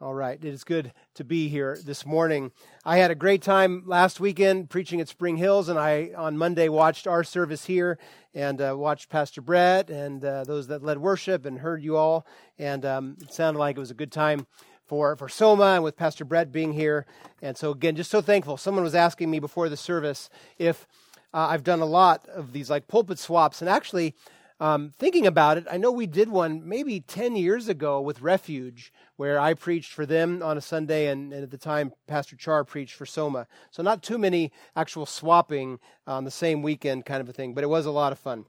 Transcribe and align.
All 0.00 0.12
right. 0.12 0.36
It 0.42 0.52
is 0.52 0.64
good 0.64 0.92
to 1.14 1.22
be 1.22 1.48
here 1.48 1.78
this 1.84 2.04
morning. 2.04 2.50
I 2.84 2.96
had 2.96 3.12
a 3.12 3.14
great 3.14 3.42
time 3.42 3.84
last 3.86 4.18
weekend 4.18 4.68
preaching 4.68 5.00
at 5.00 5.08
Spring 5.08 5.36
Hills, 5.36 5.68
and 5.68 5.78
I, 5.78 6.10
on 6.16 6.36
Monday, 6.36 6.68
watched 6.68 7.06
our 7.06 7.22
service 7.22 7.66
here 7.66 7.96
and 8.34 8.60
uh, 8.60 8.74
watched 8.76 9.08
Pastor 9.08 9.40
Brett 9.40 9.90
and 9.90 10.24
uh, 10.24 10.42
those 10.42 10.66
that 10.66 10.82
led 10.82 10.98
worship 10.98 11.46
and 11.46 11.60
heard 11.60 11.80
you 11.80 11.96
all. 11.96 12.26
And 12.58 12.84
um, 12.84 13.16
it 13.22 13.32
sounded 13.32 13.60
like 13.60 13.76
it 13.76 13.80
was 13.80 13.92
a 13.92 13.94
good 13.94 14.10
time 14.10 14.48
for, 14.84 15.14
for 15.14 15.28
Soma 15.28 15.76
and 15.76 15.84
with 15.84 15.96
Pastor 15.96 16.24
Brett 16.24 16.50
being 16.50 16.72
here. 16.72 17.06
And 17.40 17.56
so, 17.56 17.70
again, 17.70 17.94
just 17.94 18.10
so 18.10 18.20
thankful. 18.20 18.56
Someone 18.56 18.82
was 18.82 18.96
asking 18.96 19.30
me 19.30 19.38
before 19.38 19.68
the 19.68 19.76
service 19.76 20.28
if 20.58 20.88
uh, 21.32 21.46
I've 21.50 21.62
done 21.62 21.80
a 21.80 21.86
lot 21.86 22.26
of 22.26 22.52
these 22.52 22.68
like 22.68 22.88
pulpit 22.88 23.20
swaps. 23.20 23.60
And 23.60 23.70
actually, 23.70 24.16
um, 24.60 24.92
thinking 24.98 25.26
about 25.26 25.58
it, 25.58 25.66
I 25.68 25.78
know 25.78 25.90
we 25.90 26.06
did 26.06 26.28
one 26.28 26.68
maybe 26.68 27.00
10 27.00 27.34
years 27.34 27.68
ago 27.68 28.00
with 28.00 28.20
Refuge, 28.20 28.92
where 29.16 29.38
I 29.38 29.54
preached 29.54 29.92
for 29.92 30.06
them 30.06 30.42
on 30.42 30.56
a 30.56 30.60
Sunday, 30.60 31.08
and, 31.08 31.32
and, 31.32 31.42
at 31.42 31.50
the 31.50 31.58
time, 31.58 31.92
Pastor 32.06 32.36
Char 32.36 32.64
preached 32.64 32.94
for 32.94 33.04
Soma. 33.04 33.48
So, 33.72 33.82
not 33.82 34.02
too 34.02 34.16
many 34.16 34.52
actual 34.76 35.06
swapping 35.06 35.80
on 36.06 36.24
the 36.24 36.30
same 36.30 36.62
weekend 36.62 37.04
kind 37.04 37.20
of 37.20 37.28
a 37.28 37.32
thing, 37.32 37.52
but 37.52 37.64
it 37.64 37.68
was 37.68 37.84
a 37.84 37.90
lot 37.90 38.12
of 38.12 38.18
fun. 38.18 38.44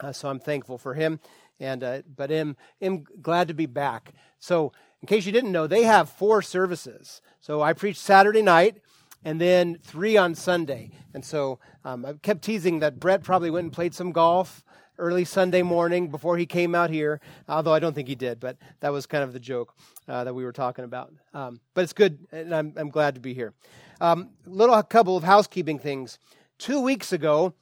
Uh, 0.00 0.12
so, 0.12 0.30
I'm 0.30 0.40
thankful 0.40 0.78
for 0.78 0.94
him, 0.94 1.20
and 1.60 1.84
uh, 1.84 2.02
but 2.16 2.30
am, 2.30 2.56
am 2.80 3.04
glad 3.20 3.48
to 3.48 3.54
be 3.54 3.66
back. 3.66 4.14
So, 4.38 4.72
in 5.02 5.08
case 5.08 5.26
you 5.26 5.32
didn't 5.32 5.52
know, 5.52 5.66
they 5.66 5.82
have 5.82 6.08
four 6.08 6.40
services. 6.40 7.20
So, 7.40 7.60
I 7.60 7.74
preached 7.74 8.00
Saturday 8.00 8.42
night 8.42 8.80
and 9.24 9.40
then 9.40 9.78
three 9.82 10.16
on 10.16 10.34
Sunday. 10.34 10.90
And 11.14 11.24
so 11.24 11.58
um, 11.84 12.04
I 12.04 12.12
kept 12.14 12.42
teasing 12.42 12.80
that 12.80 13.00
Brett 13.00 13.22
probably 13.22 13.50
went 13.50 13.64
and 13.64 13.72
played 13.72 13.94
some 13.94 14.12
golf 14.12 14.63
early 14.98 15.24
Sunday 15.24 15.62
morning 15.62 16.08
before 16.08 16.38
he 16.38 16.46
came 16.46 16.74
out 16.74 16.90
here, 16.90 17.20
although 17.48 17.72
I 17.72 17.78
don't 17.78 17.94
think 17.94 18.08
he 18.08 18.14
did, 18.14 18.40
but 18.40 18.56
that 18.80 18.92
was 18.92 19.06
kind 19.06 19.24
of 19.24 19.32
the 19.32 19.40
joke 19.40 19.74
uh, 20.08 20.24
that 20.24 20.34
we 20.34 20.44
were 20.44 20.52
talking 20.52 20.84
about. 20.84 21.12
Um, 21.32 21.60
but 21.74 21.82
it's 21.82 21.92
good, 21.92 22.18
and 22.32 22.54
I'm, 22.54 22.72
I'm 22.76 22.90
glad 22.90 23.14
to 23.14 23.20
be 23.20 23.34
here. 23.34 23.52
Um, 24.00 24.30
little 24.46 24.80
couple 24.82 25.16
of 25.16 25.24
housekeeping 25.24 25.78
things. 25.78 26.18
Two 26.58 26.80
weeks 26.80 27.12
ago, 27.12 27.54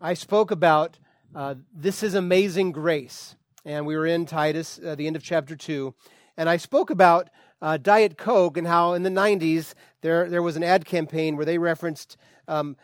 I 0.00 0.14
spoke 0.14 0.50
about 0.50 0.98
uh, 1.34 1.56
this 1.74 2.02
is 2.02 2.14
amazing 2.14 2.72
grace, 2.72 3.36
and 3.64 3.86
we 3.86 3.96
were 3.96 4.06
in 4.06 4.26
Titus, 4.26 4.80
uh, 4.84 4.94
the 4.94 5.06
end 5.06 5.16
of 5.16 5.22
chapter 5.22 5.56
two, 5.56 5.94
and 6.36 6.48
I 6.48 6.56
spoke 6.56 6.90
about 6.90 7.30
uh, 7.60 7.76
Diet 7.76 8.16
Coke 8.16 8.56
and 8.56 8.66
how 8.66 8.92
in 8.94 9.02
the 9.02 9.10
90s 9.10 9.74
there 10.00 10.28
there 10.28 10.42
was 10.42 10.56
an 10.56 10.62
ad 10.62 10.84
campaign 10.84 11.36
where 11.36 11.44
they 11.44 11.58
referenced 11.58 12.16
um, 12.46 12.76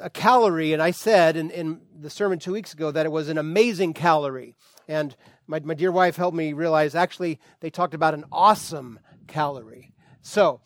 a 0.00 0.10
calorie, 0.10 0.72
and 0.72 0.82
I 0.82 0.90
said 0.90 1.36
in, 1.36 1.50
in 1.50 1.80
the 1.98 2.10
sermon 2.10 2.38
two 2.38 2.52
weeks 2.52 2.72
ago 2.72 2.90
that 2.90 3.06
it 3.06 3.12
was 3.12 3.28
an 3.28 3.38
amazing 3.38 3.94
calorie. 3.94 4.56
And 4.88 5.16
my, 5.46 5.60
my 5.60 5.74
dear 5.74 5.92
wife 5.92 6.16
helped 6.16 6.36
me 6.36 6.52
realize 6.52 6.94
actually 6.94 7.38
they 7.60 7.70
talked 7.70 7.94
about 7.94 8.14
an 8.14 8.24
awesome 8.32 8.98
calorie. 9.26 9.92
So, 10.22 10.60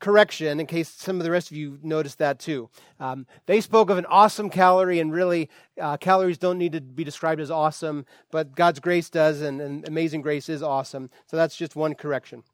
correction, 0.00 0.60
in 0.60 0.66
case 0.66 0.88
some 0.88 1.16
of 1.16 1.24
the 1.24 1.30
rest 1.30 1.50
of 1.50 1.56
you 1.56 1.78
noticed 1.82 2.18
that 2.18 2.38
too. 2.38 2.70
Um, 3.00 3.26
they 3.46 3.60
spoke 3.60 3.90
of 3.90 3.98
an 3.98 4.06
awesome 4.06 4.48
calorie, 4.48 5.00
and 5.00 5.12
really, 5.12 5.50
uh, 5.80 5.96
calories 5.96 6.38
don't 6.38 6.58
need 6.58 6.72
to 6.72 6.80
be 6.80 7.04
described 7.04 7.40
as 7.40 7.50
awesome, 7.50 8.06
but 8.30 8.54
God's 8.54 8.80
grace 8.80 9.10
does, 9.10 9.40
and, 9.42 9.60
and 9.60 9.86
amazing 9.88 10.22
grace 10.22 10.48
is 10.48 10.62
awesome. 10.62 11.10
So 11.26 11.36
that's 11.36 11.56
just 11.56 11.74
one 11.76 11.94
correction. 11.94 12.44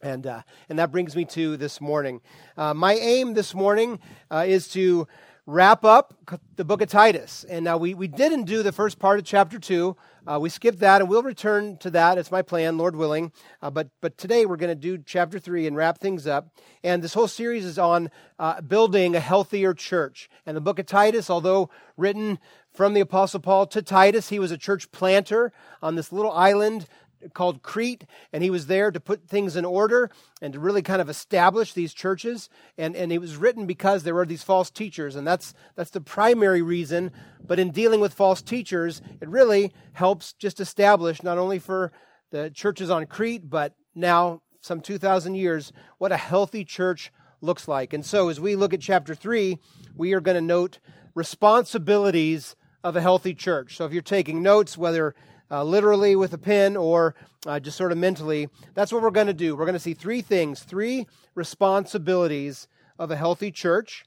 And, 0.00 0.26
uh, 0.26 0.42
and 0.68 0.78
that 0.78 0.92
brings 0.92 1.16
me 1.16 1.24
to 1.26 1.56
this 1.56 1.80
morning. 1.80 2.20
Uh, 2.56 2.72
my 2.72 2.94
aim 2.94 3.34
this 3.34 3.54
morning 3.54 3.98
uh, 4.30 4.44
is 4.46 4.68
to 4.68 5.08
wrap 5.44 5.82
up 5.82 6.14
the 6.56 6.64
book 6.64 6.82
of 6.82 6.88
Titus. 6.90 7.44
And 7.48 7.64
now 7.64 7.78
we, 7.78 7.94
we 7.94 8.06
didn't 8.06 8.44
do 8.44 8.62
the 8.62 8.70
first 8.70 8.98
part 8.98 9.18
of 9.18 9.24
chapter 9.24 9.58
2. 9.58 9.96
Uh, 10.26 10.38
we 10.38 10.50
skipped 10.50 10.80
that, 10.80 11.00
and 11.00 11.08
we'll 11.08 11.22
return 11.22 11.78
to 11.78 11.90
that. 11.90 12.18
It's 12.18 12.30
my 12.30 12.42
plan, 12.42 12.76
Lord 12.76 12.94
willing. 12.94 13.32
Uh, 13.62 13.70
but, 13.70 13.88
but 14.02 14.18
today 14.18 14.44
we're 14.44 14.58
going 14.58 14.68
to 14.68 14.74
do 14.74 14.98
chapter 14.98 15.38
3 15.38 15.66
and 15.66 15.74
wrap 15.74 15.98
things 15.98 16.26
up. 16.26 16.54
And 16.84 17.02
this 17.02 17.14
whole 17.14 17.28
series 17.28 17.64
is 17.64 17.78
on 17.78 18.10
uh, 18.38 18.60
building 18.60 19.16
a 19.16 19.20
healthier 19.20 19.72
church. 19.72 20.28
And 20.44 20.54
the 20.54 20.60
book 20.60 20.78
of 20.78 20.84
Titus, 20.86 21.30
although 21.30 21.70
written 21.96 22.38
from 22.72 22.92
the 22.92 23.00
Apostle 23.00 23.40
Paul 23.40 23.66
to 23.68 23.80
Titus, 23.80 24.28
he 24.28 24.38
was 24.38 24.52
a 24.52 24.58
church 24.58 24.92
planter 24.92 25.50
on 25.82 25.96
this 25.96 26.12
little 26.12 26.32
island 26.32 26.86
called 27.34 27.62
Crete, 27.62 28.04
and 28.32 28.42
he 28.42 28.50
was 28.50 28.66
there 28.66 28.90
to 28.90 29.00
put 29.00 29.28
things 29.28 29.56
in 29.56 29.64
order 29.64 30.10
and 30.40 30.52
to 30.52 30.60
really 30.60 30.82
kind 30.82 31.00
of 31.00 31.08
establish 31.08 31.72
these 31.72 31.92
churches. 31.92 32.48
And, 32.76 32.94
and 32.96 33.12
it 33.12 33.18
was 33.18 33.36
written 33.36 33.66
because 33.66 34.02
there 34.02 34.14
were 34.14 34.26
these 34.26 34.42
false 34.42 34.70
teachers, 34.70 35.16
and 35.16 35.26
that's, 35.26 35.54
that's 35.74 35.90
the 35.90 36.00
primary 36.00 36.62
reason. 36.62 37.10
But 37.44 37.58
in 37.58 37.70
dealing 37.70 38.00
with 38.00 38.14
false 38.14 38.42
teachers, 38.42 39.02
it 39.20 39.28
really 39.28 39.72
helps 39.92 40.32
just 40.34 40.60
establish, 40.60 41.22
not 41.22 41.38
only 41.38 41.58
for 41.58 41.92
the 42.30 42.50
churches 42.50 42.90
on 42.90 43.06
Crete, 43.06 43.48
but 43.48 43.74
now, 43.94 44.42
some 44.60 44.80
2,000 44.80 45.34
years, 45.34 45.72
what 45.98 46.12
a 46.12 46.16
healthy 46.16 46.64
church 46.64 47.12
looks 47.40 47.68
like. 47.68 47.92
And 47.92 48.04
so, 48.04 48.28
as 48.28 48.40
we 48.40 48.56
look 48.56 48.74
at 48.74 48.80
chapter 48.80 49.14
3, 49.14 49.58
we 49.96 50.12
are 50.12 50.20
going 50.20 50.36
to 50.36 50.40
note 50.40 50.78
responsibilities 51.14 52.56
of 52.84 52.96
a 52.96 53.00
healthy 53.00 53.34
church. 53.34 53.76
So, 53.76 53.84
if 53.84 53.92
you're 53.92 54.02
taking 54.02 54.42
notes, 54.42 54.76
whether 54.76 55.14
uh, 55.50 55.64
literally 55.64 56.16
with 56.16 56.32
a 56.32 56.38
pen 56.38 56.76
or 56.76 57.14
uh, 57.46 57.60
just 57.60 57.76
sort 57.76 57.92
of 57.92 57.98
mentally. 57.98 58.48
That's 58.74 58.92
what 58.92 59.02
we're 59.02 59.10
going 59.10 59.26
to 59.28 59.34
do. 59.34 59.56
We're 59.56 59.64
going 59.64 59.74
to 59.74 59.78
see 59.78 59.94
three 59.94 60.22
things, 60.22 60.60
three 60.62 61.06
responsibilities 61.34 62.68
of 62.98 63.10
a 63.10 63.16
healthy 63.16 63.50
church. 63.50 64.04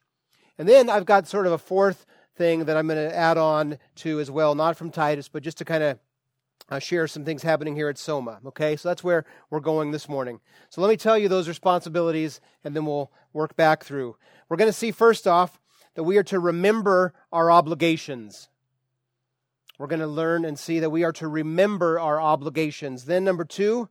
And 0.57 0.68
then 0.68 0.90
I've 0.90 1.06
got 1.06 1.28
sort 1.28 1.47
of 1.47 1.53
a 1.53 1.57
fourth 1.57 2.06
thing 2.35 2.66
that 2.66 2.78
I'm 2.78 2.88
going 2.88 3.09
to 3.09 3.16
add 3.16 3.38
on 3.38 3.78
to 3.96 4.19
as 4.19 4.29
well, 4.29 4.56
not 4.56 4.78
from 4.78 4.91
Titus, 4.91 5.28
but 5.28 5.44
just 5.44 5.57
to 5.59 5.66
kind 5.66 5.84
of 5.84 6.00
uh, 6.69 6.79
share 6.79 7.07
some 7.07 7.25
things 7.25 7.44
happening 7.44 7.75
here 7.75 7.90
at 7.90 7.97
Soma. 7.97 8.40
Okay, 8.46 8.75
so 8.75 8.90
that's 8.90 9.03
where 9.03 9.25
we're 9.50 9.59
going 9.59 9.91
this 9.91 10.08
morning. 10.08 10.40
So 10.69 10.81
let 10.81 10.90
me 10.90 10.97
tell 10.97 11.18
you 11.18 11.28
those 11.28 11.47
responsibilities, 11.47 12.40
and 12.63 12.75
then 12.75 12.85
we'll 12.85 13.12
work 13.34 13.56
back 13.56 13.84
through. 13.84 14.16
We're 14.47 14.58
going 14.58 14.69
to 14.69 14.78
see 14.78 14.91
first 14.91 15.28
off 15.28 15.59
that 15.96 16.03
we 16.03 16.18
are 16.18 16.23
to 16.23 16.40
remember 16.40 17.13
our 17.31 17.52
obligations. 17.52 18.50
We're 19.81 19.88
going 19.88 20.00
to 20.02 20.06
learn 20.06 20.46
and 20.46 20.59
see 20.59 20.80
that 20.80 20.92
we 20.92 21.03
are 21.03 21.12
to 21.14 21.28
remember 21.28 22.00
our 22.00 22.22
obligations. 22.22 23.06
Then, 23.06 23.24
number 23.24 23.44
two, 23.44 23.90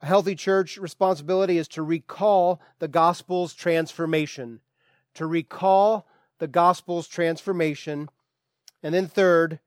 a 0.00 0.06
healthy 0.06 0.36
church 0.36 0.76
responsibility 0.78 1.58
is 1.58 1.66
to 1.70 1.82
recall 1.82 2.60
the 2.78 2.86
gospel's 2.86 3.52
transformation. 3.52 4.60
To 5.14 5.26
recall 5.26 6.06
the 6.38 6.46
gospel's 6.46 7.08
transformation. 7.08 8.08
And 8.80 8.94
then, 8.94 9.08
third, 9.08 9.58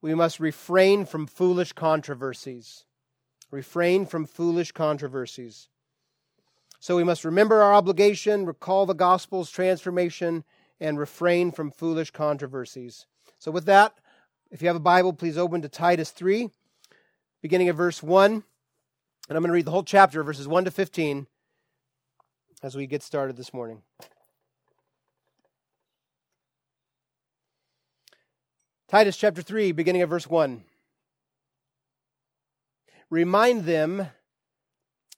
we 0.00 0.14
must 0.14 0.38
refrain 0.38 1.06
from 1.06 1.26
foolish 1.26 1.72
controversies. 1.72 2.84
Refrain 3.50 4.06
from 4.06 4.26
foolish 4.26 4.70
controversies. 4.70 5.70
So 6.78 6.94
we 6.94 7.02
must 7.02 7.24
remember 7.24 7.62
our 7.62 7.74
obligation, 7.74 8.46
recall 8.46 8.86
the 8.86 8.94
gospel's 8.94 9.50
transformation, 9.50 10.44
and 10.78 11.00
refrain 11.00 11.50
from 11.50 11.72
foolish 11.72 12.12
controversies. 12.12 13.06
So, 13.40 13.50
with 13.50 13.64
that, 13.64 13.94
if 14.52 14.60
you 14.60 14.68
have 14.68 14.76
a 14.76 14.80
Bible, 14.80 15.14
please 15.14 15.38
open 15.38 15.62
to 15.62 15.68
Titus 15.68 16.10
3, 16.10 16.50
beginning 17.40 17.68
at 17.68 17.74
verse 17.74 18.02
1. 18.02 18.32
And 18.32 18.42
I'm 19.30 19.42
going 19.42 19.48
to 19.48 19.54
read 19.54 19.64
the 19.64 19.70
whole 19.70 19.82
chapter, 19.82 20.22
verses 20.22 20.46
1 20.46 20.66
to 20.66 20.70
15, 20.70 21.26
as 22.62 22.76
we 22.76 22.86
get 22.86 23.02
started 23.02 23.36
this 23.38 23.54
morning. 23.54 23.80
Titus 28.88 29.16
chapter 29.16 29.40
3, 29.40 29.72
beginning 29.72 30.02
at 30.02 30.10
verse 30.10 30.28
1. 30.28 30.62
Remind 33.08 33.64
them 33.64 34.08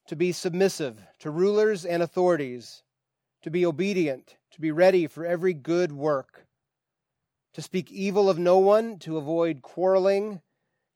to 0.07 0.15
be 0.15 0.31
submissive 0.31 1.01
to 1.19 1.31
rulers 1.31 1.85
and 1.85 2.05
authorities, 2.05 2.85
to 3.43 3.51
be 3.51 3.67
obedient, 3.67 4.37
to 4.53 4.61
be 4.61 4.71
ready 4.71 5.09
for 5.09 5.27
every 5.27 5.55
good 5.55 5.91
work 5.91 6.47
to 7.55 7.63
speak 7.63 7.91
evil 7.91 8.29
of 8.29 8.39
no 8.39 8.59
one, 8.59 8.99
to 8.99 9.17
avoid 9.17 9.63
quarreling, 9.63 10.41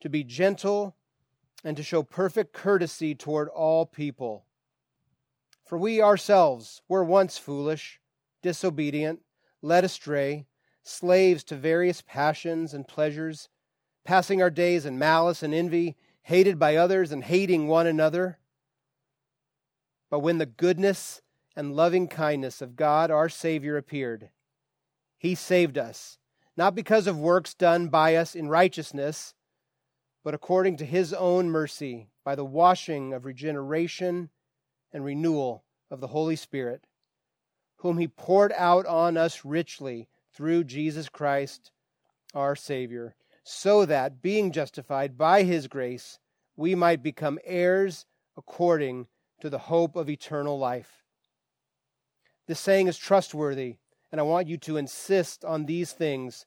to 0.00 0.08
be 0.08 0.24
gentle, 0.24 0.96
and 1.64 1.76
to 1.76 1.82
show 1.82 2.02
perfect 2.02 2.52
courtesy 2.52 3.14
toward 3.14 3.48
all 3.48 3.86
people. 3.86 4.44
For 5.64 5.78
we 5.78 6.02
ourselves 6.02 6.82
were 6.88 7.04
once 7.04 7.38
foolish, 7.38 8.00
disobedient, 8.42 9.20
led 9.62 9.84
astray, 9.84 10.46
slaves 10.82 11.44
to 11.44 11.56
various 11.56 12.02
passions 12.02 12.74
and 12.74 12.88
pleasures, 12.88 13.48
passing 14.04 14.42
our 14.42 14.50
days 14.50 14.84
in 14.84 14.98
malice 14.98 15.42
and 15.42 15.54
envy, 15.54 15.96
hated 16.22 16.58
by 16.58 16.76
others 16.76 17.12
and 17.12 17.22
hating 17.22 17.68
one 17.68 17.86
another. 17.86 18.38
But 20.10 20.20
when 20.20 20.38
the 20.38 20.46
goodness 20.46 21.20
and 21.54 21.76
loving 21.76 22.08
kindness 22.08 22.62
of 22.62 22.76
God 22.76 23.10
our 23.10 23.28
Savior 23.28 23.76
appeared, 23.76 24.30
He 25.18 25.34
saved 25.34 25.76
us 25.76 26.17
not 26.58 26.74
because 26.74 27.06
of 27.06 27.16
works 27.16 27.54
done 27.54 27.86
by 27.86 28.16
us 28.16 28.34
in 28.34 28.48
righteousness, 28.48 29.32
but 30.24 30.34
according 30.34 30.76
to 30.76 30.84
his 30.84 31.14
own 31.14 31.48
mercy, 31.48 32.08
by 32.24 32.34
the 32.34 32.44
washing 32.44 33.12
of 33.12 33.24
regeneration 33.24 34.28
and 34.92 35.04
renewal 35.04 35.62
of 35.88 36.00
the 36.00 36.08
Holy 36.08 36.34
Spirit, 36.34 36.84
whom 37.76 37.96
he 37.96 38.08
poured 38.08 38.52
out 38.56 38.84
on 38.86 39.16
us 39.16 39.44
richly 39.44 40.08
through 40.34 40.64
Jesus 40.64 41.08
Christ 41.08 41.70
our 42.34 42.56
Savior, 42.56 43.14
so 43.44 43.86
that, 43.86 44.20
being 44.20 44.50
justified 44.50 45.16
by 45.16 45.44
his 45.44 45.68
grace, 45.68 46.18
we 46.56 46.74
might 46.74 47.04
become 47.04 47.38
heirs 47.44 48.04
according 48.36 49.06
to 49.40 49.48
the 49.48 49.58
hope 49.58 49.94
of 49.94 50.10
eternal 50.10 50.58
life. 50.58 51.04
This 52.48 52.58
saying 52.58 52.88
is 52.88 52.98
trustworthy, 52.98 53.76
and 54.10 54.20
I 54.20 54.24
want 54.24 54.48
you 54.48 54.56
to 54.58 54.76
insist 54.76 55.44
on 55.44 55.66
these 55.66 55.92
things 55.92 56.46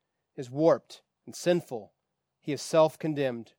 is 0.35 0.49
warped 0.49 1.01
and 1.25 1.35
sinful. 1.35 1.91
He 2.39 2.51
is 2.53 2.61
self 2.61 2.97
condemned. 2.97 3.53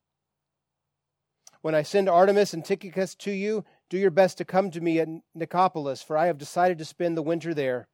When 1.60 1.74
I 1.74 1.82
send 1.82 2.08
Artemas 2.08 2.52
and 2.52 2.64
Tychicus 2.64 3.14
to 3.16 3.30
you, 3.30 3.64
do 3.88 3.96
your 3.96 4.10
best 4.10 4.38
to 4.38 4.44
come 4.44 4.70
to 4.72 4.80
me 4.80 4.98
at 4.98 5.08
Nicopolis, 5.36 6.02
for 6.02 6.18
I 6.18 6.26
have 6.26 6.38
decided 6.38 6.78
to 6.78 6.84
spend 6.84 7.16
the 7.16 7.22
winter 7.22 7.54
there. 7.54 7.86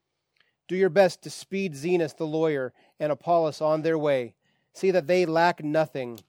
Do 0.68 0.76
your 0.76 0.88
best 0.88 1.22
to 1.22 1.30
speed 1.30 1.74
Zenas 1.74 2.16
the 2.16 2.26
lawyer 2.26 2.72
and 2.98 3.12
Apollos 3.12 3.60
on 3.60 3.82
their 3.82 3.98
way. 3.98 4.34
See 4.72 4.90
that 4.90 5.06
they 5.06 5.26
lack 5.26 5.62
nothing, 5.62 6.20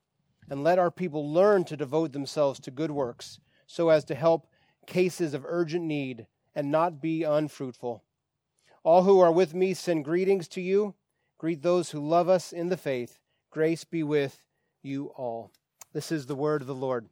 and 0.49 0.63
let 0.63 0.79
our 0.79 0.91
people 0.91 1.31
learn 1.31 1.63
to 1.65 1.77
devote 1.77 2.11
themselves 2.11 2.59
to 2.61 2.71
good 2.71 2.91
works, 2.91 3.39
so 3.67 3.89
as 3.89 4.03
to 4.05 4.15
help 4.15 4.47
cases 4.85 5.33
of 5.33 5.45
urgent 5.47 5.85
need 5.85 6.27
and 6.55 6.71
not 6.71 7.01
be 7.01 7.23
unfruitful. 7.23 8.03
All 8.83 9.03
who 9.03 9.19
are 9.19 9.31
with 9.31 9.53
me 9.53 9.73
send 9.73 10.03
greetings 10.03 10.47
to 10.49 10.61
you. 10.61 10.95
Greet 11.39 11.63
those 11.63 11.91
who 11.91 12.05
love 12.05 12.27
us 12.27 12.51
in 12.51 12.67
the 12.67 12.77
faith. 12.77 13.17
Grace 13.49 13.85
be 13.85 14.03
with 14.03 14.43
you 14.83 15.05
all. 15.15 15.51
This 15.93 16.11
is 16.11 16.25
the 16.25 16.35
word 16.35 16.61
of 16.61 16.67
the 16.67 16.75
Lord. 16.75 17.07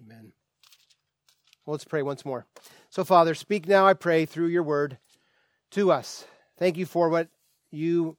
Amen. 0.00 0.32
Well, 1.66 1.72
let's 1.72 1.84
pray 1.84 2.02
once 2.02 2.24
more. 2.24 2.46
So, 2.90 3.02
Father, 3.02 3.34
speak 3.34 3.66
now, 3.66 3.88
I 3.88 3.94
pray, 3.94 4.24
through 4.24 4.46
your 4.46 4.62
word 4.62 4.98
to 5.72 5.90
us. 5.90 6.24
Thank 6.58 6.76
you 6.76 6.86
for 6.86 7.08
what 7.08 7.26
you 7.72 8.16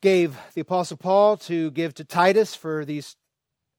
gave 0.00 0.38
the 0.54 0.60
Apostle 0.60 0.98
Paul 0.98 1.36
to 1.38 1.72
give 1.72 1.94
to 1.94 2.04
Titus 2.04 2.54
for 2.54 2.84
these 2.84 3.16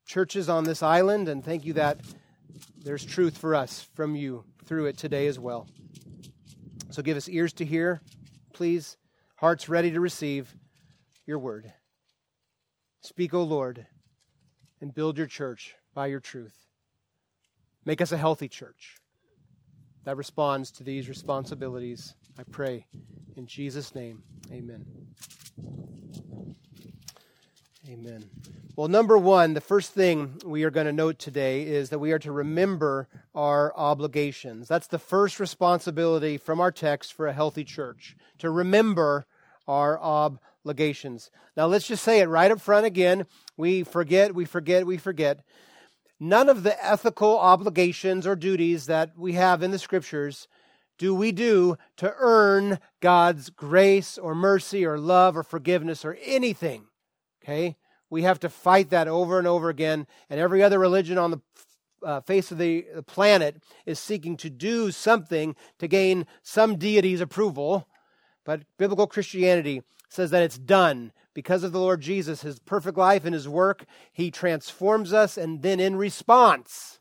churches 0.06 0.50
on 0.50 0.66
this 0.66 0.84
island, 0.84 1.30
and 1.30 1.42
thank 1.42 1.64
you 1.64 1.72
that 1.74 2.02
there's 2.84 3.06
truth 3.06 3.38
for 3.38 3.56
us 3.56 3.88
from 3.94 4.16
you 4.18 4.44
through 4.66 4.88
it 4.88 4.98
today 4.98 5.28
as 5.28 5.40
well. 5.40 5.68
So 6.92 7.02
give 7.02 7.18
us 7.18 7.30
ears 7.30 7.54
to 7.54 7.66
hear, 7.66 8.02
please, 8.54 8.98
hearts 9.36 9.70
ready 9.70 9.92
to 9.92 10.00
receive 10.00 10.56
your 11.26 11.40
word. 11.40 11.72
Speak, 13.02 13.34
O 13.34 13.44
Lord, 13.44 13.86
and 14.82 14.94
build 14.94 15.18
your 15.18 15.28
church 15.28 15.76
by 15.94 16.08
your 16.08 16.20
truth. 16.20 16.66
Make 17.86 18.02
us 18.02 18.12
a 18.12 18.18
healthy 18.18 18.48
church 18.48 18.98
that 20.04 20.18
responds 20.18 20.72
to 20.72 20.84
these 20.84 21.08
responsibilities. 21.08 22.16
I 22.38 22.44
pray 22.44 22.86
in 23.36 23.46
Jesus' 23.46 23.94
name. 23.94 24.24
Amen. 24.52 24.86
Amen. 27.90 28.24
Well, 28.76 28.88
number 28.88 29.18
one, 29.18 29.56
the 29.56 29.62
first 29.62 29.94
thing 29.94 30.40
we 30.46 30.64
are 30.64 30.70
going 30.70 30.86
to 30.86 30.94
note 30.94 31.18
today 31.18 31.64
is 31.64 31.90
that 31.90 31.98
we 31.98 32.12
are 32.12 32.20
to 32.20 32.32
remember 32.32 33.08
our 33.34 33.76
obligations. 33.76 34.68
That's 34.68 34.86
the 34.86 35.00
first 35.00 35.40
responsibility 35.40 36.38
from 36.38 36.62
our 36.62 36.72
text 36.72 37.14
for 37.14 37.26
a 37.26 37.34
healthy 37.34 37.64
church, 37.64 38.16
to 38.38 38.52
remember 38.52 39.26
our 39.68 40.00
obligations. 40.00 41.32
Now, 41.58 41.66
let's 41.66 41.88
just 41.88 42.04
say 42.04 42.20
it 42.20 42.28
right 42.28 42.52
up 42.52 42.62
front 42.62 42.86
again. 42.86 43.26
We 43.58 43.82
forget, 43.82 44.36
we 44.36 44.46
forget, 44.46 44.86
we 44.86 44.98
forget 44.98 45.44
none 46.20 46.48
of 46.48 46.62
the 46.62 46.86
ethical 46.86 47.40
obligations 47.40 48.28
or 48.28 48.36
duties 48.36 48.86
that 48.86 49.18
we 49.18 49.34
have 49.34 49.64
in 49.64 49.72
the 49.72 49.80
scriptures 49.80 50.48
do 51.00 51.16
we 51.16 51.32
do 51.32 51.76
to 51.98 52.14
earn 52.20 52.78
God's 53.00 53.50
grace 53.50 54.16
or 54.16 54.36
mercy 54.36 54.86
or 54.86 55.00
love 55.00 55.36
or 55.36 55.42
forgiveness 55.42 56.06
or 56.06 56.20
anything. 56.24 56.86
Okay? 57.44 57.78
We 58.10 58.24
have 58.24 58.40
to 58.40 58.50
fight 58.50 58.90
that 58.90 59.08
over 59.08 59.38
and 59.38 59.48
over 59.48 59.70
again. 59.70 60.08
And 60.30 60.40
every 60.40 60.64
other 60.64 60.80
religion 60.80 61.18
on 61.18 61.32
the 61.32 61.42
uh, 62.04 62.22
face 62.22 62.52
of 62.52 62.58
the, 62.58 62.86
planet 63.08 63.62
is 63.86 64.00
seeking 64.00 64.38
to 64.38 64.50
do 64.50 64.92
something 64.92 65.56
to 65.80 65.88
gain 65.88 66.26
some 66.42 66.78
deity's 66.78 67.22
approval. 67.22 67.88
But 68.46 68.62
biblical 68.78 69.08
Christianity 69.08 69.84
says 70.08 70.32
that 70.32 70.44
it's 70.44 70.58
done 70.58 71.12
because 71.34 71.64
of 71.64 71.72
the 71.72 71.80
Lord 71.80 72.02
Jesus, 72.02 72.42
his 72.42 72.60
perfect 72.60 72.98
life 72.98 73.26
and 73.26 73.34
his 73.34 73.48
work, 73.48 73.86
he 74.12 74.32
transforms 74.32 75.14
us, 75.14 75.38
and 75.38 75.62
then 75.62 75.80
in 75.80 75.96
response, 75.96 77.00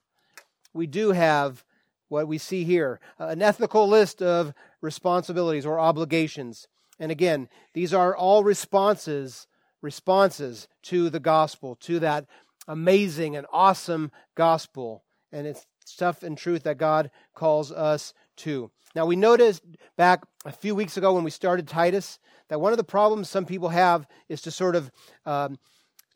we 0.73 0.87
do 0.87 1.13
have 1.13 1.65
what 2.09 2.29
we 2.29 2.39
see 2.39 2.65
here 2.65 3.01
an 3.19 3.43
ethical 3.43 3.89
list 3.89 4.23
of 4.23 4.53
responsibilities 4.81 5.67
or 5.67 5.81
obligations. 5.81 6.69
And 6.99 7.11
again, 7.11 7.49
these 7.73 7.95
are 7.95 8.17
all 8.17 8.45
responses 8.45 9.47
responses 9.83 10.69
to 10.85 11.11
the 11.11 11.21
gospel, 11.21 11.77
to 11.77 12.01
that 12.01 12.27
amazing 12.67 13.37
and 13.37 13.47
awesome 13.53 14.11
gospel. 14.35 15.05
And 15.33 15.47
it's 15.47 15.67
stuff 15.85 16.23
and 16.23 16.37
truth 16.37 16.65
that 16.65 16.79
God 16.79 17.11
calls 17.35 17.73
us 17.73 18.13
to. 18.39 18.71
Now, 18.95 19.07
we 19.07 19.17
noticed 19.17 19.63
back 19.97 20.25
a 20.45 20.53
few 20.53 20.75
weeks 20.75 20.97
ago 20.97 21.15
when 21.15 21.25
we 21.25 21.31
started 21.31 21.69
Titus 21.69 22.19
that 22.49 22.61
one 22.61 22.73
of 22.73 22.79
the 22.79 22.85
problems 22.85 23.29
some 23.29 23.45
people 23.45 23.69
have 23.69 24.07
is 24.29 24.41
to 24.43 24.51
sort 24.51 24.77
of 24.77 24.91
um, 25.27 25.59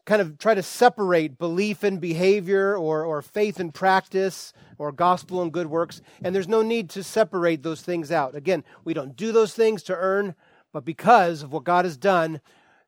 kind 0.04 0.20
of 0.20 0.38
try 0.38 0.54
to 0.54 0.62
separate 0.62 1.38
belief 1.38 1.82
and 1.82 2.00
behavior 2.00 2.76
or, 2.76 3.04
or 3.04 3.22
faith 3.22 3.60
and 3.60 3.72
practice 3.72 4.52
or 4.78 4.90
gospel 4.90 5.42
and 5.42 5.52
good 5.52 5.68
works. 5.68 6.00
And 6.24 6.34
there's 6.34 6.48
no 6.48 6.62
need 6.62 6.90
to 6.90 7.04
separate 7.04 7.62
those 7.62 7.82
things 7.82 8.10
out. 8.10 8.34
Again, 8.34 8.64
we 8.84 8.94
don't 8.94 9.16
do 9.16 9.32
those 9.32 9.54
things 9.54 9.82
to 9.84 9.96
earn, 9.96 10.34
but 10.72 10.84
because 10.84 11.42
of 11.42 11.52
what 11.52 11.64
God 11.64 11.84
has 11.84 11.96
done, 11.96 12.40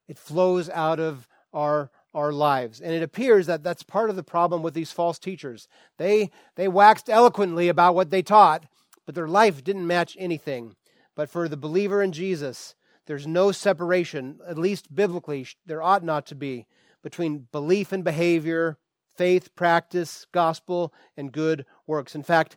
it 0.08 0.18
flows 0.18 0.68
out 0.70 1.00
of 1.00 1.26
our 1.52 1.90
our 2.14 2.32
lives. 2.32 2.80
And 2.80 2.92
it 2.92 3.02
appears 3.02 3.46
that 3.46 3.64
that's 3.64 3.82
part 3.82 4.08
of 4.08 4.14
the 4.16 4.22
problem 4.22 4.62
with 4.62 4.72
these 4.72 4.92
false 4.92 5.18
teachers. 5.18 5.66
They 5.98 6.30
they 6.54 6.68
waxed 6.68 7.10
eloquently 7.10 7.68
about 7.68 7.94
what 7.94 8.10
they 8.10 8.22
taught, 8.22 8.66
but 9.04 9.14
their 9.14 9.28
life 9.28 9.64
didn't 9.64 9.86
match 9.86 10.16
anything. 10.18 10.76
But 11.14 11.28
for 11.28 11.48
the 11.48 11.56
believer 11.56 12.02
in 12.02 12.12
Jesus, 12.12 12.74
there's 13.06 13.26
no 13.26 13.52
separation, 13.52 14.40
at 14.48 14.58
least 14.58 14.94
biblically, 14.94 15.46
there 15.66 15.82
ought 15.82 16.02
not 16.02 16.26
to 16.26 16.34
be, 16.34 16.66
between 17.02 17.48
belief 17.52 17.92
and 17.92 18.02
behavior, 18.02 18.78
faith, 19.14 19.54
practice, 19.54 20.26
gospel, 20.32 20.92
and 21.16 21.30
good 21.30 21.66
works. 21.86 22.14
In 22.14 22.22
fact, 22.22 22.56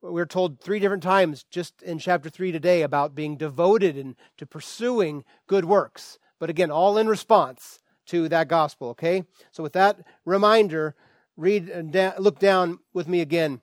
we're 0.00 0.26
told 0.26 0.60
three 0.60 0.78
different 0.78 1.02
times 1.02 1.44
just 1.50 1.82
in 1.82 1.98
chapter 1.98 2.30
3 2.30 2.52
today 2.52 2.82
about 2.82 3.14
being 3.14 3.36
devoted 3.36 3.96
and 3.96 4.16
to 4.38 4.46
pursuing 4.46 5.24
good 5.46 5.66
works. 5.66 6.18
But 6.40 6.50
again, 6.50 6.72
all 6.72 6.98
in 6.98 7.06
response 7.06 7.78
to 8.06 8.28
that 8.30 8.48
gospel, 8.48 8.88
okay? 8.88 9.24
So 9.52 9.62
with 9.62 9.74
that 9.74 10.00
reminder, 10.24 10.96
read 11.36 11.70
uh, 11.70 11.74
and 11.74 12.14
look 12.18 12.40
down 12.40 12.80
with 12.92 13.06
me 13.06 13.20
again. 13.20 13.60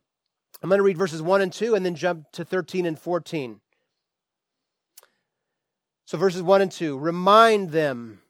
I'm 0.63 0.69
going 0.69 0.79
to 0.79 0.83
read 0.83 0.97
verses 0.97 1.21
1 1.21 1.41
and 1.41 1.51
2 1.51 1.75
and 1.75 1.85
then 1.85 1.95
jump 1.95 2.31
to 2.31 2.45
13 2.45 2.85
and 2.85 2.97
14. 2.97 3.59
So, 6.05 6.17
verses 6.17 6.41
1 6.41 6.61
and 6.61 6.71
2 6.71 6.97
remind 6.97 7.71
them. 7.71 8.21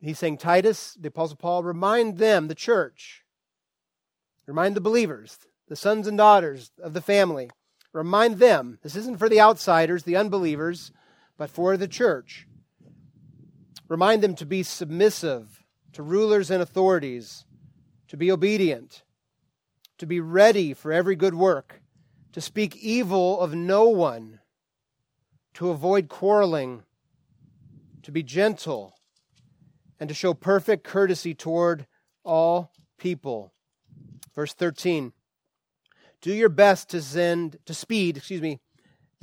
He's 0.00 0.18
saying, 0.18 0.38
Titus, 0.38 0.96
the 1.00 1.08
Apostle 1.08 1.36
Paul, 1.36 1.64
remind 1.64 2.18
them, 2.18 2.48
the 2.48 2.54
church, 2.54 3.24
remind 4.46 4.76
the 4.76 4.80
believers, 4.80 5.38
the 5.68 5.74
sons 5.74 6.06
and 6.06 6.16
daughters 6.16 6.70
of 6.80 6.92
the 6.92 7.00
family, 7.00 7.50
remind 7.92 8.38
them. 8.38 8.78
This 8.82 8.94
isn't 8.94 9.18
for 9.18 9.28
the 9.28 9.40
outsiders, 9.40 10.04
the 10.04 10.16
unbelievers, 10.16 10.92
but 11.36 11.50
for 11.50 11.76
the 11.76 11.88
church. 11.88 12.45
Remind 13.88 14.22
them 14.22 14.34
to 14.36 14.46
be 14.46 14.62
submissive 14.62 15.64
to 15.92 16.02
rulers 16.02 16.50
and 16.50 16.62
authorities, 16.62 17.44
to 18.08 18.16
be 18.16 18.30
obedient, 18.30 19.02
to 19.98 20.06
be 20.06 20.20
ready 20.20 20.74
for 20.74 20.92
every 20.92 21.16
good 21.16 21.34
work, 21.34 21.80
to 22.32 22.40
speak 22.40 22.76
evil 22.76 23.40
of 23.40 23.54
no 23.54 23.88
one, 23.88 24.40
to 25.54 25.70
avoid 25.70 26.08
quarreling 26.08 26.82
to 28.06 28.12
be 28.12 28.22
gentle, 28.22 28.94
and 29.98 30.08
to 30.08 30.14
show 30.14 30.32
perfect 30.32 30.84
courtesy 30.84 31.34
toward 31.34 31.88
all 32.24 32.70
people. 32.98 33.52
Verse 34.32 34.54
13 34.54 35.12
Do 36.20 36.32
your 36.32 36.48
best 36.48 36.88
to 36.90 37.02
send, 37.02 37.58
to 37.64 37.74
speed, 37.74 38.16
excuse 38.16 38.40
me, 38.40 38.60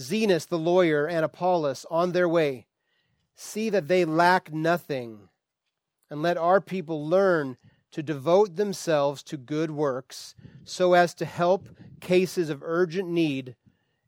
Zenas 0.02 0.50
the 0.50 0.58
lawyer 0.58 1.08
and 1.08 1.24
Apollos 1.24 1.86
on 1.90 2.12
their 2.12 2.28
way. 2.28 2.68
See 3.36 3.70
that 3.70 3.88
they 3.88 4.06
lack 4.06 4.54
nothing, 4.54 5.30
and 6.10 6.22
let 6.22 6.38
our 6.38 6.62
people 6.62 7.08
learn 7.08 7.58
to 7.92 8.04
devote 8.04 8.56
themselves 8.56 9.22
to 9.24 9.38
good 9.38 9.72
works 9.72 10.36
so 10.64 10.94
as 10.94 11.14
to 11.16 11.26
help 11.26 11.70
cases 12.00 12.50
of 12.50 12.64
urgent 12.64 13.10
need 13.10 13.56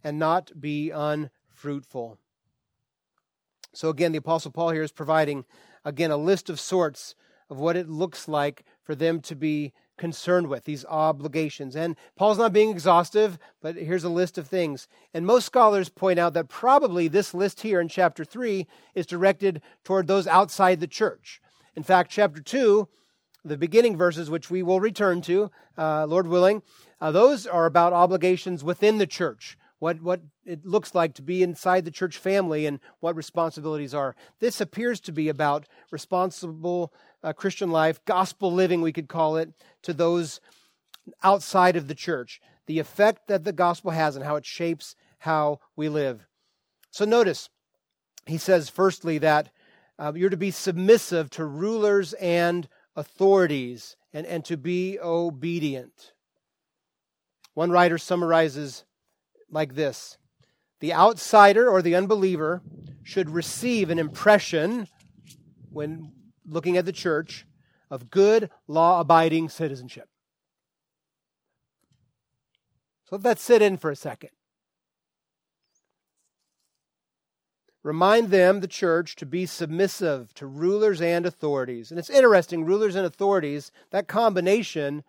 and 0.04 0.20
not 0.20 0.60
be 0.60 0.90
unfruitful. 0.90 2.18
So, 3.74 3.90
again, 3.90 4.12
the 4.12 4.20
Apostle 4.20 4.52
Paul 4.52 4.70
here 4.70 4.84
is 4.84 4.92
providing, 4.92 5.46
again, 5.84 6.12
a 6.12 6.18
list 6.18 6.50
of 6.50 6.60
sorts 6.60 7.16
of 7.50 7.60
what 7.60 7.76
it 7.76 7.90
looks 7.90 8.28
like 8.28 8.64
for 8.84 8.96
them 8.96 9.20
to 9.22 9.36
be 9.36 9.74
concerned 9.98 10.48
with, 10.48 10.66
these 10.66 10.86
obligations. 10.86 11.76
And 11.76 11.96
Paul's 12.16 12.38
not 12.38 12.54
being 12.54 12.70
exhaustive, 12.70 13.38
but 13.62 13.76
here's 13.76 14.04
a 14.04 14.10
list 14.10 14.38
of 14.38 14.48
things. 14.48 14.88
And 15.14 15.26
most 15.26 15.46
scholars 15.46 15.90
point 15.90 16.20
out 16.20 16.34
that 16.34 16.50
probably 16.50 17.08
this 17.08 17.34
list 17.34 17.62
here 17.62 17.80
in 17.80 17.88
chapter 17.88 18.26
3 18.26 18.68
is 18.94 19.06
directed 19.06 19.62
toward 19.84 20.08
those 20.08 20.28
outside 20.28 20.80
the 20.80 20.88
church. 20.88 21.42
In 21.76 21.84
fact, 21.84 22.12
chapter 22.12 22.42
2, 22.42 22.88
the 23.44 23.58
beginning 23.58 23.96
verses, 23.96 24.30
which 24.30 24.50
we 24.50 24.64
will 24.64 24.80
return 24.80 25.22
to, 25.22 25.52
uh, 25.78 26.06
Lord 26.06 26.28
willing, 26.28 26.64
uh, 27.00 27.12
those 27.12 27.46
are 27.46 27.66
about 27.66 27.94
obligations 27.94 28.64
within 28.64 28.98
the 28.98 29.08
church. 29.08 29.58
What, 29.80 30.02
what 30.02 30.22
it 30.46 30.66
looks 30.66 30.96
like 30.96 31.14
to 31.16 31.22
be 31.22 31.44
inside 31.44 31.86
the 31.86 31.92
church 31.92 32.18
family 32.18 32.66
and 32.66 32.80
what 33.02 33.16
responsibilities 33.16 33.94
are. 33.94 34.16
This 34.40 34.62
appears 34.62 35.00
to 35.02 35.12
be 35.12 35.28
about 35.28 35.68
responsible 35.92 36.94
uh, 37.26 37.34
Christian 37.34 37.72
life, 37.72 38.06
gospel 38.06 38.54
living, 38.54 38.82
we 38.82 38.94
could 38.94 39.10
call 39.10 39.36
it, 39.36 39.50
to 39.82 39.94
those 39.94 40.40
outside 41.24 41.76
of 41.76 41.88
the 41.88 41.96
church. 41.96 42.40
The 42.68 42.78
effect 42.78 43.28
that 43.28 43.44
the 43.44 43.52
gospel 43.52 43.92
has 43.92 44.16
and 44.16 44.24
how 44.24 44.36
it 44.36 44.46
shapes 44.46 44.96
how 45.20 45.60
we 45.76 45.90
live. 45.90 46.28
So 46.92 47.04
notice, 47.04 47.50
he 48.28 48.38
says, 48.38 48.70
firstly, 48.70 49.18
that 49.18 49.50
uh, 49.98 50.14
you're 50.16 50.30
to 50.30 50.38
be 50.38 50.52
submissive 50.52 51.32
to 51.32 51.46
rulers 51.46 52.14
and 52.14 52.68
authorities 52.96 53.96
and, 54.14 54.28
and 54.28 54.46
to 54.46 54.56
be 54.56 55.00
obedient. 55.00 56.14
One 57.56 57.72
writer 57.72 57.98
summarizes 57.98 58.86
like 59.50 59.74
this 59.74 60.18
The 60.80 60.94
outsider 60.94 61.68
or 61.70 61.82
the 61.82 61.96
unbeliever 61.96 62.62
should 63.04 63.32
receive 63.32 63.90
an 63.90 63.98
impression 63.98 64.88
when 65.72 66.12
looking 66.48 66.78
at 66.78 66.86
the 66.86 66.92
church 66.92 67.46
of 67.90 68.10
good, 68.10 68.50
law 68.68 69.00
abiding 69.00 69.50
citizenship. 69.50 70.10
So 73.06 73.16
let 73.16 73.24
that 73.24 73.40
sit 73.40 73.62
in 73.62 73.78
for 73.78 73.92
a 73.92 73.96
second. 73.96 74.32
Remind 77.84 78.32
them, 78.32 78.62
the 78.62 78.68
church, 78.68 79.16
to 79.18 79.28
be 79.28 79.46
submissive 79.46 80.34
to 80.34 80.48
rulers 80.48 81.02
and 81.02 81.24
authorities. 81.24 81.92
And 81.92 82.00
it's 82.00 82.10
interesting, 82.10 82.66
rulers 82.66 82.96
and 82.96 83.06
authorities, 83.06 83.72
that 83.92 84.08
combination 84.08 85.04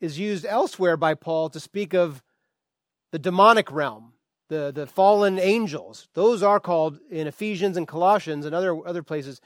is 0.00 0.18
used 0.18 0.46
elsewhere 0.46 0.96
by 0.96 1.12
Paul 1.12 1.50
to 1.50 1.60
speak 1.60 1.92
of 1.92 2.22
the 3.12 3.18
demonic 3.18 3.70
realm, 3.70 4.14
the, 4.48 4.72
the 4.74 4.86
fallen 4.86 5.38
angels. 5.38 6.08
Those 6.14 6.42
are 6.42 6.58
called 6.58 7.00
in 7.10 7.26
Ephesians 7.26 7.76
and 7.76 7.86
Colossians 7.86 8.46
and 8.46 8.54
other, 8.54 8.74
other 8.88 9.02
places 9.02 9.42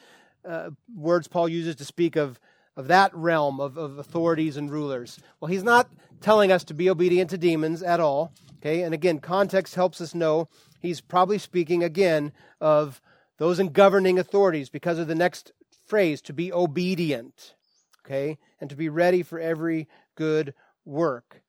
uh, 0.47 0.71
words 0.95 1.29
Paul 1.29 1.49
uses 1.49 1.77
to 1.77 1.85
speak 1.85 2.17
of, 2.17 2.39
of 2.77 2.89
that 2.89 3.15
realm 3.15 3.61
of, 3.61 3.77
of 3.77 3.99
authorities 3.99 4.57
and 4.57 4.71
rulers. 4.71 5.19
Well, 5.41 5.51
he's 5.51 5.63
not 5.63 5.89
telling 6.21 6.53
us 6.53 6.65
to 6.65 6.75
be 6.75 6.91
obedient 6.91 7.31
to 7.31 7.39
demons 7.39 7.83
at 7.83 8.01
all. 8.01 8.33
Okay, 8.57 8.83
and 8.83 8.95
again, 8.95 9.19
context 9.19 9.75
helps 9.75 10.01
us 10.01 10.15
know 10.15 10.49
he's 10.81 11.01
probably 11.01 11.39
speaking 11.39 11.85
again 11.85 12.33
of 12.61 13.01
those 13.39 13.59
in 13.59 13.69
governing 13.71 14.19
authorities 14.19 14.71
because 14.71 14.99
of 14.99 15.07
the 15.07 15.15
next 15.15 15.53
phrase 15.87 16.23
to 16.23 16.33
be 16.33 16.53
obedient. 16.53 17.55
Okay, 18.05 18.39
and 18.61 18.71
to 18.71 18.77
be 18.77 18.89
ready 18.89 19.23
for 19.23 19.39
every 19.39 19.89
good 20.15 20.55
work. 20.85 21.43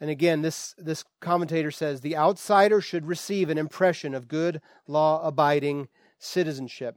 And 0.00 0.10
again, 0.10 0.42
this, 0.42 0.74
this 0.78 1.04
commentator 1.20 1.70
says 1.70 2.00
the 2.00 2.16
outsider 2.16 2.80
should 2.80 3.06
receive 3.06 3.48
an 3.48 3.56
impression 3.56 4.14
of 4.14 4.26
good, 4.26 4.60
law 4.88 5.24
abiding 5.24 5.86
citizenship. 6.18 6.96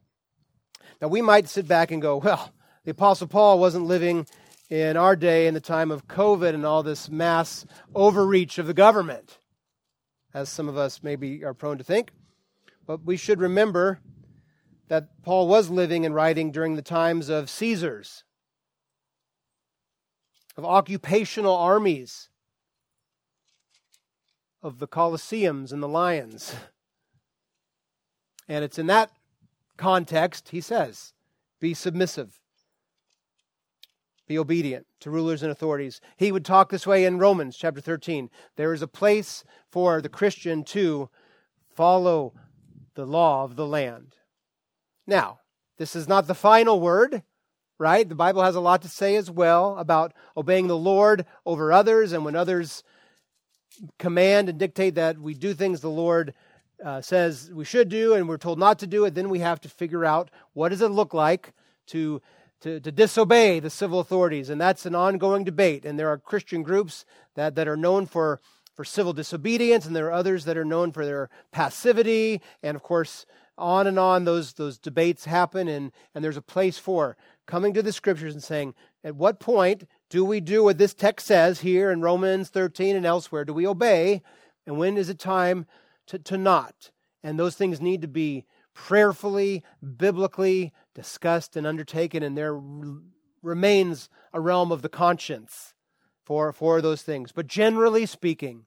Now, 1.02 1.08
we 1.08 1.22
might 1.22 1.48
sit 1.48 1.68
back 1.68 1.92
and 1.92 2.02
go, 2.02 2.18
well, 2.18 2.54
the 2.84 2.92
Apostle 2.92 3.28
Paul 3.28 3.60
wasn't 3.60 3.86
living 3.86 4.28
in 4.70 4.98
our 4.98 5.16
day 5.16 5.48
in 5.48 5.54
the 5.54 5.60
time 5.60 5.92
of 5.92 6.08
COVID 6.08 6.54
and 6.54 6.66
all 6.66 6.84
this 6.84 7.10
mass 7.10 7.66
overreach 7.94 8.58
of 8.58 8.68
the 8.68 8.74
government, 8.74 9.38
as 10.34 10.50
some 10.50 10.68
of 10.68 10.78
us 10.78 11.04
maybe 11.04 11.44
are 11.44 11.54
prone 11.54 11.78
to 11.78 11.84
think. 11.84 12.12
But 12.88 13.04
we 13.04 13.18
should 13.18 13.40
remember 13.40 14.00
that 14.88 15.22
Paul 15.24 15.48
was 15.48 15.70
living 15.70 16.06
and 16.06 16.14
writing 16.14 16.52
during 16.52 16.76
the 16.76 16.82
times 16.82 17.30
of 17.30 17.50
Caesars, 17.50 18.24
of 20.56 20.66
occupational 20.66 21.56
armies, 21.56 22.30
of 24.62 24.80
the 24.80 24.88
Colosseums 24.88 25.72
and 25.72 25.82
the 25.82 25.88
lions. 25.88 26.56
And 28.48 28.64
it's 28.64 28.80
in 28.80 28.88
that 28.88 29.12
context, 29.78 30.50
he 30.50 30.62
says, 30.62 31.14
be 31.60 31.74
submissive, 31.74 32.40
be 34.28 34.38
obedient 34.38 34.86
to 35.00 35.10
rulers 35.10 35.44
and 35.44 35.52
authorities. 35.52 36.02
He 36.18 36.32
would 36.32 36.46
talk 36.46 36.70
this 36.70 36.88
way 36.88 37.06
in 37.06 37.20
Romans 37.20 37.58
chapter 37.58 37.82
13. 37.82 38.30
There 38.56 38.74
is 38.74 38.82
a 38.82 38.88
place 38.88 39.44
for 39.70 40.02
the 40.02 40.10
Christian 40.10 40.64
to 40.66 41.10
follow 41.70 42.34
the 42.96 43.06
law 43.06 43.44
of 43.44 43.56
the 43.56 43.68
land. 43.68 44.16
Now, 45.06 45.40
this 45.78 45.96
is 45.96 46.08
not 46.08 46.28
the 46.28 46.34
final 46.34 46.80
word, 46.80 47.24
right? 47.78 48.08
The 48.08 48.16
Bible 48.16 48.44
has 48.44 48.56
a 48.56 48.62
lot 48.62 48.82
to 48.84 48.90
say 48.90 49.16
as 49.16 49.30
well 49.30 49.78
about 49.78 50.14
obeying 50.36 50.68
the 50.68 50.78
Lord 50.78 51.26
over 51.46 51.72
others, 51.72 52.14
and 52.14 52.24
when 52.24 52.36
others 52.36 52.84
command 54.00 54.48
and 54.48 54.58
dictate 54.58 54.96
that 54.96 55.20
we 55.20 55.34
do 55.34 55.54
things 55.54 55.82
the 55.82 55.90
Lord 55.90 56.34
uh, 56.84 57.02
says 57.02 57.52
we 57.54 57.66
should 57.66 57.90
do 57.90 58.14
and 58.14 58.28
we're 58.28 58.38
told 58.38 58.60
not 58.60 58.80
to 58.80 58.88
do 58.88 59.06
it, 59.06 59.16
then 59.16 59.30
we 59.30 59.40
have 59.40 59.62
to 59.62 59.70
figure 59.70 60.06
out 60.06 60.30
what 60.54 60.70
does 60.70 60.82
it 60.82 60.90
look 60.90 61.14
like 61.14 61.54
to, 61.88 62.22
to, 62.62 62.80
to 62.80 62.92
disobey 62.92 63.60
the 63.60 63.70
civil 63.70 64.00
authorities. 64.00 64.50
And 64.50 64.60
that's 64.60 64.86
an 64.86 64.96
ongoing 64.96 65.44
debate. 65.44 65.86
And 65.86 66.00
there 66.00 66.10
are 66.10 66.18
Christian 66.18 66.64
groups 66.64 67.06
that, 67.36 67.56
that 67.56 67.68
are 67.68 67.78
known 67.78 68.06
for, 68.06 68.42
for 68.74 68.84
civil 68.84 69.14
disobedience, 69.14 69.86
and 69.86 69.96
there 69.96 70.08
are 70.08 70.12
others 70.14 70.46
that 70.46 70.58
are 70.58 70.66
known 70.66 70.92
for 70.92 71.06
their 71.06 71.30
passivity. 71.52 72.42
And 72.64 72.76
of 72.76 72.84
course, 72.84 73.26
on 73.58 73.88
and 73.88 73.98
on 73.98 74.26
those, 74.26 74.54
those 74.54 74.78
debates 74.78 75.26
happen, 75.26 75.68
and, 75.68 75.92
and 76.14 76.24
there's 76.24 76.38
a 76.38 76.42
place 76.42 76.78
for 76.78 77.16
coming 77.46 77.74
to 77.74 77.84
the 77.84 77.94
scriptures 77.94 78.34
and 78.34 78.44
saying, 78.44 78.74
at 79.04 79.16
what 79.16 79.40
point 79.40 79.88
do 80.10 80.26
we 80.26 80.40
do 80.40 80.64
what 80.64 80.78
this 80.78 80.94
text 80.94 81.28
says 81.28 81.62
here 81.62 81.92
in 81.92 82.02
Romans 82.02 82.50
13 82.50 82.96
and 82.96 83.06
elsewhere? 83.06 83.46
Do 83.46 83.54
we 83.54 83.68
obey? 83.68 84.24
And 84.66 84.78
when 84.78 84.98
is 84.98 85.10
it 85.10 85.20
time 85.20 85.68
to, 86.08 86.20
to 86.20 86.38
not. 86.38 86.92
And 87.24 87.40
those 87.40 87.56
things 87.56 87.82
need 87.82 88.02
to 88.02 88.08
be 88.08 88.46
prayerfully, 88.74 89.64
biblically 89.98 90.74
discussed 90.94 91.56
and 91.56 91.66
undertaken, 91.66 92.24
and 92.24 92.38
there 92.38 92.60
remains 93.42 94.10
a 94.34 94.40
realm 94.40 94.72
of 94.72 94.82
the 94.82 94.90
conscience 94.90 95.74
for, 96.24 96.52
for 96.52 96.82
those 96.82 97.02
things. 97.02 97.32
But 97.32 97.48
generally 97.48 98.06
speaking, 98.06 98.66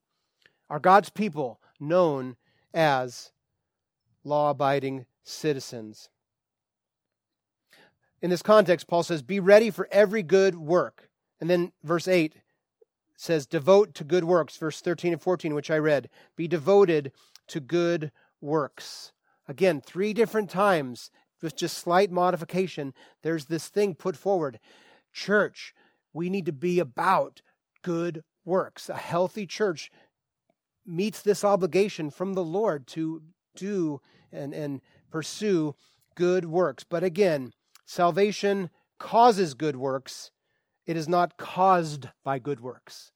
are 0.70 0.78
God's 0.78 1.10
people 1.10 1.60
known 1.78 2.36
as 2.72 3.32
law 4.24 4.50
abiding 4.50 5.06
citizens? 5.24 6.08
In 8.20 8.30
this 8.30 8.42
context, 8.42 8.88
Paul 8.88 9.02
says, 9.02 9.22
Be 9.22 9.40
ready 9.40 9.70
for 9.70 9.88
every 9.92 10.22
good 10.22 10.56
work. 10.56 11.08
And 11.40 11.48
then 11.48 11.72
verse 11.84 12.08
8 12.08 12.34
says, 13.18 13.46
Devote 13.46 13.94
to 13.94 14.04
good 14.04 14.24
works, 14.24 14.56
verse 14.56 14.80
13 14.80 15.12
and 15.12 15.20
14, 15.20 15.54
which 15.54 15.70
I 15.70 15.78
read. 15.78 16.08
Be 16.36 16.46
devoted 16.46 17.12
to 17.48 17.60
good 17.60 18.12
works. 18.40 19.12
Again, 19.48 19.80
three 19.80 20.12
different 20.12 20.48
times 20.48 21.10
with 21.42 21.56
just 21.56 21.76
slight 21.76 22.10
modification, 22.10 22.94
there's 23.22 23.46
this 23.46 23.68
thing 23.68 23.94
put 23.94 24.16
forward. 24.16 24.60
Church, 25.12 25.74
we 26.12 26.30
need 26.30 26.46
to 26.46 26.52
be 26.52 26.78
about 26.78 27.42
good 27.82 28.22
works. 28.44 28.88
A 28.88 28.96
healthy 28.96 29.46
church 29.46 29.90
meets 30.86 31.20
this 31.20 31.44
obligation 31.44 32.10
from 32.10 32.34
the 32.34 32.44
Lord 32.44 32.86
to 32.88 33.22
do 33.56 34.00
and, 34.30 34.54
and 34.54 34.80
pursue 35.10 35.74
good 36.14 36.44
works. 36.44 36.84
But 36.84 37.02
again, 37.02 37.52
salvation 37.84 38.70
causes 38.98 39.54
good 39.54 39.76
works, 39.76 40.30
it 40.88 40.96
is 40.96 41.08
not 41.08 41.36
caused 41.36 42.08
by 42.24 42.40
good 42.40 42.58
works. 42.58 43.12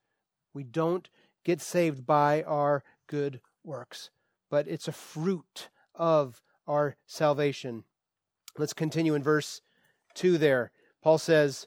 We 0.55 0.63
don't 0.63 1.09
get 1.45 1.61
saved 1.61 2.07
by 2.07 2.45
our 2.45 2.85
good 3.09 3.41
works 3.65 4.11
but 4.53 4.69
it's 4.69 4.87
a 4.87 4.93
fruit 4.93 5.71
of 5.95 6.43
our 6.69 6.95
salvation. 7.07 7.85
Let's 8.59 8.75
continue 8.75 9.15
in 9.15 9.23
verse 9.23 9.63
2 10.15 10.37
there. 10.37 10.71
Paul 11.03 11.17
says, 11.17 11.67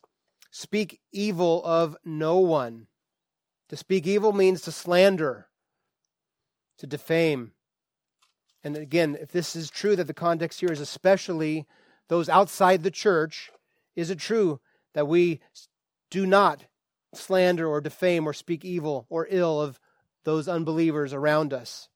Speak 0.52 1.02
evil 1.12 1.66
of 1.66 1.98
no 2.06 2.38
one. 2.38 2.86
To 3.70 3.76
speak 3.76 4.06
evil 4.06 4.34
means 4.34 4.62
to 4.62 4.72
slander, 4.72 5.48
to 6.78 6.86
defame. 6.86 7.54
And 8.64 8.78
again, 8.78 9.18
if 9.20 9.32
this 9.32 9.56
is 9.56 9.72
true 9.72 9.96
that 9.96 10.06
the 10.06 10.14
context 10.14 10.60
here 10.60 10.72
is 10.72 10.80
especially 10.80 11.66
those 12.08 12.30
outside 12.30 12.84
the 12.84 12.92
church, 12.92 13.50
is 13.96 14.12
it 14.12 14.20
true 14.20 14.60
that 14.94 15.08
we 15.08 15.42
do 16.16 16.26
not 16.26 16.64
slander 17.14 17.68
or 17.68 17.82
defame 17.82 18.26
or 18.26 18.32
speak 18.32 18.64
evil 18.64 19.06
or 19.10 19.28
ill 19.30 19.62
of 19.62 19.82
those 20.24 20.48
unbelievers 20.48 21.12
around 21.12 21.52
us. 21.52 21.90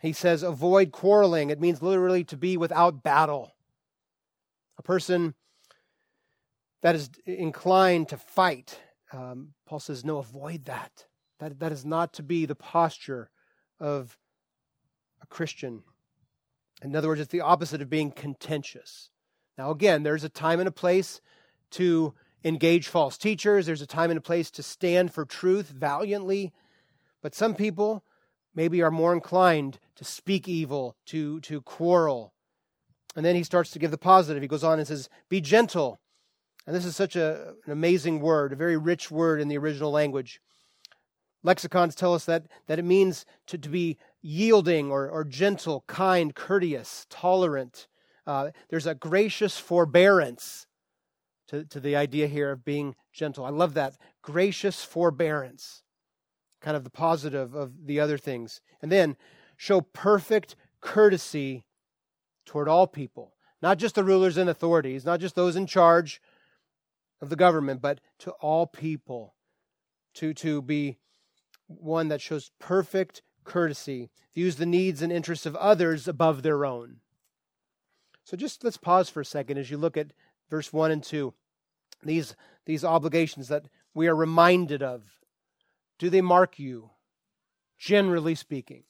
He 0.00 0.14
says, 0.14 0.42
avoid 0.42 0.90
quarreling. 0.90 1.50
It 1.50 1.60
means 1.60 1.82
literally 1.82 2.24
to 2.24 2.36
be 2.38 2.56
without 2.56 3.02
battle. 3.02 3.52
A 4.78 4.82
person 4.82 5.34
that 6.80 6.94
is 6.94 7.10
inclined 7.26 8.08
to 8.08 8.16
fight. 8.16 8.80
Um, 9.12 9.50
Paul 9.66 9.80
says, 9.80 10.02
no, 10.02 10.16
avoid 10.16 10.64
that. 10.64 11.04
That, 11.40 11.60
that 11.60 11.72
is 11.72 11.84
not 11.84 12.14
to 12.14 12.22
be 12.22 12.46
the 12.46 12.54
posture 12.54 13.28
of 13.78 14.16
a 15.20 15.26
Christian. 15.26 15.82
In 16.80 16.96
other 16.96 17.08
words, 17.08 17.20
it's 17.20 17.30
the 17.30 17.42
opposite 17.42 17.82
of 17.82 17.90
being 17.90 18.12
contentious. 18.12 19.10
Now, 19.58 19.72
again, 19.72 20.04
there's 20.04 20.24
a 20.24 20.30
time 20.30 20.58
and 20.58 20.68
a 20.68 20.72
place 20.72 21.20
to 21.72 22.14
engage 22.44 22.88
false 22.88 23.16
teachers, 23.16 23.66
there's 23.66 23.82
a 23.82 23.86
time 23.86 24.10
and 24.10 24.18
a 24.18 24.22
place 24.22 24.50
to 24.52 24.62
stand 24.62 25.12
for 25.12 25.24
truth 25.24 25.70
valiantly. 25.70 26.52
But 27.22 27.34
some 27.34 27.54
people 27.54 28.04
maybe 28.54 28.82
are 28.82 28.90
more 28.90 29.12
inclined 29.12 29.78
to 29.96 30.04
speak 30.04 30.48
evil, 30.48 30.96
to, 31.06 31.40
to 31.40 31.62
quarrel. 31.62 32.32
And 33.16 33.24
then 33.24 33.34
he 33.34 33.44
starts 33.44 33.70
to 33.70 33.78
give 33.78 33.90
the 33.90 33.98
positive. 33.98 34.42
He 34.42 34.48
goes 34.48 34.64
on 34.64 34.78
and 34.78 34.86
says, 34.86 35.08
Be 35.28 35.40
gentle. 35.40 36.00
And 36.66 36.74
this 36.74 36.84
is 36.84 36.96
such 36.96 37.16
a, 37.16 37.54
an 37.66 37.72
amazing 37.72 38.20
word, 38.20 38.52
a 38.52 38.56
very 38.56 38.76
rich 38.76 39.10
word 39.10 39.40
in 39.40 39.48
the 39.48 39.58
original 39.58 39.90
language. 39.90 40.40
Lexicons 41.42 41.94
tell 41.94 42.14
us 42.14 42.24
that, 42.24 42.46
that 42.66 42.78
it 42.78 42.84
means 42.84 43.26
to, 43.48 43.58
to 43.58 43.68
be 43.68 43.98
yielding 44.22 44.90
or, 44.90 45.08
or 45.08 45.24
gentle, 45.24 45.84
kind, 45.86 46.34
courteous, 46.34 47.06
tolerant. 47.10 47.86
Uh, 48.26 48.50
there's 48.70 48.86
a 48.86 48.94
gracious 48.94 49.58
forbearance 49.58 50.66
to, 51.54 51.64
to 51.64 51.80
the 51.80 51.94
idea 51.94 52.26
here 52.26 52.50
of 52.50 52.64
being 52.64 52.96
gentle. 53.12 53.44
I 53.44 53.50
love 53.50 53.74
that. 53.74 53.96
Gracious 54.22 54.82
forbearance, 54.84 55.82
kind 56.60 56.76
of 56.76 56.84
the 56.84 56.90
positive 56.90 57.54
of 57.54 57.86
the 57.86 58.00
other 58.00 58.18
things. 58.18 58.60
And 58.82 58.90
then 58.90 59.16
show 59.56 59.80
perfect 59.80 60.56
courtesy 60.80 61.64
toward 62.44 62.68
all 62.68 62.86
people, 62.86 63.34
not 63.62 63.78
just 63.78 63.94
the 63.94 64.04
rulers 64.04 64.36
and 64.36 64.50
authorities, 64.50 65.04
not 65.04 65.20
just 65.20 65.34
those 65.34 65.56
in 65.56 65.66
charge 65.66 66.20
of 67.20 67.30
the 67.30 67.36
government, 67.36 67.80
but 67.80 68.00
to 68.18 68.32
all 68.32 68.66
people. 68.66 69.34
To, 70.18 70.32
to 70.34 70.62
be 70.62 70.98
one 71.66 72.06
that 72.06 72.20
shows 72.20 72.52
perfect 72.60 73.22
courtesy, 73.42 74.10
views 74.32 74.56
the 74.56 74.66
needs 74.66 75.02
and 75.02 75.10
interests 75.12 75.44
of 75.44 75.56
others 75.56 76.06
above 76.06 76.42
their 76.42 76.64
own. 76.64 76.98
So 78.22 78.36
just 78.36 78.62
let's 78.62 78.76
pause 78.76 79.10
for 79.10 79.20
a 79.20 79.24
second 79.24 79.58
as 79.58 79.72
you 79.72 79.76
look 79.76 79.96
at 79.96 80.12
verse 80.48 80.72
1 80.72 80.92
and 80.92 81.02
2. 81.02 81.34
These, 82.04 82.36
these 82.66 82.84
obligations 82.84 83.48
that 83.48 83.66
we 83.94 84.08
are 84.08 84.16
reminded 84.16 84.82
of. 84.82 85.02
Do 85.98 86.10
they 86.10 86.20
mark 86.20 86.58
you? 86.58 86.90
Generally 87.78 88.36
speaking, 88.36 88.84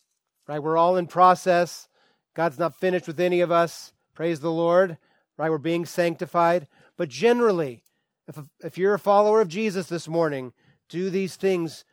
right? 0.47 0.63
We're 0.63 0.77
all 0.77 0.97
in 0.97 1.07
process. 1.07 1.89
God's 2.35 2.59
not 2.59 2.77
finished 2.77 3.07
with 3.07 3.21
any 3.21 3.41
of 3.41 3.51
us. 3.51 3.93
Praise 4.15 4.41
the 4.41 4.53
Lord, 4.53 4.99
right? 5.37 5.51
We're 5.51 5.59
being 5.59 5.87
sanctified. 5.87 6.69
But 6.97 7.09
generally, 7.09 7.83
if, 8.29 8.39
if 8.61 8.79
you're 8.79 8.95
a 8.95 8.99
follower 8.99 9.41
of 9.41 9.49
Jesus 9.49 9.87
this 9.89 10.09
morning, 10.09 10.53
do 10.89 11.11
these 11.11 11.37
things 11.37 11.85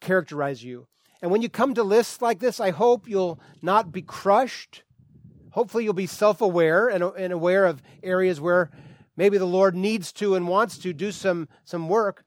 characterize 0.00 0.62
you. 0.64 0.86
And 1.22 1.30
when 1.30 1.42
you 1.42 1.48
come 1.48 1.74
to 1.74 1.82
lists 1.82 2.20
like 2.20 2.40
this, 2.40 2.60
I 2.60 2.70
hope 2.70 3.08
you'll 3.08 3.40
not 3.62 3.92
be 3.92 4.02
crushed. 4.02 4.82
Hopefully, 5.50 5.84
you'll 5.84 5.94
be 5.94 6.06
self 6.06 6.40
aware 6.40 6.88
and, 6.88 7.02
and 7.02 7.32
aware 7.32 7.64
of 7.64 7.80
areas 8.02 8.40
where 8.40 8.70
maybe 9.16 9.38
the 9.38 9.44
Lord 9.44 9.74
needs 9.74 10.12
to 10.14 10.34
and 10.34 10.48
wants 10.48 10.78
to 10.78 10.92
do 10.92 11.12
some, 11.12 11.48
some 11.64 11.88
work, 11.88 12.24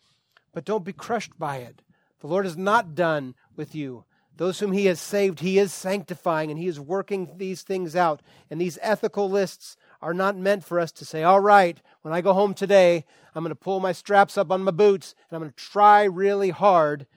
but 0.53 0.65
don't 0.65 0.86
be 0.86 0.94
crushed 0.94 1.38
by 1.38 1.58
it. 1.58 1.82
The 2.20 2.27
Lord 2.27 2.46
is 2.46 2.58
not 2.58 2.96
done 2.96 3.36
with 3.56 3.75
you. 3.75 4.06
Those 4.36 4.60
whom 4.60 4.71
He 4.71 4.86
has 4.86 5.00
saved, 5.00 5.39
He 5.39 5.58
is 5.58 5.73
sanctifying 5.73 6.52
and 6.52 6.60
He 6.60 6.67
is 6.67 6.80
working 6.80 7.38
these 7.38 7.63
things 7.63 7.95
out. 7.95 8.21
And 8.50 8.62
these 8.62 8.78
ethical 8.82 9.30
lists 9.30 9.78
are 10.02 10.13
not 10.13 10.38
meant 10.38 10.63
for 10.63 10.80
us 10.80 10.91
to 10.93 11.06
say, 11.06 11.23
all 11.23 11.39
right, 11.39 11.82
when 12.04 12.13
I 12.13 12.21
go 12.21 12.34
home 12.34 12.54
today, 12.54 13.04
I'm 13.34 13.43
going 13.43 13.50
to 13.50 13.56
pull 13.56 13.80
my 13.80 13.91
straps 13.91 14.38
up 14.38 14.52
on 14.52 14.63
my 14.63 14.71
boots 14.71 15.15
and 15.30 15.36
I'm 15.36 15.41
going 15.41 15.52
to 15.52 15.58
try 15.58 16.04
really 16.04 16.52
hard 16.52 17.08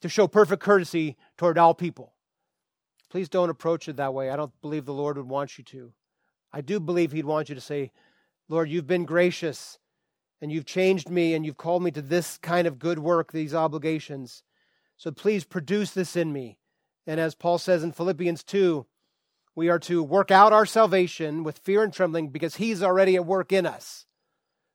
to 0.00 0.08
show 0.08 0.26
perfect 0.26 0.62
courtesy 0.62 1.16
toward 1.36 1.58
all 1.58 1.74
people. 1.74 2.12
Please 3.10 3.28
don't 3.28 3.50
approach 3.50 3.88
it 3.88 3.96
that 3.96 4.14
way. 4.14 4.30
I 4.30 4.36
don't 4.36 4.58
believe 4.62 4.86
the 4.86 4.94
Lord 4.94 5.18
would 5.18 5.28
want 5.28 5.58
you 5.58 5.64
to. 5.64 5.92
I 6.52 6.62
do 6.62 6.80
believe 6.80 7.12
He'd 7.12 7.26
want 7.26 7.50
you 7.50 7.54
to 7.54 7.60
say, 7.60 7.92
Lord, 8.48 8.68
you've 8.68 8.86
been 8.86 9.04
gracious 9.04 9.78
and 10.40 10.50
you've 10.50 10.66
changed 10.66 11.08
me 11.08 11.34
and 11.34 11.46
you've 11.46 11.56
called 11.56 11.82
me 11.82 11.90
to 11.92 12.02
this 12.02 12.38
kind 12.38 12.66
of 12.66 12.78
good 12.78 12.98
work, 12.98 13.32
these 13.32 13.54
obligations. 13.54 14.42
So 14.96 15.10
please 15.10 15.44
produce 15.44 15.92
this 15.92 16.16
in 16.16 16.32
me. 16.32 16.58
And 17.06 17.18
as 17.18 17.34
Paul 17.34 17.58
says 17.58 17.82
in 17.82 17.92
Philippians 17.92 18.42
2, 18.44 18.86
we 19.54 19.68
are 19.68 19.78
to 19.80 20.02
work 20.02 20.30
out 20.30 20.52
our 20.52 20.66
salvation 20.66 21.44
with 21.44 21.58
fear 21.58 21.82
and 21.82 21.92
trembling 21.92 22.28
because 22.28 22.56
he's 22.56 22.82
already 22.82 23.16
at 23.16 23.26
work 23.26 23.52
in 23.52 23.66
us. 23.66 24.06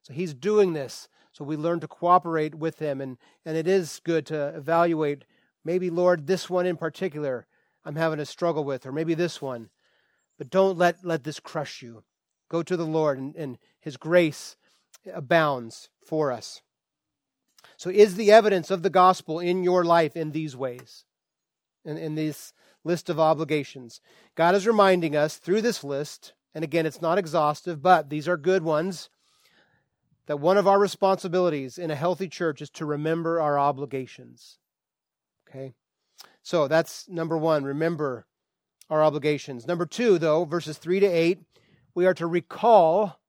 So 0.03 0.13
he's 0.13 0.34
doing 0.34 0.73
this 0.73 1.08
so 1.38 1.43
we 1.43 1.56
learn 1.56 1.80
to 1.82 1.88
cooperate 1.88 2.56
with 2.56 2.80
him. 2.80 2.99
And, 2.99 3.17
and 3.45 3.56
it 3.56 3.67
is 3.67 4.01
good 4.03 4.25
to 4.27 4.47
evaluate 4.56 5.23
maybe, 5.63 5.91
Lord, 5.91 6.25
this 6.25 6.49
one 6.49 6.65
in 6.65 6.77
particular 6.77 7.45
I'm 7.86 7.95
having 7.95 8.19
a 8.19 8.25
struggle 8.25 8.63
with, 8.63 8.86
or 8.86 8.91
maybe 8.91 9.13
this 9.13 9.41
one. 9.41 9.69
But 10.38 10.49
don't 10.49 10.77
let, 10.77 11.06
let 11.06 11.23
this 11.23 11.39
crush 11.39 11.82
you. 11.82 12.03
Go 12.49 12.63
to 12.63 12.77
the 12.77 12.86
Lord, 12.86 13.17
and, 13.17 13.36
and 13.36 13.57
his 13.79 13.97
grace 13.97 14.55
abounds 15.13 15.89
for 16.05 16.31
us. 16.31 16.62
So, 17.75 17.89
is 17.89 18.15
the 18.15 18.31
evidence 18.31 18.71
of 18.71 18.81
the 18.81 18.89
gospel 18.89 19.39
in 19.39 19.63
your 19.63 19.83
life 19.83 20.15
in 20.15 20.31
these 20.31 20.55
ways? 20.55 21.05
In, 21.86 21.97
in 21.97 22.15
this 22.15 22.53
list 22.83 23.10
of 23.10 23.19
obligations? 23.19 24.01
God 24.36 24.55
is 24.55 24.65
reminding 24.65 25.15
us 25.15 25.38
through 25.38 25.62
this 25.62 25.83
list, 25.83 26.33
and 26.55 26.63
again, 26.63 26.86
it's 26.86 27.01
not 27.01 27.17
exhaustive, 27.17 27.81
but 27.81 28.10
these 28.10 28.27
are 28.27 28.38
good 28.38 28.63
ones 28.63 29.10
that 30.27 30.39
one 30.39 30.57
of 30.57 30.67
our 30.67 30.79
responsibilities 30.79 31.77
in 31.77 31.89
a 31.89 31.95
healthy 31.95 32.27
church 32.27 32.62
is 32.62 32.69
to 32.69 32.86
remember 32.86 33.41
our 33.41 33.57
obligations. 33.57 34.57
Okay? 35.49 35.73
So 36.43 36.67
that's 36.67 37.07
number 37.10 37.38
one, 37.38 37.63
remember 37.63 38.25
our 38.89 39.03
obligations. 39.03 39.67
Number 39.67 39.86
two, 39.86 40.17
though, 40.17 40.45
verses 40.45 40.77
3 40.77 40.99
to 40.99 41.05
8, 41.05 41.39
we 41.97 42.05
are 42.05 42.13
to 42.13 42.27
recall 42.27 43.19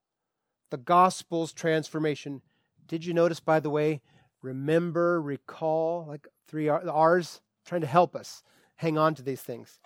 the 0.69 0.77
gospel's 0.77 1.55
transformation. 1.55 2.43
Did 2.87 3.03
you 3.03 3.15
notice, 3.15 3.41
by 3.41 3.61
the 3.61 3.71
way, 3.71 4.03
remember, 4.43 5.23
recall, 5.23 6.05
like 6.07 6.29
three 6.47 6.69
R's, 6.69 7.41
trying 7.65 7.81
to 7.81 7.87
help 7.87 8.15
us 8.15 8.43
hang 8.77 8.99
on 8.99 9.15
to 9.15 9.23
these 9.23 9.41
things. 9.41 9.81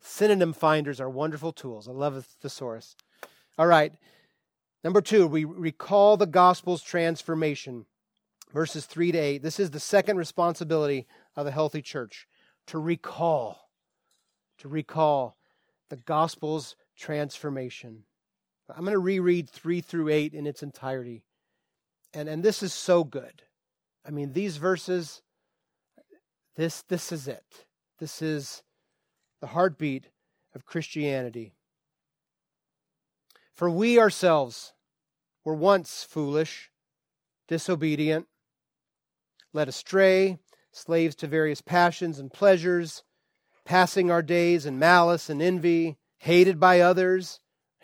Synonym 0.00 0.52
finders 0.52 1.00
are 1.00 1.08
wonderful 1.08 1.52
tools. 1.52 1.86
I 1.86 1.92
love 1.92 2.16
a 2.16 2.22
thesaurus. 2.22 2.96
All 3.60 3.68
right. 3.68 3.92
Number 4.82 5.00
two, 5.00 5.28
we 5.28 5.44
recall 5.44 6.16
the 6.16 6.26
gospel's 6.26 6.82
transformation. 6.82 7.86
Verses 8.52 8.86
3 8.86 9.12
to 9.12 9.18
8. 9.18 9.42
This 9.44 9.60
is 9.60 9.70
the 9.70 9.78
second 9.78 10.16
responsibility 10.16 11.06
of 11.36 11.46
a 11.46 11.52
healthy 11.52 11.80
church 11.80 12.26
to 12.66 12.80
recall, 12.80 13.70
to 14.58 14.66
recall 14.66 15.36
the 15.90 15.96
gospel's 15.96 16.74
transformation. 16.96 18.02
I'm 18.68 18.84
going 18.84 18.92
to 18.92 18.98
reread 18.98 19.48
3 19.48 19.80
through 19.80 20.08
8 20.08 20.34
in 20.34 20.46
its 20.46 20.62
entirety. 20.62 21.22
And, 22.12 22.28
and 22.28 22.42
this 22.42 22.62
is 22.62 22.72
so 22.72 23.04
good. 23.04 23.42
I 24.04 24.10
mean, 24.10 24.32
these 24.32 24.56
verses, 24.56 25.22
this, 26.56 26.82
this 26.82 27.12
is 27.12 27.28
it. 27.28 27.44
This 27.98 28.22
is 28.22 28.62
the 29.40 29.48
heartbeat 29.48 30.08
of 30.54 30.66
Christianity. 30.66 31.52
For 33.54 33.70
we 33.70 33.98
ourselves, 33.98 34.72
were 35.44 35.54
once 35.54 36.02
foolish, 36.02 36.70
disobedient, 37.46 38.26
led 39.52 39.68
astray, 39.68 40.38
slaves 40.72 41.14
to 41.16 41.26
various 41.26 41.62
passions 41.62 42.18
and 42.18 42.32
pleasures, 42.32 43.04
passing 43.64 44.10
our 44.10 44.22
days 44.22 44.66
in 44.66 44.78
malice 44.78 45.30
and 45.30 45.40
envy, 45.40 45.96
hated 46.18 46.58
by 46.58 46.80
others, 46.80 47.40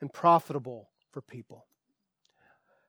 and 0.00 0.12
profitable 0.12 0.90
for 1.10 1.20
people. 1.20 1.66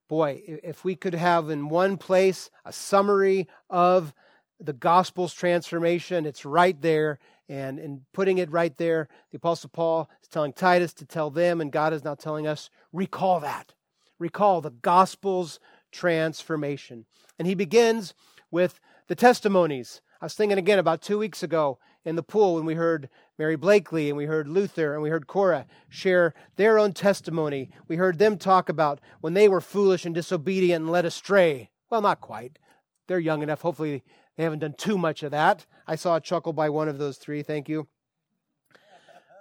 Boy, 0.08 0.42
if 0.46 0.84
we 0.84 0.96
could 0.96 1.16
have 1.16 1.50
in 1.50 1.70
one 1.70 1.98
place 1.98 2.50
a 2.64 2.72
summary 2.72 3.48
of 3.70 4.14
the 4.60 4.74
gospel's 4.74 5.34
transformation, 5.34 6.26
it's 6.26 6.46
right 6.46 6.80
there. 6.82 7.20
And 7.50 7.80
in 7.80 8.02
putting 8.14 8.38
it 8.38 8.52
right 8.52 8.76
there, 8.78 9.08
the 9.32 9.38
Apostle 9.38 9.70
Paul 9.72 10.10
is 10.22 10.28
telling 10.28 10.54
Titus 10.54 10.94
to 10.94 11.06
tell 11.06 11.30
them, 11.30 11.60
and 11.60 11.72
God 11.72 11.94
is 11.94 12.04
now 12.04 12.16
telling 12.16 12.48
us, 12.48 12.70
recall 12.94 13.40
that. 13.40 13.74
Recall 14.20 14.62
the 14.62 14.72
gospel's 14.72 15.60
transformation. 15.92 17.06
And 17.38 17.48
he 17.48 17.56
begins 17.56 18.14
with 18.52 18.80
the 19.08 19.16
testimonies. 19.16 20.02
I 20.22 20.26
was 20.26 20.34
thinking 20.34 20.58
again 20.58 20.80
about 20.80 21.02
two 21.02 21.18
weeks 21.18 21.44
ago 21.44 21.80
in 22.04 22.16
the 22.16 22.24
pool 22.24 22.56
when 22.56 22.66
we 22.66 22.76
heard 22.76 23.10
Mary 23.38 23.56
Blakely 23.56 24.10
and 24.10 24.18
we 24.18 24.26
heard 24.26 24.48
Luther 24.48 24.94
and 24.94 25.04
we 25.04 25.10
heard 25.10 25.28
Cora 25.28 25.66
share 25.90 26.34
their 26.56 26.80
own 26.80 26.94
testimony. 26.94 27.70
We 27.88 27.98
heard 27.98 28.18
them 28.18 28.38
talk 28.38 28.70
about 28.70 29.02
when 29.22 29.34
they 29.34 29.50
were 29.50 29.62
foolish 29.62 30.06
and 30.06 30.16
disobedient 30.16 30.84
and 30.84 30.92
led 30.92 31.06
astray. 31.06 31.70
Well, 31.90 32.02
not 32.02 32.22
quite. 32.22 32.60
They're 33.08 33.20
young 33.20 33.44
enough. 33.44 33.62
Hopefully, 33.62 34.04
they 34.38 34.44
haven't 34.44 34.60
done 34.60 34.74
too 34.78 34.98
much 34.98 35.22
of 35.24 35.32
that. 35.32 35.66
I 35.88 35.96
saw 35.96 36.16
a 36.16 36.22
chuckle 36.22 36.54
by 36.54 36.70
one 36.70 36.88
of 36.88 36.98
those 36.98 37.18
three. 37.18 37.44
Thank 37.44 37.70
you. 37.70 37.88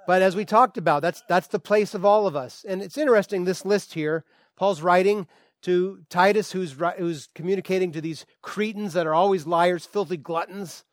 But 0.07 0.23
as 0.23 0.37
we 0.37 0.45
talked 0.45 0.77
about, 0.77 1.01
that's, 1.01 1.23
that's 1.29 1.47
the 1.47 1.59
place 1.59 1.95
of 1.95 2.05
all 2.05 2.27
of 2.27 2.37
us. 2.37 2.65
And 2.69 2.83
it's 2.83 2.99
interesting, 2.99 3.45
this 3.45 3.65
list 3.65 3.95
here. 3.95 4.25
Paul's 4.57 4.83
writing 4.83 5.27
to 5.63 6.01
Titus, 6.11 6.53
who's, 6.53 6.77
who's 6.99 7.29
communicating 7.35 7.91
to 7.93 8.01
these 8.01 8.27
Cretans 8.43 8.93
that 8.93 9.07
are 9.07 9.15
always 9.15 9.47
liars, 9.47 9.87
filthy 9.87 10.19
gluttons. 10.19 10.85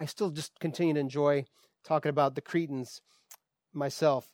I 0.00 0.06
still 0.06 0.30
just 0.30 0.58
continue 0.58 0.94
to 0.94 1.00
enjoy 1.00 1.44
talking 1.88 2.10
about 2.10 2.34
the 2.34 2.42
Cretans 2.42 3.00
myself. 3.72 4.28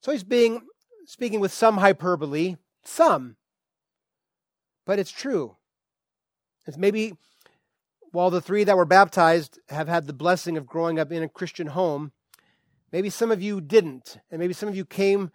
So 0.00 0.10
he's 0.10 0.24
being 0.24 0.62
speaking 1.06 1.38
with 1.38 1.52
some 1.52 1.76
hyperbole, 1.76 2.56
some, 2.82 3.36
but 4.86 4.98
it's 4.98 5.10
true. 5.10 5.56
It's 6.66 6.78
maybe 6.78 7.14
while 8.12 8.30
the 8.30 8.40
three 8.40 8.64
that 8.64 8.76
were 8.76 8.86
baptized 8.86 9.58
have 9.68 9.86
had 9.86 10.06
the 10.06 10.14
blessing 10.14 10.56
of 10.56 10.66
growing 10.66 10.98
up 10.98 11.12
in 11.12 11.22
a 11.22 11.28
Christian 11.28 11.68
home, 11.68 12.12
maybe 12.90 13.10
some 13.10 13.30
of 13.30 13.42
you 13.42 13.60
didn't, 13.60 14.16
and 14.30 14.40
maybe 14.40 14.54
some 14.54 14.68
of 14.68 14.76
you 14.76 14.86
came 14.86 15.30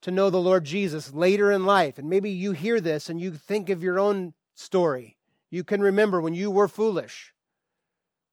to 0.00 0.10
know 0.10 0.30
the 0.30 0.38
Lord 0.38 0.64
Jesus 0.64 1.12
later 1.12 1.52
in 1.52 1.66
life, 1.66 1.98
and 1.98 2.08
maybe 2.08 2.30
you 2.30 2.52
hear 2.52 2.80
this 2.80 3.10
and 3.10 3.20
you 3.20 3.32
think 3.32 3.68
of 3.68 3.82
your 3.82 3.98
own 3.98 4.32
story. 4.54 5.18
You 5.50 5.64
can 5.64 5.82
remember 5.82 6.20
when 6.20 6.34
you 6.34 6.50
were 6.50 6.68
foolish, 6.68 7.34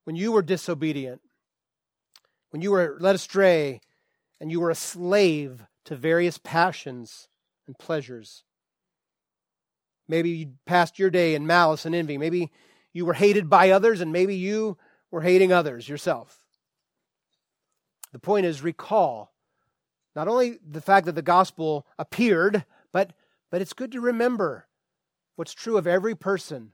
when 0.05 0.15
you 0.15 0.31
were 0.31 0.41
disobedient, 0.41 1.21
when 2.51 2.61
you 2.61 2.71
were 2.71 2.97
led 2.99 3.15
astray, 3.15 3.81
and 4.39 4.51
you 4.51 4.59
were 4.59 4.69
a 4.69 4.75
slave 4.75 5.65
to 5.85 5.95
various 5.95 6.37
passions 6.37 7.27
and 7.67 7.77
pleasures. 7.77 8.43
Maybe 10.07 10.29
you 10.29 10.53
passed 10.65 10.99
your 10.99 11.09
day 11.09 11.35
in 11.35 11.47
malice 11.47 11.85
and 11.85 11.95
envy. 11.95 12.17
Maybe 12.17 12.51
you 12.93 13.05
were 13.05 13.13
hated 13.13 13.49
by 13.49 13.71
others, 13.71 14.01
and 14.01 14.11
maybe 14.11 14.35
you 14.35 14.77
were 15.09 15.21
hating 15.21 15.51
others 15.53 15.87
yourself. 15.87 16.39
The 18.11 18.19
point 18.19 18.45
is, 18.45 18.61
recall 18.61 19.31
not 20.15 20.27
only 20.27 20.59
the 20.67 20.81
fact 20.81 21.05
that 21.05 21.15
the 21.15 21.21
gospel 21.21 21.85
appeared, 21.97 22.65
but, 22.91 23.13
but 23.49 23.61
it's 23.61 23.73
good 23.73 23.91
to 23.93 24.01
remember 24.01 24.67
what's 25.35 25.53
true 25.53 25.77
of 25.77 25.87
every 25.87 26.15
person. 26.15 26.73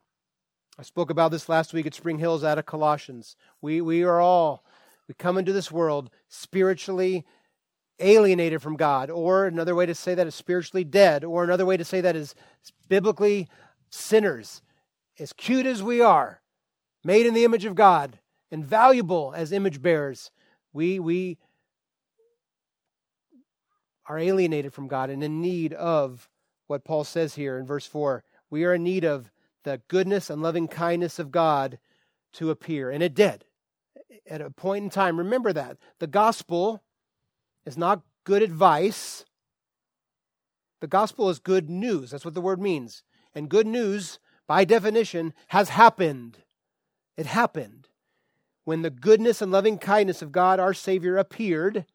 I 0.80 0.84
spoke 0.84 1.10
about 1.10 1.32
this 1.32 1.50
last 1.50 1.74
week 1.74 1.86
at 1.86 1.94
Spring 1.94 2.20
Hills 2.20 2.44
out 2.44 2.58
of 2.58 2.66
Colossians. 2.66 3.36
We, 3.62 3.82
we 3.82 4.04
are 4.04 4.20
all, 4.20 4.64
we 5.08 5.14
come 5.16 5.38
into 5.38 5.54
this 5.54 5.72
world 5.72 6.10
spiritually 6.28 7.26
alienated 8.00 8.62
from 8.62 8.76
God, 8.76 9.10
or 9.10 9.48
another 9.48 9.74
way 9.74 9.86
to 9.86 9.96
say 9.96 10.14
that 10.14 10.28
is 10.28 10.36
spiritually 10.36 10.84
dead, 10.84 11.24
or 11.24 11.44
another 11.44 11.66
way 11.66 11.78
to 11.78 11.86
say 11.86 12.02
that 12.02 12.16
is 12.16 12.36
biblically 12.88 13.48
sinners 13.90 14.62
as 15.20 15.34
cute 15.34 15.66
as 15.66 15.82
we 15.82 16.02
are, 16.02 16.42
made 17.04 17.26
in 17.26 17.34
the 17.34 17.44
image 17.44 17.66
of 17.66 17.76
God, 17.76 18.20
and 18.52 18.66
valuable 18.66 19.34
as 19.36 19.52
image 19.52 19.82
bearers, 19.82 20.32
we, 20.74 21.00
we 21.00 21.38
are 24.08 24.20
alienated 24.20 24.74
from 24.74 24.88
God 24.88 25.10
and 25.10 25.24
in 25.24 25.42
need 25.42 25.74
of 25.74 26.30
what 26.68 26.86
Paul 26.86 27.04
says 27.04 27.36
here 27.36 27.58
in 27.58 27.66
verse 27.66 27.86
4. 27.86 28.24
We 28.50 28.64
are 28.64 28.74
in 28.74 28.84
need 28.84 29.04
of 29.04 29.32
the 29.64 29.82
goodness 29.88 30.30
and 30.30 30.42
loving 30.42 30.68
kindness 30.68 31.20
of 31.20 31.32
God 31.32 31.80
to 32.34 32.52
appear. 32.52 32.90
And 32.92 33.04
it 33.04 33.14
did 33.14 33.44
at 34.26 34.42
a 34.42 34.50
point 34.50 34.84
in 34.84 34.90
time. 34.90 35.18
Remember 35.18 35.54
that. 35.54 35.78
The 36.00 36.08
gospel 36.08 36.84
is 37.66 37.78
not 37.78 38.02
good 38.24 38.42
advice, 38.42 39.26
the 40.80 40.88
gospel 40.88 41.30
is 41.30 41.40
good 41.40 41.70
news. 41.70 42.12
That's 42.12 42.26
what 42.26 42.34
the 42.34 42.42
word 42.42 42.62
means. 42.62 43.04
And 43.34 43.50
good 43.50 43.68
news 43.68 44.20
by 44.48 44.64
definition, 44.64 45.34
has 45.50 45.70
happened. 45.70 46.40
It 47.18 47.26
happened. 47.26 47.90
When 48.64 48.82
the 48.82 48.90
goodness 48.90 49.42
and 49.42 49.52
loving 49.52 49.78
kindness 49.78 50.22
of 50.22 50.32
God, 50.32 50.60
our 50.60 50.74
Savior, 50.74 51.18
appeared 51.18 51.86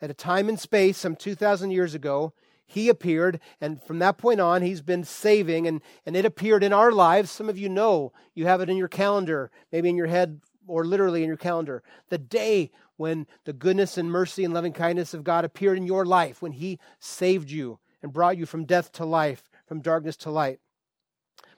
at 0.00 0.10
a 0.10 0.14
time 0.14 0.48
and 0.48 0.58
space 0.58 0.98
some 0.98 1.14
2,000 1.14 1.70
years 1.70 1.94
ago, 1.94 2.32
he 2.66 2.88
appeared, 2.88 3.38
and 3.60 3.82
from 3.82 3.98
that 3.98 4.16
point 4.16 4.40
on, 4.40 4.62
he's 4.62 4.80
been 4.80 5.04
saving, 5.04 5.66
and, 5.66 5.82
and 6.06 6.16
it 6.16 6.24
appeared 6.24 6.64
in 6.64 6.72
our 6.72 6.90
lives. 6.90 7.30
Some 7.30 7.50
of 7.50 7.58
you 7.58 7.68
know, 7.68 8.12
you 8.34 8.46
have 8.46 8.62
it 8.62 8.70
in 8.70 8.78
your 8.78 8.88
calendar, 8.88 9.50
maybe 9.70 9.90
in 9.90 9.96
your 9.96 10.06
head, 10.06 10.40
or 10.66 10.84
literally 10.84 11.22
in 11.22 11.28
your 11.28 11.36
calendar. 11.36 11.82
The 12.08 12.18
day 12.18 12.70
when 12.96 13.26
the 13.44 13.52
goodness 13.52 13.98
and 13.98 14.10
mercy 14.10 14.44
and 14.44 14.54
loving 14.54 14.72
kindness 14.72 15.14
of 15.14 15.24
God 15.24 15.44
appeared 15.44 15.76
in 15.76 15.86
your 15.86 16.04
life, 16.04 16.40
when 16.42 16.52
he 16.52 16.78
saved 17.00 17.50
you 17.50 17.78
and 18.02 18.12
brought 18.12 18.36
you 18.36 18.46
from 18.46 18.64
death 18.64 18.92
to 18.92 19.04
life, 19.04 19.50
from 19.66 19.80
darkness 19.80 20.16
to 20.18 20.30
light. 20.30 20.60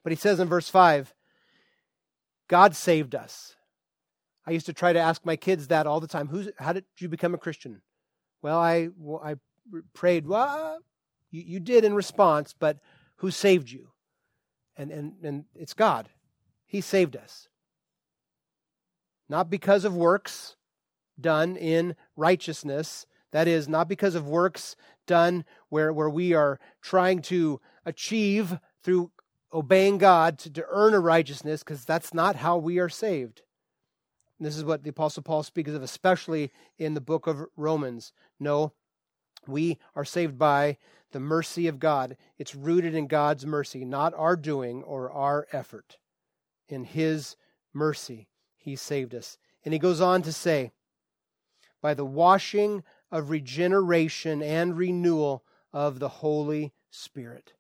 But 0.03 0.13
he 0.13 0.17
says 0.17 0.41
in 0.41 0.49
verse 0.49 0.69
5, 0.69 1.15
God 2.49 2.77
saved 2.77 3.15
us. 3.15 3.57
I 4.47 4.51
used 4.51 4.67
to 4.67 4.73
try 4.75 4.93
to 4.93 4.99
ask 4.99 5.25
my 5.25 5.37
kids 5.37 5.69
that 5.69 5.87
all 5.87 6.01
the 6.01 6.07
time. 6.07 6.29
Who's, 6.29 6.51
how 6.59 6.73
did 6.75 6.85
you 6.99 7.09
become 7.09 7.35
a 7.35 7.39
Christian? 7.39 7.81
Well, 8.43 8.59
I, 8.59 8.89
well, 8.99 9.23
I 9.25 9.37
prayed, 9.95 10.27
well, 10.27 10.79
you, 11.31 11.43
you 11.47 11.61
did 11.61 11.85
in 11.85 11.95
response, 11.95 12.55
but 12.59 12.79
who 13.17 13.31
saved 13.31 13.71
you? 13.71 13.89
And, 14.77 14.91
and, 14.91 15.15
and 15.23 15.45
it's 15.55 15.73
God. 15.73 16.11
He 16.67 16.81
saved 16.81 17.17
us. 17.17 17.49
Not 19.35 19.51
because 19.51 19.85
of 19.85 19.97
works 19.97 20.55
done 21.21 21.57
in 21.57 21.97
righteousness, 22.15 23.05
that 23.33 23.49
is, 23.49 23.69
not 23.69 23.89
because 23.89 24.15
of 24.15 24.29
works 24.29 24.77
done 25.09 25.45
where, 25.71 25.93
where 25.93 26.09
we 26.09 26.35
are 26.35 26.61
trying 26.81 27.21
to 27.23 27.61
achieve 27.85 28.61
through 28.85 29.11
obeying 29.53 29.99
God 29.99 30.39
to, 30.39 30.53
to 30.53 30.65
earn 30.69 30.95
a 30.95 31.01
righteousness, 31.01 31.65
because 31.65 31.85
that's 31.85 32.15
not 32.15 32.37
how 32.37 32.59
we 32.59 32.79
are 32.79 32.89
saved. 32.89 33.43
And 34.39 34.47
this 34.47 34.57
is 34.57 34.63
what 34.63 34.85
the 34.85 34.91
Apostle 34.91 35.25
Paul 35.25 35.43
speaks 35.43 35.73
of, 35.73 35.83
especially 35.83 36.53
in 36.79 36.95
the 36.95 37.01
book 37.01 37.27
of 37.27 37.45
Romans. 37.57 38.13
No, 38.39 38.73
we 39.49 39.79
are 39.97 40.05
saved 40.05 40.39
by 40.39 40.79
the 41.11 41.19
mercy 41.19 41.67
of 41.67 41.81
God. 41.81 42.17
It's 42.39 42.55
rooted 42.55 42.95
in 42.95 43.09
God's 43.09 43.45
mercy, 43.45 43.85
not 43.85 44.15
our 44.15 44.37
doing 44.37 44.85
or 44.85 45.11
our 45.11 45.49
effort. 45.51 45.97
In 46.69 46.85
His 46.85 47.35
mercy, 47.73 48.29
He 48.65 48.77
saved 48.77 49.15
us. 49.15 49.37
And 49.63 49.75
he 49.75 49.79
goes 49.79 50.01
on 50.01 50.23
to 50.23 50.33
say, 50.33 50.73
by 51.83 51.93
the 51.93 52.05
washing 52.05 52.83
of 53.13 53.29
regeneration 53.29 54.43
and 54.43 54.77
renewal 54.77 55.45
of 55.71 55.99
the 55.99 56.09
Holy 56.09 56.73
Spirit. 56.91 57.53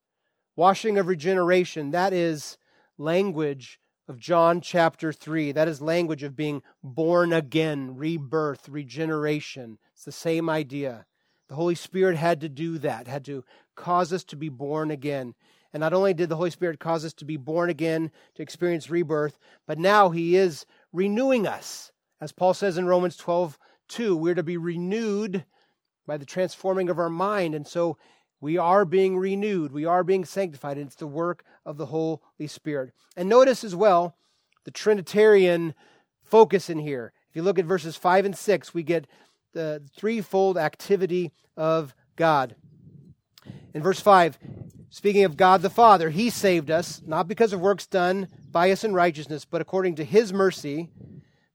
Washing 0.56 0.96
of 0.96 1.06
regeneration, 1.06 1.90
that 1.90 2.14
is 2.14 2.56
language 2.96 3.78
of 4.08 4.18
John 4.18 4.62
chapter 4.62 5.12
3. 5.12 5.52
That 5.52 5.68
is 5.68 5.82
language 5.82 6.22
of 6.22 6.36
being 6.36 6.62
born 6.82 7.34
again, 7.34 7.96
rebirth, 7.96 8.66
regeneration. 8.68 9.78
It's 9.92 10.04
the 10.04 10.12
same 10.12 10.48
idea. 10.48 11.04
The 11.48 11.54
Holy 11.54 11.74
Spirit 11.74 12.16
had 12.16 12.40
to 12.40 12.48
do 12.48 12.78
that, 12.78 13.08
had 13.08 13.26
to 13.26 13.44
cause 13.74 14.10
us 14.10 14.24
to 14.24 14.36
be 14.36 14.48
born 14.48 14.90
again. 14.90 15.34
And 15.74 15.80
not 15.80 15.92
only 15.92 16.14
did 16.14 16.28
the 16.28 16.36
Holy 16.36 16.50
Spirit 16.50 16.78
cause 16.78 17.04
us 17.04 17.12
to 17.14 17.24
be 17.24 17.36
born 17.36 17.68
again, 17.68 18.12
to 18.36 18.42
experience 18.42 18.88
rebirth, 18.88 19.38
but 19.66 19.78
now 19.78 20.10
He 20.10 20.36
is 20.36 20.64
renewing 20.94 21.46
us. 21.46 21.92
As 22.20 22.32
Paul 22.32 22.54
says 22.54 22.78
in 22.78 22.86
Romans 22.86 23.18
12, 23.18 23.58
2, 23.88 24.16
we're 24.16 24.34
to 24.34 24.42
be 24.42 24.56
renewed 24.56 25.44
by 26.06 26.16
the 26.16 26.24
transforming 26.24 26.88
of 26.88 26.98
our 26.98 27.10
mind. 27.10 27.54
And 27.54 27.66
so 27.66 27.98
we 28.40 28.56
are 28.56 28.86
being 28.86 29.18
renewed. 29.18 29.72
We 29.72 29.84
are 29.84 30.04
being 30.04 30.24
sanctified. 30.24 30.78
And 30.78 30.86
it's 30.86 30.96
the 30.96 31.06
work 31.06 31.44
of 31.66 31.76
the 31.76 31.86
Holy 31.86 32.46
Spirit. 32.46 32.92
And 33.16 33.28
notice 33.28 33.64
as 33.64 33.74
well 33.74 34.16
the 34.64 34.70
Trinitarian 34.70 35.74
focus 36.22 36.70
in 36.70 36.78
here. 36.78 37.12
If 37.28 37.36
you 37.36 37.42
look 37.42 37.58
at 37.58 37.66
verses 37.66 37.96
5 37.96 38.24
and 38.26 38.36
6, 38.36 38.72
we 38.72 38.82
get 38.82 39.06
the 39.52 39.82
threefold 39.96 40.56
activity 40.56 41.32
of 41.56 41.94
God. 42.16 42.54
In 43.74 43.82
verse 43.82 44.00
5, 44.00 44.38
speaking 44.94 45.24
of 45.24 45.36
God 45.36 45.60
the 45.60 45.68
Father, 45.68 46.08
He 46.08 46.30
saved 46.30 46.70
us, 46.70 47.02
not 47.04 47.26
because 47.26 47.52
of 47.52 47.60
works 47.60 47.84
done 47.84 48.28
by 48.52 48.70
us 48.70 48.84
in 48.84 48.94
righteousness, 48.94 49.44
but 49.44 49.60
according 49.60 49.96
to 49.96 50.04
His 50.04 50.32
mercy, 50.32 50.88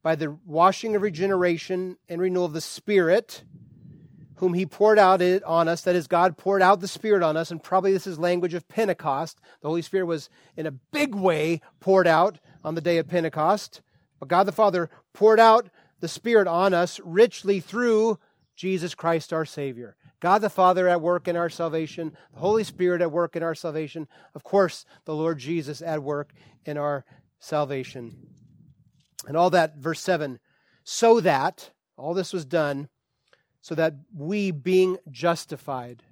by 0.04 0.15
the 0.15 0.38
washing 0.45 0.93
of 0.93 1.02
regeneration 1.02 1.95
and 2.10 2.19
renewal 2.19 2.45
of 2.45 2.52
the 2.52 2.60
Spirit, 2.60 3.45
whom 4.36 4.54
He 4.54 4.65
poured 4.65 4.99
out 4.99 5.21
on 5.43 5.69
us. 5.69 5.84
That 5.84 5.95
is, 5.95 6.08
God 6.08 6.38
poured 6.38 6.62
out 6.62 6.82
the 6.82 6.88
Spirit 6.89 7.23
on 7.23 7.38
us, 7.38 7.49
and 7.49 7.63
probably 7.63 7.93
this 7.93 8.08
is 8.08 8.19
language 8.19 8.54
of 8.54 8.67
Pentecost. 8.67 9.39
The 9.62 9.69
Holy 9.69 9.84
Spirit 9.84 10.08
was 10.08 10.30
in 10.58 10.65
a 10.65 10.71
big 10.71 11.15
way 11.15 11.62
poured 11.80 12.08
out 12.08 12.39
on 12.65 12.75
the 12.75 12.82
day 12.82 12.97
of 12.97 13.08
Pentecost. 13.08 13.82
But 14.19 14.28
God 14.28 14.47
the 14.47 14.52
Father 14.52 14.89
poured 15.13 15.39
out 15.39 15.69
the 16.02 16.10
Spirit 16.10 16.47
on 16.47 16.73
us 16.73 16.99
richly 17.06 17.62
through 17.62 18.19
Jesus 18.58 18.95
Christ 18.95 19.32
our 19.32 19.45
Savior. 19.45 19.95
God 20.19 20.39
the 20.39 20.49
Father 20.49 20.88
at 20.88 21.01
work 21.01 21.27
in 21.27 21.36
our 21.36 21.49
salvation, 21.49 22.15
the 22.34 22.39
Holy 22.39 22.63
Spirit 22.63 23.01
at 23.01 23.12
work 23.12 23.36
in 23.36 23.43
our 23.43 23.55
salvation, 23.55 24.08
of 24.36 24.43
course, 24.43 24.86
the 25.05 25.15
Lord 25.15 25.39
Jesus 25.39 25.82
at 25.82 26.03
work 26.03 26.34
in 26.65 26.77
our 26.77 27.05
salvation. 27.39 28.27
And 29.27 29.38
all 29.38 29.49
that, 29.51 29.77
verse 29.77 30.01
7, 30.01 30.39
so 30.84 31.19
that, 31.21 31.71
all 31.97 32.13
this 32.13 32.34
was 32.34 32.45
done, 32.45 32.89
so 33.62 33.75
that 33.75 33.93
we 34.13 34.51
being 34.51 34.97
justified, 35.10 36.03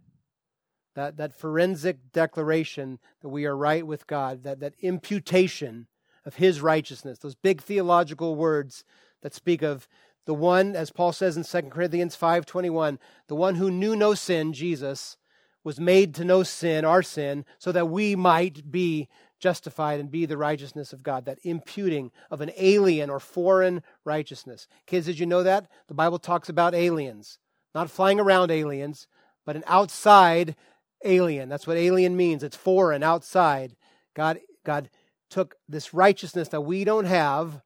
that, 0.95 1.17
that 1.17 1.33
forensic 1.33 2.11
declaration 2.11 2.99
that 3.21 3.29
we 3.29 3.45
are 3.45 3.55
right 3.55 3.85
with 3.85 4.07
God, 4.07 4.43
that, 4.43 4.59
that 4.59 4.73
imputation 4.81 5.87
of 6.25 6.35
his 6.35 6.61
righteousness, 6.61 7.19
those 7.19 7.35
big 7.35 7.61
theological 7.61 8.35
words 8.35 8.83
that 9.21 9.33
speak 9.33 9.61
of 9.61 9.87
the 10.27 10.33
one 10.33 10.75
as 10.75 10.91
Paul 10.91 11.13
says 11.13 11.37
in 11.37 11.43
2 11.45 11.71
Corinthians 11.71 12.15
5:21, 12.15 12.99
the 13.27 13.35
one 13.35 13.55
who 13.55 13.71
knew 13.71 13.95
no 13.95 14.13
sin, 14.13 14.51
Jesus, 14.51 15.15
was 15.63 15.79
made 15.79 16.13
to 16.15 16.25
know 16.25 16.43
sin, 16.43 16.83
our 16.83 17.01
sin, 17.01 17.45
so 17.57 17.71
that 17.71 17.87
we 17.87 18.13
might 18.13 18.69
be 18.69 19.07
justified 19.39 20.01
and 20.01 20.11
be 20.11 20.25
the 20.25 20.35
righteousness 20.35 20.91
of 20.91 21.01
God, 21.01 21.23
that 21.25 21.39
imputing 21.43 22.11
of 22.29 22.41
an 22.41 22.51
alien 22.57 23.09
or 23.09 23.21
foreign 23.21 23.81
righteousness. 24.03 24.67
Kids, 24.85 25.05
did 25.05 25.17
you 25.17 25.25
know 25.25 25.43
that? 25.43 25.71
The 25.87 25.93
Bible 25.93 26.19
talks 26.19 26.49
about 26.49 26.75
aliens, 26.75 27.39
not 27.73 27.89
flying 27.89 28.19
around 28.19 28.51
aliens, 28.51 29.07
but 29.45 29.55
an 29.55 29.63
outside 29.65 30.57
alien. 31.05 31.47
That's 31.47 31.67
what 31.67 31.77
alien 31.77 32.17
means. 32.17 32.43
It's 32.43 32.57
foreign, 32.57 33.01
outside. 33.01 33.77
God, 34.13 34.41
God 34.65 34.89
took 35.29 35.55
this 35.69 35.93
righteousness 35.93 36.49
that 36.49 36.61
we 36.61 36.83
don't 36.83 37.05
have 37.05 37.61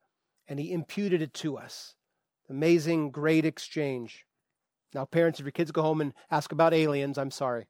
and 0.47 0.59
he 0.59 0.71
imputed 0.71 1.23
it 1.23 1.33
to 1.35 1.57
us. 1.57 1.95
Amazing, 2.51 3.11
great 3.11 3.45
exchange. 3.45 4.25
Now, 4.93 5.05
parents, 5.05 5.39
if 5.39 5.45
your 5.45 5.53
kids 5.53 5.71
go 5.71 5.81
home 5.81 6.01
and 6.01 6.13
ask 6.29 6.51
about 6.51 6.73
aliens, 6.73 7.17
I'm 7.17 7.31
sorry. 7.31 7.65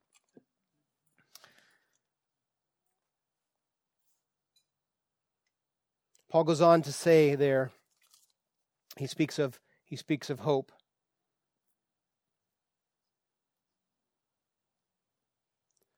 Paul 6.31 6.45
goes 6.45 6.61
on 6.61 6.81
to 6.81 6.91
say 6.91 7.35
there, 7.35 7.69
he 8.97 9.05
speaks 9.05 9.37
of, 9.37 9.59
he 9.85 9.95
speaks 9.95 10.29
of 10.29 10.39
hope. 10.39 10.71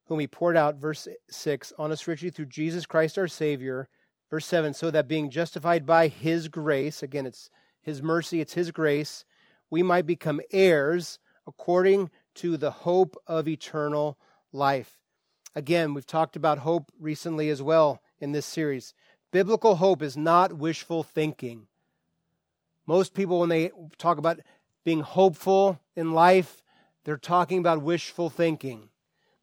whom 0.07 0.19
he 0.19 0.27
poured 0.27 0.57
out, 0.57 0.75
verse 0.75 1.07
6, 1.29 1.71
on 1.79 1.89
us 1.89 2.05
richly 2.05 2.29
through 2.29 2.45
Jesus 2.47 2.85
Christ 2.85 3.17
our 3.17 3.29
Savior. 3.29 3.87
Verse 4.29 4.45
7, 4.45 4.73
so 4.73 4.91
that 4.91 5.07
being 5.07 5.29
justified 5.29 5.85
by 5.85 6.09
his 6.09 6.49
grace, 6.49 7.01
again, 7.01 7.25
it's 7.25 7.49
his 7.83 8.01
mercy, 8.01 8.41
it's 8.41 8.53
his 8.53 8.71
grace, 8.71 9.25
we 9.69 9.83
might 9.83 10.07
become 10.07 10.41
heirs 10.51 11.19
according 11.45 12.09
to 12.35 12.57
the 12.57 12.71
hope 12.71 13.15
of 13.27 13.47
eternal 13.47 14.17
life. 14.51 14.97
Again, 15.55 15.93
we've 15.93 16.07
talked 16.07 16.35
about 16.35 16.59
hope 16.59 16.91
recently 16.99 17.49
as 17.49 17.61
well 17.61 18.01
in 18.19 18.31
this 18.31 18.45
series. 18.45 18.93
Biblical 19.31 19.75
hope 19.75 20.01
is 20.01 20.17
not 20.17 20.53
wishful 20.53 21.03
thinking. 21.03 21.67
Most 22.87 23.13
people, 23.13 23.39
when 23.39 23.49
they 23.49 23.71
talk 23.97 24.17
about 24.17 24.39
being 24.83 25.01
hopeful 25.01 25.79
in 25.95 26.13
life, 26.13 26.63
they're 27.03 27.17
talking 27.17 27.59
about 27.59 27.81
wishful 27.81 28.29
thinking. 28.29 28.89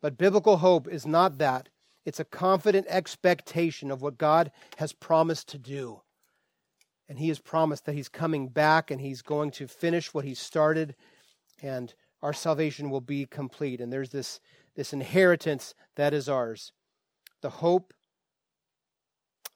But 0.01 0.19
biblical 0.19 0.59
hope 0.59 0.89
is 0.89 1.07
not 1.07 1.39
that. 1.39 1.69
It's 2.05 2.21
a 2.21 2.25
confident 2.25 2.87
expectation 2.89 3.91
of 3.91 4.03
what 4.03 4.19
God 4.19 4.51
has 4.79 4.93
promised 4.93 5.49
to 5.49 5.59
do. 5.59 6.03
And 7.11 7.19
He 7.19 7.27
has 7.29 7.41
promised 7.41 7.87
that 7.87 7.97
He's 7.97 8.09
coming 8.09 8.49
back 8.49 8.91
and 8.93 9.01
He's 9.01 9.21
going 9.21 9.51
to 9.53 9.67
finish 9.67 10.15
what 10.15 10.25
He 10.25 10.33
started, 10.33 10.95
and 11.61 11.93
our 12.23 12.33
salvation 12.33 12.89
will 12.89 13.01
be 13.01 13.27
complete. 13.27 13.81
And 13.81 13.93
there's 13.93 14.11
this, 14.11 14.39
this 14.77 14.93
inheritance 14.93 15.75
that 15.97 16.15
is 16.15 16.29
ours 16.29 16.73
the 17.41 17.51
hope 17.51 17.95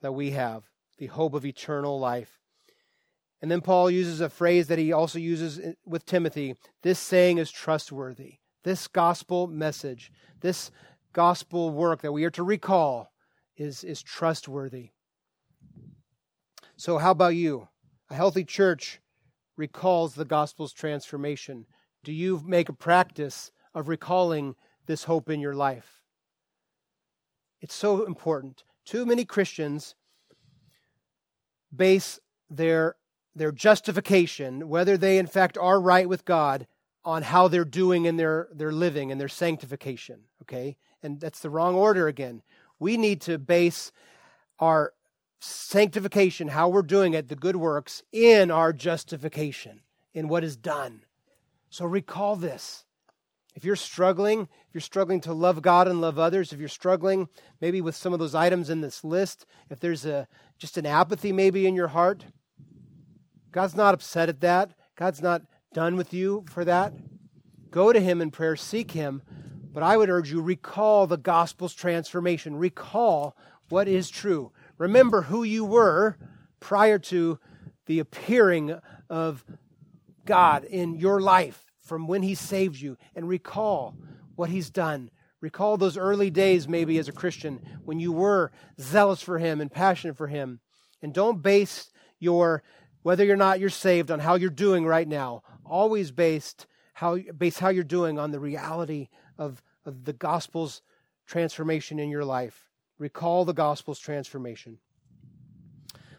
that 0.01 0.13
we 0.13 0.31
have, 0.33 0.65
the 0.99 1.07
hope 1.07 1.35
of 1.35 1.45
eternal 1.45 2.01
life. 2.01 2.41
And 3.41 3.51
then 3.51 3.61
Paul 3.61 3.91
uses 3.91 4.23
a 4.23 4.31
phrase 4.31 4.69
that 4.69 4.79
he 4.79 4.91
also 4.91 5.19
uses 5.19 5.61
with 5.85 6.07
Timothy 6.07 6.57
this 6.83 6.99
saying 6.99 7.37
is 7.39 7.51
trustworthy. 7.51 8.37
This 8.63 8.89
gospel 8.89 9.47
message, 9.47 10.11
this 10.41 10.71
gospel 11.13 11.71
work 11.71 12.01
that 12.01 12.13
we 12.13 12.25
are 12.25 12.31
to 12.31 12.43
recall 12.43 13.13
is, 13.57 13.85
is 13.85 14.03
trustworthy. 14.03 14.91
So, 16.77 16.99
how 16.99 17.13
about 17.13 17.37
you? 17.37 17.69
A 18.11 18.15
healthy 18.15 18.45
church 18.45 19.01
recalls 19.57 20.15
the 20.15 20.25
gospel's 20.25 20.73
transformation. 20.73 21.67
Do 22.03 22.13
you 22.13 22.43
make 22.45 22.69
a 22.69 22.73
practice 22.73 23.53
of 23.75 23.89
recalling 23.89 24.57
this 24.87 25.05
hope 25.05 25.31
in 25.31 25.41
your 25.41 25.55
life? 25.55 26.03
It's 27.61 27.75
so 27.75 28.05
important. 28.05 28.65
Too 28.85 29.07
many 29.07 29.25
Christians 29.25 29.95
base 31.75 32.19
their, 32.51 32.97
their 33.37 33.53
justification, 33.53 34.69
whether 34.69 34.97
they 34.97 35.19
in 35.19 35.27
fact 35.29 35.57
are 35.57 35.81
right 35.81 36.09
with 36.09 36.25
God, 36.25 36.67
on 37.05 37.23
how 37.23 37.47
they're 37.47 37.65
doing 37.65 38.05
in 38.05 38.17
their, 38.17 38.49
their 38.53 38.73
living 38.73 39.13
and 39.13 39.21
their 39.21 39.29
sanctification. 39.29 40.23
Okay? 40.43 40.77
And 41.03 41.21
that's 41.21 41.41
the 41.41 41.51
wrong 41.51 41.77
order 41.77 42.09
again. 42.09 42.43
We 42.81 42.97
need 42.97 43.21
to 43.23 43.39
base 43.39 43.93
our 44.59 44.93
sanctification, 45.45 46.49
how 46.49 46.69
we're 46.69 46.83
doing 46.83 47.15
it, 47.15 47.29
the 47.29 47.37
good 47.37 47.57
works, 47.57 48.03
in 48.13 48.51
our 48.51 48.73
justification, 48.73 49.81
in 50.13 50.29
what 50.29 50.45
is 50.45 50.57
done. 50.57 51.03
So 51.71 51.85
recall 51.85 52.37
this. 52.37 52.85
If 53.55 53.65
you're 53.65 53.77
struggling, 53.77 54.43
if 54.69 54.75
you're 54.75 54.81
struggling 54.81 55.21
to 55.23 55.33
love 55.33 55.63
God 55.63 55.87
and 55.87 56.01
love 56.01 56.19
others, 56.19 56.53
if 56.53 56.59
you're 56.59 56.69
struggling 56.69 57.29
maybe 57.61 57.81
with 57.81 57.95
some 57.95 58.13
of 58.13 58.19
those 58.19 58.35
items 58.35 58.69
in 58.69 58.81
this 58.81 59.05
list, 59.05 59.47
if 59.71 59.79
there's 59.79 60.05
a 60.05 60.27
just 60.59 60.77
an 60.77 60.87
apathy 60.87 61.33
maybe 61.33 61.67
in 61.67 61.75
your 61.75 61.89
heart, 61.89 62.25
God's 63.53 63.77
not 63.77 63.95
upset 63.95 64.29
at 64.29 64.41
that. 64.41 64.73
God's 64.97 65.23
not 65.23 65.43
done 65.73 65.97
with 65.97 66.15
you 66.15 66.45
for 66.49 66.65
that, 66.65 66.95
go 67.71 67.93
to 67.93 68.01
Him 68.01 68.23
in 68.23 68.31
prayer, 68.31 68.57
seek 68.57 68.93
Him. 68.93 69.23
But 69.73 69.83
I 69.83 69.97
would 69.97 70.09
urge 70.09 70.31
you, 70.31 70.41
recall 70.41 71.07
the 71.07 71.17
gospel's 71.17 71.75
transformation. 71.75 72.57
Recall 72.57 73.37
what 73.69 73.89
is 73.89 74.09
true. 74.09 74.53
Remember 74.79 75.23
who 75.23 75.43
you 75.43 75.65
were 75.65 76.17
prior 76.61 76.99
to 76.99 77.39
the 77.87 77.99
appearing 77.99 78.79
of 79.09 79.45
God 80.25 80.65
in 80.65 80.95
your 80.95 81.21
life 81.21 81.65
from 81.81 82.07
when 82.07 82.23
He 82.23 82.35
saved 82.35 82.81
you, 82.81 82.97
and 83.15 83.29
recall 83.29 83.95
what 84.37 84.49
He's 84.49 84.71
done. 84.71 85.11
Recall 85.41 85.77
those 85.77 85.99
early 85.99 86.31
days, 86.31 86.67
maybe 86.67 86.99
as 86.99 87.09
a 87.09 87.13
Christian, 87.13 87.61
when 87.85 88.01
you 88.01 88.11
were 88.11 88.51
zealous 88.81 89.21
for 89.21 89.39
Him 89.39 89.61
and 89.61 89.71
passionate 89.71 90.17
for 90.17 90.29
Him. 90.29 90.61
And 91.03 91.13
don't 91.13 91.43
base 91.43 91.91
your 92.19 92.63
whether 93.03 93.23
you're 93.23 93.37
not 93.37 93.61
you're 93.61 93.69
saved 93.69 94.11
on 94.11 94.21
how 94.21 94.35
you're 94.35 94.49
doing 94.49 94.87
right 94.87 95.07
now 95.07 95.43
always 95.65 96.11
based 96.11 96.67
how 96.95 97.19
base 97.37 97.59
how 97.59 97.69
you're 97.69 97.85
doing 97.85 98.19
on 98.19 98.31
the 98.31 98.41
reality 98.41 99.09
of, 99.37 99.63
of 99.85 100.05
the 100.05 100.13
gospel's 100.13 100.81
transformation 101.27 101.99
in 101.99 102.09
your 102.09 102.25
life. 102.25 102.71
Recall 102.99 103.45
the 103.45 103.53
gospel's 103.53 103.99
transformation. 103.99 104.79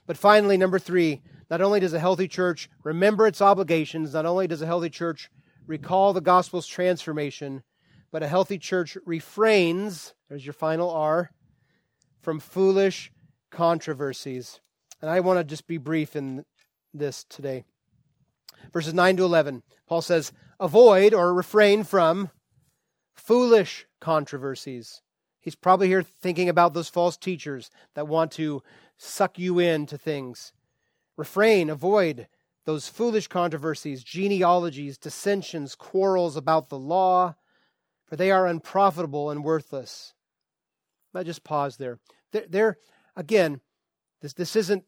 But 0.06 0.18
finally, 0.18 0.58
number 0.58 0.80
three, 0.80 1.22
not 1.50 1.62
only 1.62 1.80
does 1.80 1.94
a 1.94 2.00
healthy 2.00 2.28
church 2.28 2.70
remember 2.84 3.28
its 3.28 3.42
obligations, 3.42 4.14
not 4.14 4.26
only 4.26 4.48
does 4.48 4.62
a 4.62 4.66
healthy 4.68 4.90
church 4.90 5.30
recall 5.68 6.14
the 6.14 6.22
gospel's 6.22 6.68
transformation, 6.68 7.64
but 8.12 8.24
a 8.24 8.28
healthy 8.28 8.58
church 8.58 8.98
refrains, 9.06 10.14
there's 10.30 10.46
your 10.46 10.54
final 10.54 10.90
R, 10.90 11.32
from 12.22 12.40
foolish 12.40 13.12
controversies. 13.52 14.60
And 15.02 15.10
I 15.10 15.20
want 15.20 15.40
to 15.40 15.44
just 15.44 15.68
be 15.68 15.78
brief 15.78 16.16
in 16.16 16.46
this 16.94 17.24
today 17.24 17.66
verses 18.74 18.94
9 18.94 19.18
to 19.18 19.24
11. 19.24 19.64
Paul 19.88 20.02
says, 20.02 20.32
Avoid 20.60 21.14
or 21.14 21.34
refrain 21.34 21.84
from 21.84 22.30
foolish 23.16 23.86
controversies. 24.00 25.02
He's 25.46 25.56
probably 25.56 25.88
here 25.88 26.02
thinking 26.02 26.50
about 26.50 26.74
those 26.74 26.90
false 26.90 27.18
teachers 27.18 27.70
that 27.94 28.08
want 28.08 28.32
to 28.32 28.64
suck 28.98 29.38
you 29.38 29.60
into 29.60 29.96
things. 29.96 30.54
Refrain, 31.18 31.70
avoid 31.70 32.28
those 32.66 32.88
foolish 32.88 33.28
controversies, 33.28 34.04
genealogies, 34.04 34.98
dissensions, 34.98 35.76
quarrels 35.76 36.36
about 36.36 36.70
the 36.70 36.80
law, 36.80 37.36
for 38.08 38.16
they 38.16 38.32
are 38.32 38.48
unprofitable 38.48 39.30
and 39.30 39.44
worthless. 39.44 40.16
I 41.14 41.22
just 41.22 41.44
pause 41.44 41.78
there. 41.78 42.00
There, 42.32 42.46
there 42.50 42.78
again, 43.16 43.62
this, 44.22 44.34
this 44.34 44.56
isn't 44.56 44.84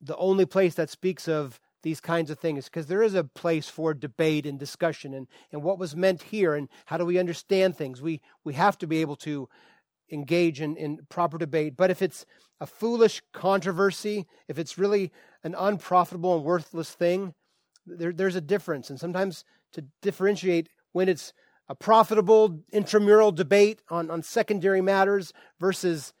the 0.00 0.16
only 0.16 0.46
place 0.46 0.74
that 0.76 0.88
speaks 0.88 1.28
of 1.28 1.60
these 1.82 2.00
kinds 2.00 2.30
of 2.30 2.38
things 2.38 2.64
because 2.64 2.86
there 2.86 3.02
is 3.02 3.14
a 3.14 3.24
place 3.24 3.68
for 3.68 3.92
debate 3.92 4.46
and 4.46 4.58
discussion 4.58 5.12
and, 5.12 5.28
and 5.52 5.62
what 5.62 5.78
was 5.78 5.94
meant 5.94 6.22
here 6.22 6.54
and 6.54 6.70
how 6.86 6.96
do 6.96 7.04
we 7.04 7.18
understand 7.18 7.76
things. 7.76 8.00
We, 8.00 8.22
we 8.42 8.54
have 8.54 8.78
to 8.78 8.86
be 8.86 9.02
able 9.02 9.16
to 9.16 9.50
engage 10.10 10.60
in, 10.60 10.76
in 10.76 11.00
proper 11.08 11.38
debate. 11.38 11.76
But 11.76 11.90
if 11.90 12.02
it's 12.02 12.24
a 12.60 12.66
foolish 12.66 13.22
controversy, 13.32 14.26
if 14.48 14.58
it's 14.58 14.78
really 14.78 15.12
an 15.44 15.54
unprofitable 15.56 16.36
and 16.36 16.44
worthless 16.44 16.90
thing, 16.90 17.34
there, 17.86 18.12
there's 18.12 18.36
a 18.36 18.40
difference. 18.40 18.90
And 18.90 18.98
sometimes 18.98 19.44
to 19.72 19.84
differentiate 20.02 20.68
when 20.92 21.08
it's 21.08 21.32
a 21.68 21.74
profitable 21.74 22.60
intramural 22.72 23.32
debate 23.32 23.82
on, 23.90 24.10
on 24.10 24.22
secondary 24.22 24.80
matters 24.80 25.32
versus 25.60 26.12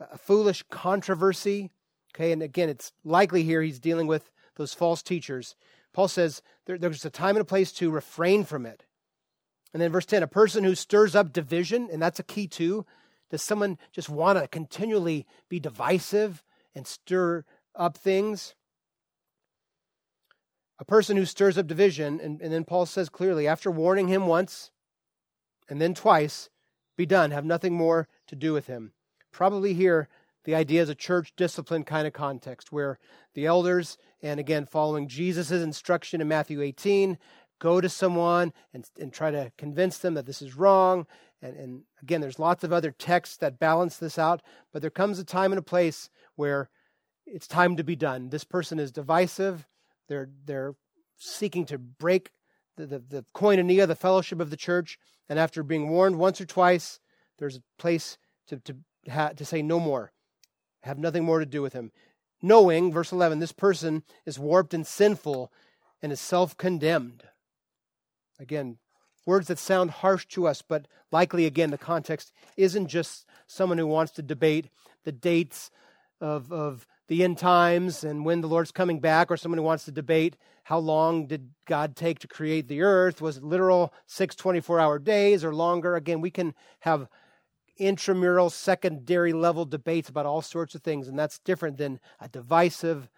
a 0.00 0.18
foolish 0.18 0.64
controversy. 0.70 1.70
Okay, 2.14 2.32
and 2.32 2.42
again, 2.42 2.68
it's 2.68 2.92
likely 3.04 3.42
here 3.42 3.62
he's 3.62 3.78
dealing 3.78 4.06
with 4.06 4.30
those 4.56 4.72
false 4.72 5.02
teachers. 5.02 5.54
Paul 5.92 6.08
says 6.08 6.42
there, 6.66 6.78
there's 6.78 7.04
a 7.04 7.10
time 7.10 7.36
and 7.36 7.42
a 7.42 7.44
place 7.44 7.72
to 7.72 7.90
refrain 7.90 8.44
from 8.44 8.66
it. 8.66 8.84
And 9.72 9.82
then 9.82 9.92
verse 9.92 10.06
10 10.06 10.22
a 10.22 10.26
person 10.26 10.64
who 10.64 10.74
stirs 10.74 11.14
up 11.14 11.32
division, 11.32 11.88
and 11.92 12.00
that's 12.00 12.18
a 12.18 12.24
key 12.24 12.46
too. 12.46 12.86
Does 13.30 13.42
someone 13.42 13.78
just 13.92 14.08
want 14.08 14.38
to 14.38 14.48
continually 14.48 15.26
be 15.48 15.58
divisive 15.58 16.42
and 16.74 16.86
stir 16.86 17.44
up 17.74 17.96
things? 17.96 18.54
A 20.78 20.84
person 20.84 21.16
who 21.16 21.24
stirs 21.24 21.56
up 21.56 21.66
division, 21.66 22.20
and, 22.20 22.40
and 22.40 22.52
then 22.52 22.64
Paul 22.64 22.86
says 22.86 23.08
clearly, 23.08 23.48
after 23.48 23.70
warning 23.70 24.08
him 24.08 24.26
once 24.26 24.70
and 25.68 25.80
then 25.80 25.94
twice, 25.94 26.50
be 26.96 27.06
done, 27.06 27.30
have 27.30 27.44
nothing 27.44 27.74
more 27.74 28.08
to 28.28 28.36
do 28.36 28.52
with 28.52 28.66
him. 28.66 28.92
Probably 29.32 29.74
here, 29.74 30.08
the 30.44 30.54
idea 30.54 30.82
is 30.82 30.88
a 30.88 30.94
church 30.94 31.32
discipline 31.36 31.82
kind 31.82 32.06
of 32.06 32.12
context 32.12 32.72
where 32.72 32.98
the 33.34 33.46
elders, 33.46 33.98
and 34.22 34.38
again, 34.38 34.64
following 34.64 35.08
Jesus' 35.08 35.50
instruction 35.50 36.20
in 36.20 36.28
Matthew 36.28 36.62
18, 36.62 37.18
go 37.58 37.80
to 37.80 37.88
someone 37.88 38.52
and, 38.72 38.88
and 39.00 39.12
try 39.12 39.30
to 39.30 39.50
convince 39.58 39.98
them 39.98 40.14
that 40.14 40.26
this 40.26 40.40
is 40.40 40.56
wrong 40.56 41.06
and, 41.42 41.56
and 41.56 41.82
again, 42.06 42.20
there's 42.20 42.38
lots 42.38 42.62
of 42.62 42.72
other 42.72 42.92
texts 42.92 43.36
that 43.38 43.58
balance 43.58 43.96
this 43.96 44.16
out, 44.16 44.40
but 44.72 44.80
there 44.80 44.92
comes 44.92 45.18
a 45.18 45.24
time 45.24 45.50
and 45.50 45.58
a 45.58 45.62
place 45.62 46.08
where 46.36 46.70
it's 47.26 47.48
time 47.48 47.74
to 47.76 47.82
be 47.82 47.96
done. 47.96 48.28
This 48.28 48.44
person 48.44 48.78
is 48.78 48.92
divisive. 48.92 49.66
They're, 50.08 50.28
they're 50.44 50.76
seeking 51.16 51.66
to 51.66 51.78
break 51.78 52.30
the, 52.76 52.86
the, 52.86 52.98
the 53.00 53.24
koinonia, 53.34 53.88
the 53.88 53.96
fellowship 53.96 54.40
of 54.40 54.50
the 54.50 54.56
church. 54.56 55.00
And 55.28 55.36
after 55.36 55.64
being 55.64 55.88
warned 55.88 56.16
once 56.16 56.40
or 56.40 56.46
twice, 56.46 57.00
there's 57.40 57.56
a 57.56 57.62
place 57.76 58.18
to, 58.46 58.58
to, 58.58 58.76
ha- 59.10 59.32
to 59.36 59.44
say 59.44 59.60
no 59.60 59.80
more, 59.80 60.12
have 60.84 61.00
nothing 61.00 61.24
more 61.24 61.40
to 61.40 61.46
do 61.46 61.60
with 61.60 61.72
him. 61.72 61.90
Knowing, 62.40 62.92
verse 62.92 63.10
11, 63.10 63.40
this 63.40 63.50
person 63.50 64.04
is 64.24 64.38
warped 64.38 64.72
and 64.72 64.86
sinful 64.86 65.50
and 66.00 66.12
is 66.12 66.20
self 66.20 66.56
condemned. 66.56 67.24
Again, 68.38 68.78
words 69.26 69.48
that 69.48 69.58
sound 69.58 69.90
harsh 69.90 70.24
to 70.28 70.46
us, 70.46 70.62
but 70.62 70.86
likely, 71.12 71.44
again, 71.44 71.70
the 71.70 71.78
context 71.78 72.32
isn't 72.56 72.86
just 72.86 73.26
someone 73.46 73.78
who 73.78 73.86
wants 73.86 74.12
to 74.12 74.22
debate 74.22 74.70
the 75.04 75.12
dates 75.12 75.70
of, 76.20 76.50
of 76.50 76.86
the 77.08 77.22
end 77.22 77.38
times 77.38 78.02
and 78.02 78.24
when 78.24 78.40
the 78.40 78.48
Lord's 78.48 78.72
coming 78.72 79.00
back, 79.00 79.30
or 79.30 79.36
someone 79.36 79.58
who 79.58 79.64
wants 79.64 79.84
to 79.84 79.92
debate 79.92 80.36
how 80.66 80.78
long 80.78 81.26
did 81.26 81.50
God 81.64 81.94
take 81.94 82.18
to 82.18 82.26
create 82.26 82.66
the 82.66 82.82
earth? 82.82 83.22
Was 83.22 83.36
it 83.36 83.44
literal 83.44 83.94
six 84.06 84.34
24 84.34 84.80
hour 84.80 84.98
days 84.98 85.44
or 85.44 85.54
longer? 85.54 85.94
Again, 85.94 86.20
we 86.20 86.30
can 86.32 86.54
have 86.80 87.06
intramural, 87.76 88.50
secondary 88.50 89.32
level 89.32 89.64
debates 89.64 90.08
about 90.08 90.26
all 90.26 90.42
sorts 90.42 90.74
of 90.74 90.82
things, 90.82 91.06
and 91.06 91.16
that's 91.16 91.38
different 91.38 91.76
than 91.76 92.00
a 92.20 92.28
divisive 92.28 93.08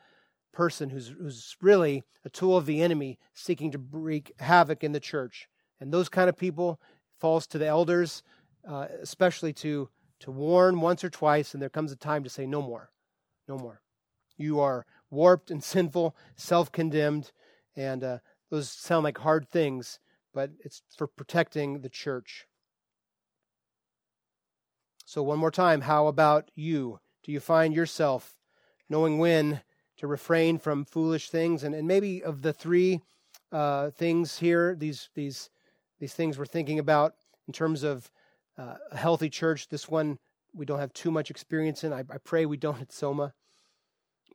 person 0.53 0.91
who's, 0.91 1.09
who's 1.19 1.57
really 1.63 2.05
a 2.23 2.29
tool 2.29 2.55
of 2.55 2.67
the 2.67 2.83
enemy 2.83 3.19
seeking 3.33 3.71
to 3.71 3.81
wreak 3.93 4.35
havoc 4.41 4.85
in 4.85 4.93
the 4.93 5.01
church. 5.01 5.49
And 5.81 5.93
those 5.93 6.09
kind 6.09 6.29
of 6.29 6.37
people 6.37 6.81
falls 7.19 7.47
to 7.49 7.59
the 7.59 7.67
elders, 7.67 8.23
uh, 8.67 8.87
especially 9.01 9.53
to 9.55 9.89
to 10.21 10.31
warn 10.33 10.81
once 10.81 11.05
or 11.05 11.11
twice, 11.11 11.55
and 11.55 11.63
there 11.63 11.69
comes 11.69 11.93
a 11.93 11.97
time 11.97 12.25
to 12.25 12.31
say 12.31 12.45
no 12.45 12.61
more, 12.61 12.91
no 13.47 13.57
more. 13.57 13.81
You 14.37 14.59
are 14.59 14.85
warped 15.11 15.51
and 15.51 15.63
sinful, 15.75 16.17
self-condemned, 16.37 17.31
and 17.77 18.03
uh, 18.03 18.19
those 18.51 18.69
sound 18.69 19.05
like 19.05 19.19
hard 19.19 19.49
things, 19.49 20.01
but 20.35 20.51
it's 20.65 20.83
for 20.97 21.07
protecting 21.07 21.83
the 21.83 21.89
church. 21.89 22.47
So 25.05 25.23
one 25.23 25.39
more 25.39 25.51
time, 25.51 25.83
how 25.83 26.07
about 26.07 26.51
you? 26.55 27.01
Do 27.23 27.33
you 27.33 27.41
find 27.41 27.75
yourself 27.75 28.35
knowing 28.89 29.19
when 29.19 29.63
to 29.99 30.07
refrain 30.07 30.59
from 30.59 30.85
foolish 30.85 31.31
things, 31.31 31.63
and, 31.63 31.75
and 31.75 31.87
maybe 31.87 32.23
of 32.23 32.43
the 32.43 32.53
three 32.53 33.03
uh, 33.51 33.91
things 33.91 34.39
here, 34.39 34.75
these 34.75 35.11
these 35.15 35.51
these 35.99 36.15
things 36.15 36.39
we're 36.39 36.47
thinking 36.47 36.79
about 36.79 37.15
in 37.47 37.53
terms 37.53 37.83
of 37.83 38.11
uh, 38.57 38.75
a 38.91 38.97
healthy 38.97 39.29
church. 39.29 39.69
This 39.69 39.89
one 39.89 40.19
we 40.55 40.67
don't 40.67 40.81
have 40.81 40.93
too 40.93 41.11
much 41.11 41.31
experience 41.31 41.85
in. 41.85 41.93
I, 41.93 42.01
I 42.01 42.19
pray 42.23 42.47
we 42.47 42.57
don't 42.57 42.81
at 42.81 42.93
Soma. 42.93 43.35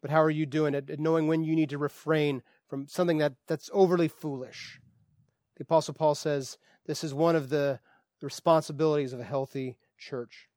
But 0.01 0.11
how 0.11 0.21
are 0.21 0.29
you 0.29 0.45
doing 0.45 0.75
at, 0.75 0.99
knowing 0.99 1.27
when 1.27 1.43
you 1.43 1.55
need 1.55 1.69
to 1.69 1.77
refrain 1.77 2.43
from 2.67 2.87
something 2.87 3.19
that, 3.19 3.33
that's 3.47 3.69
overly 3.73 4.07
foolish? 4.07 4.79
The 5.57 5.63
Apostle 5.63 5.93
Paul 5.93 6.15
says 6.15 6.57
this 6.85 7.03
is 7.03 7.13
one 7.13 7.35
of 7.35 7.49
the, 7.49 7.79
the 8.19 8.25
responsibilities 8.25 9.13
of 9.13 9.19
a 9.19 9.23
healthy 9.23 9.77
church. 9.97 10.49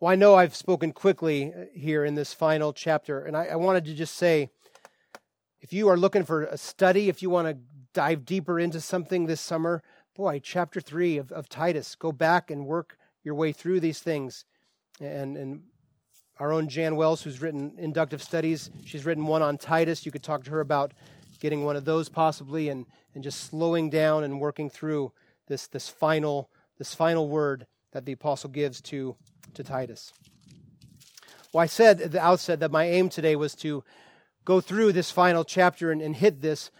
Well, 0.00 0.12
I 0.12 0.16
know 0.16 0.34
I've 0.34 0.54
spoken 0.54 0.92
quickly 0.92 1.52
uh, 1.52 1.64
here 1.74 2.04
in 2.04 2.14
this 2.14 2.32
final 2.32 2.72
chapter, 2.72 3.24
and 3.24 3.36
I, 3.36 3.46
I 3.46 3.56
wanted 3.56 3.86
to 3.86 3.94
just 3.94 4.14
say 4.14 4.50
if 5.60 5.72
you 5.72 5.88
are 5.88 5.96
looking 5.96 6.24
for 6.24 6.44
a 6.44 6.58
study, 6.58 7.08
if 7.08 7.22
you 7.22 7.30
want 7.30 7.48
to 7.48 7.56
dive 7.94 8.26
deeper 8.26 8.60
into 8.60 8.80
something 8.80 9.24
this 9.24 9.40
summer, 9.40 9.82
boy, 10.14 10.40
chapter 10.42 10.80
three 10.80 11.16
of, 11.16 11.32
of 11.32 11.48
Titus, 11.48 11.94
go 11.94 12.12
back 12.12 12.50
and 12.50 12.66
work 12.66 12.98
your 13.22 13.34
way 13.34 13.52
through 13.52 13.80
these 13.80 14.00
things. 14.00 14.44
And, 15.00 15.36
and 15.36 15.62
our 16.38 16.52
own 16.52 16.68
Jan 16.68 16.96
Wells, 16.96 17.22
who's 17.22 17.40
written 17.40 17.74
inductive 17.78 18.22
studies, 18.22 18.70
she's 18.84 19.06
written 19.06 19.26
one 19.26 19.42
on 19.42 19.56
Titus. 19.56 20.04
You 20.04 20.12
could 20.12 20.22
talk 20.22 20.44
to 20.44 20.50
her 20.50 20.60
about 20.60 20.92
getting 21.40 21.64
one 21.64 21.76
of 21.76 21.84
those 21.84 22.08
possibly 22.08 22.68
and, 22.68 22.86
and 23.14 23.24
just 23.24 23.44
slowing 23.44 23.88
down 23.90 24.24
and 24.24 24.40
working 24.40 24.68
through 24.68 25.12
this, 25.46 25.66
this, 25.68 25.88
final, 25.88 26.50
this 26.78 26.94
final 26.94 27.28
word 27.28 27.66
that 27.92 28.04
the 28.04 28.12
apostle 28.12 28.50
gives 28.50 28.80
to, 28.80 29.16
to 29.54 29.62
Titus. 29.62 30.12
Well, 31.52 31.62
I 31.62 31.66
said 31.66 32.00
at 32.00 32.12
the 32.12 32.20
outset 32.20 32.60
that 32.60 32.72
my 32.72 32.84
aim 32.84 33.08
today 33.08 33.36
was 33.36 33.54
to 33.56 33.84
go 34.44 34.60
through 34.60 34.92
this 34.92 35.10
final 35.10 35.44
chapter 35.44 35.92
and, 35.92 36.02
and 36.02 36.16
hit 36.16 36.40
this 36.40 36.70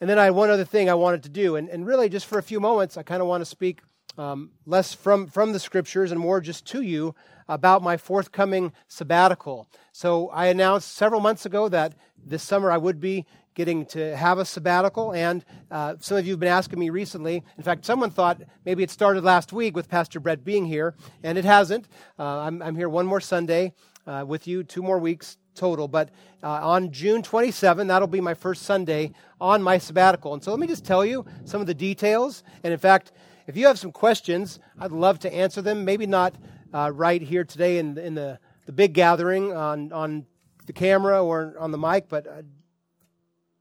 and 0.00 0.08
then 0.08 0.18
I 0.18 0.24
had 0.24 0.34
one 0.34 0.50
other 0.50 0.64
thing 0.64 0.88
I 0.88 0.94
wanted 0.94 1.22
to 1.24 1.28
do. 1.28 1.56
And, 1.56 1.68
and 1.68 1.86
really, 1.86 2.08
just 2.08 2.26
for 2.26 2.38
a 2.38 2.42
few 2.42 2.60
moments, 2.60 2.96
I 2.96 3.02
kind 3.02 3.20
of 3.20 3.28
want 3.28 3.40
to 3.40 3.46
speak 3.46 3.80
um, 4.16 4.50
less 4.66 4.94
from, 4.94 5.26
from 5.26 5.52
the 5.52 5.60
scriptures 5.60 6.12
and 6.12 6.20
more 6.20 6.40
just 6.40 6.66
to 6.66 6.82
you 6.82 7.14
about 7.48 7.82
my 7.82 7.96
forthcoming 7.96 8.72
sabbatical. 8.88 9.68
So 9.92 10.28
I 10.30 10.46
announced 10.46 10.94
several 10.94 11.20
months 11.20 11.46
ago 11.46 11.68
that 11.68 11.94
this 12.22 12.42
summer 12.42 12.70
I 12.70 12.76
would 12.76 13.00
be 13.00 13.26
getting 13.54 13.86
to 13.86 14.16
have 14.16 14.38
a 14.38 14.44
sabbatical. 14.44 15.12
And 15.12 15.44
uh, 15.70 15.96
some 15.98 16.16
of 16.16 16.26
you 16.26 16.32
have 16.32 16.40
been 16.40 16.48
asking 16.48 16.78
me 16.78 16.90
recently. 16.90 17.42
In 17.56 17.64
fact, 17.64 17.84
someone 17.84 18.10
thought 18.10 18.40
maybe 18.64 18.84
it 18.84 18.90
started 18.90 19.24
last 19.24 19.52
week 19.52 19.74
with 19.74 19.88
Pastor 19.88 20.20
Brett 20.20 20.44
being 20.44 20.64
here, 20.64 20.94
and 21.24 21.36
it 21.36 21.44
hasn't. 21.44 21.88
Uh, 22.18 22.38
I'm, 22.38 22.62
I'm 22.62 22.76
here 22.76 22.88
one 22.88 23.06
more 23.06 23.20
Sunday 23.20 23.72
uh, 24.06 24.24
with 24.26 24.46
you, 24.46 24.62
two 24.62 24.82
more 24.82 24.98
weeks 24.98 25.38
total. 25.58 25.88
But 25.88 26.10
uh, 26.42 26.48
on 26.48 26.90
June 26.92 27.22
27, 27.22 27.86
that'll 27.88 28.08
be 28.08 28.20
my 28.20 28.34
first 28.34 28.62
Sunday 28.62 29.12
on 29.40 29.62
my 29.62 29.76
sabbatical. 29.76 30.32
And 30.32 30.42
so 30.42 30.50
let 30.50 30.60
me 30.60 30.66
just 30.66 30.84
tell 30.84 31.04
you 31.04 31.26
some 31.44 31.60
of 31.60 31.66
the 31.66 31.74
details. 31.74 32.42
And 32.62 32.72
in 32.72 32.78
fact, 32.78 33.12
if 33.46 33.56
you 33.56 33.66
have 33.66 33.78
some 33.78 33.92
questions, 33.92 34.60
I'd 34.78 34.92
love 34.92 35.18
to 35.20 35.34
answer 35.34 35.60
them. 35.60 35.84
Maybe 35.84 36.06
not 36.06 36.34
uh, 36.72 36.92
right 36.94 37.20
here 37.20 37.44
today 37.44 37.78
in, 37.78 37.98
in 37.98 38.14
the, 38.14 38.38
the 38.66 38.72
big 38.72 38.92
gathering 38.92 39.52
on, 39.52 39.92
on 39.92 40.26
the 40.66 40.72
camera 40.72 41.24
or 41.24 41.54
on 41.58 41.72
the 41.72 41.78
mic, 41.78 42.08
but 42.08 42.28
I'd 42.28 42.46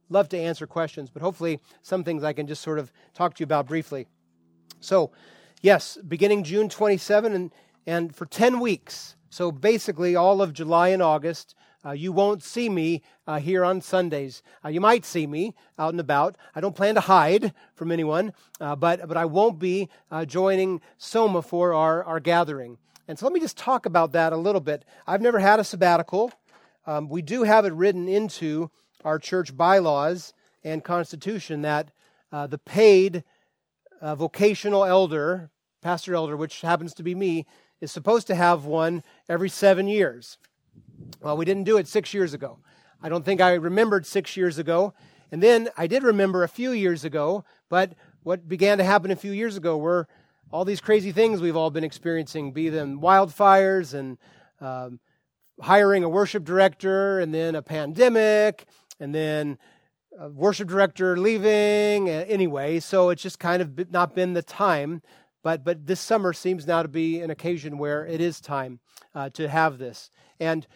love 0.09 0.29
to 0.29 0.37
answer 0.37 0.67
questions. 0.67 1.09
But 1.09 1.21
hopefully, 1.21 1.59
some 1.81 2.03
things 2.03 2.23
I 2.23 2.33
can 2.33 2.47
just 2.47 2.61
sort 2.61 2.79
of 2.79 2.91
talk 3.13 3.33
to 3.35 3.41
you 3.41 3.45
about 3.45 3.67
briefly. 3.67 4.07
So, 4.79 5.11
yes, 5.61 5.97
beginning 6.07 6.43
June 6.43 6.69
27 6.69 7.33
and, 7.33 7.51
and 7.85 8.15
for 8.15 8.25
10 8.25 8.59
weeks, 8.59 9.15
so 9.29 9.51
basically 9.51 10.15
all 10.15 10.41
of 10.41 10.53
July 10.53 10.89
and 10.89 11.01
August, 11.01 11.55
uh, 11.87 11.91
you 11.91 12.11
won't 12.11 12.43
see 12.43 12.67
me 12.67 13.01
uh, 13.27 13.39
here 13.39 13.63
on 13.63 13.79
Sundays. 13.79 14.43
Uh, 14.63 14.67
you 14.67 14.81
might 14.81 15.05
see 15.05 15.25
me 15.25 15.55
out 15.79 15.93
and 15.93 15.99
about. 16.01 16.35
I 16.53 16.59
don't 16.59 16.75
plan 16.75 16.95
to 16.95 17.01
hide 17.01 17.53
from 17.75 17.93
anyone, 17.93 18.33
uh, 18.59 18.75
but, 18.75 19.07
but 19.07 19.15
I 19.15 19.23
won't 19.23 19.57
be 19.57 19.87
uh, 20.11 20.25
joining 20.25 20.81
Soma 20.97 21.41
for 21.41 21.73
our, 21.73 22.03
our 22.03 22.19
gathering. 22.19 22.77
And 23.07 23.17
so 23.17 23.25
let 23.25 23.33
me 23.33 23.39
just 23.39 23.57
talk 23.57 23.85
about 23.85 24.11
that 24.11 24.33
a 24.33 24.37
little 24.37 24.59
bit. 24.59 24.83
I've 25.05 25.21
never 25.21 25.39
had 25.39 25.61
a 25.61 25.63
sabbatical. 25.63 26.33
Um, 26.85 27.07
we 27.07 27.21
do 27.21 27.43
have 27.43 27.63
it 27.63 27.71
written 27.71 28.09
into 28.09 28.69
our 29.05 29.17
church 29.17 29.55
bylaws 29.55 30.33
and 30.65 30.83
constitution 30.83 31.61
that 31.61 31.91
uh, 32.33 32.47
the 32.47 32.57
paid 32.57 33.23
vocational 34.01 34.83
elder, 34.83 35.49
pastor 35.81 36.13
elder, 36.13 36.35
which 36.35 36.61
happens 36.61 36.93
to 36.95 37.03
be 37.03 37.15
me, 37.15 37.45
is 37.79 37.91
supposed 37.91 38.27
to 38.27 38.35
have 38.35 38.65
one 38.65 39.03
every 39.29 39.49
seven 39.49 39.87
years. 39.87 40.37
Well, 41.21 41.37
we 41.37 41.45
didn't 41.45 41.63
do 41.63 41.77
it 41.77 41.87
six 41.87 42.13
years 42.13 42.33
ago. 42.33 42.59
I 43.01 43.09
don't 43.09 43.25
think 43.25 43.41
I 43.41 43.53
remembered 43.53 44.05
six 44.05 44.37
years 44.37 44.57
ago. 44.57 44.93
And 45.31 45.43
then 45.43 45.69
I 45.77 45.87
did 45.87 46.03
remember 46.03 46.43
a 46.43 46.47
few 46.47 46.71
years 46.71 47.03
ago, 47.03 47.43
but 47.69 47.93
what 48.23 48.47
began 48.47 48.77
to 48.77 48.83
happen 48.83 49.11
a 49.11 49.15
few 49.15 49.31
years 49.31 49.57
ago 49.57 49.77
were 49.77 50.07
all 50.51 50.63
these 50.63 50.81
crazy 50.81 51.11
things 51.11 51.41
we've 51.41 51.57
all 51.57 51.69
been 51.69 51.83
experiencing, 51.83 52.53
be 52.53 52.69
them 52.69 53.01
wildfires 53.01 53.93
and 53.93 54.17
um, 54.61 54.99
hiring 55.61 56.03
a 56.03 56.09
worship 56.09 56.43
director, 56.43 57.19
and 57.19 57.33
then 57.33 57.55
a 57.55 57.61
pandemic, 57.61 58.65
and 58.99 59.13
then 59.13 59.57
a 60.17 60.29
worship 60.29 60.69
director 60.69 61.17
leaving. 61.17 62.09
Anyway, 62.09 62.79
so 62.79 63.09
it's 63.09 63.21
just 63.21 63.39
kind 63.39 63.61
of 63.61 63.91
not 63.91 64.15
been 64.15 64.33
the 64.33 64.41
time. 64.41 65.01
But, 65.43 65.63
but 65.63 65.85
this 65.85 65.99
summer 65.99 66.33
seems 66.33 66.67
now 66.67 66.81
to 66.81 66.89
be 66.89 67.21
an 67.21 67.29
occasion 67.29 67.77
where 67.77 68.05
it 68.05 68.19
is 68.19 68.41
time 68.41 68.79
uh, 69.13 69.29
to 69.31 69.47
have 69.47 69.77
this. 69.77 70.09
And 70.39 70.67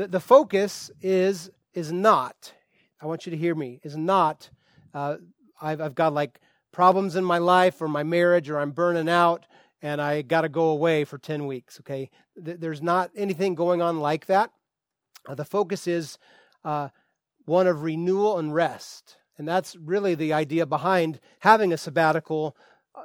the, 0.00 0.08
the 0.08 0.20
focus 0.20 0.90
is, 1.02 1.50
is 1.74 1.92
not, 1.92 2.54
I 3.02 3.06
want 3.06 3.26
you 3.26 3.30
to 3.32 3.36
hear 3.36 3.54
me, 3.54 3.80
is 3.82 3.98
not, 3.98 4.48
uh, 4.94 5.16
I've, 5.60 5.82
I've 5.82 5.94
got 5.94 6.14
like 6.14 6.40
problems 6.72 7.16
in 7.16 7.24
my 7.24 7.36
life 7.36 7.82
or 7.82 7.88
my 7.88 8.02
marriage 8.02 8.48
or 8.48 8.58
I'm 8.58 8.70
burning 8.70 9.10
out 9.10 9.44
and 9.82 10.00
I 10.00 10.22
got 10.22 10.42
to 10.42 10.48
go 10.48 10.70
away 10.70 11.04
for 11.04 11.18
10 11.18 11.46
weeks, 11.46 11.80
okay? 11.80 12.08
There's 12.34 12.80
not 12.80 13.10
anything 13.14 13.54
going 13.54 13.82
on 13.82 14.00
like 14.00 14.24
that. 14.24 14.50
Uh, 15.28 15.34
the 15.34 15.44
focus 15.44 15.86
is 15.86 16.16
uh, 16.64 16.88
one 17.44 17.66
of 17.66 17.82
renewal 17.82 18.38
and 18.38 18.54
rest. 18.54 19.18
And 19.36 19.46
that's 19.46 19.76
really 19.76 20.14
the 20.14 20.32
idea 20.32 20.64
behind 20.64 21.20
having 21.40 21.74
a 21.74 21.78
sabbatical 21.78 22.56
uh, 22.94 23.02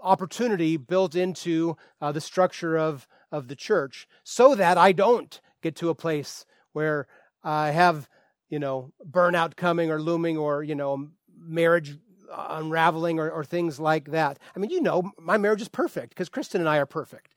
opportunity 0.00 0.78
built 0.78 1.14
into 1.14 1.76
uh, 2.00 2.10
the 2.10 2.20
structure 2.20 2.76
of, 2.76 3.06
of 3.30 3.46
the 3.46 3.56
church 3.56 4.08
so 4.24 4.56
that 4.56 4.76
I 4.76 4.90
don't 4.90 5.40
get 5.62 5.76
to 5.76 5.90
a 5.90 5.94
place 5.94 6.44
where 6.72 7.06
I 7.42 7.70
have, 7.70 8.08
you 8.48 8.58
know, 8.58 8.92
burnout 9.08 9.56
coming 9.56 9.90
or 9.90 10.00
looming 10.00 10.36
or, 10.36 10.62
you 10.62 10.74
know, 10.74 11.08
marriage 11.38 11.96
unraveling 12.36 13.18
or, 13.18 13.30
or 13.30 13.44
things 13.44 13.78
like 13.78 14.10
that. 14.10 14.38
I 14.54 14.58
mean, 14.58 14.70
you 14.70 14.80
know, 14.80 15.12
my 15.18 15.36
marriage 15.36 15.62
is 15.62 15.68
perfect 15.68 16.10
because 16.10 16.28
Kristen 16.28 16.60
and 16.60 16.68
I 16.68 16.78
are 16.78 16.86
perfect. 16.86 17.34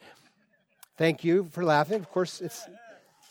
Thank 0.98 1.24
you 1.24 1.46
for 1.52 1.64
laughing. 1.64 2.00
Of 2.00 2.10
course, 2.10 2.42
it's 2.42 2.68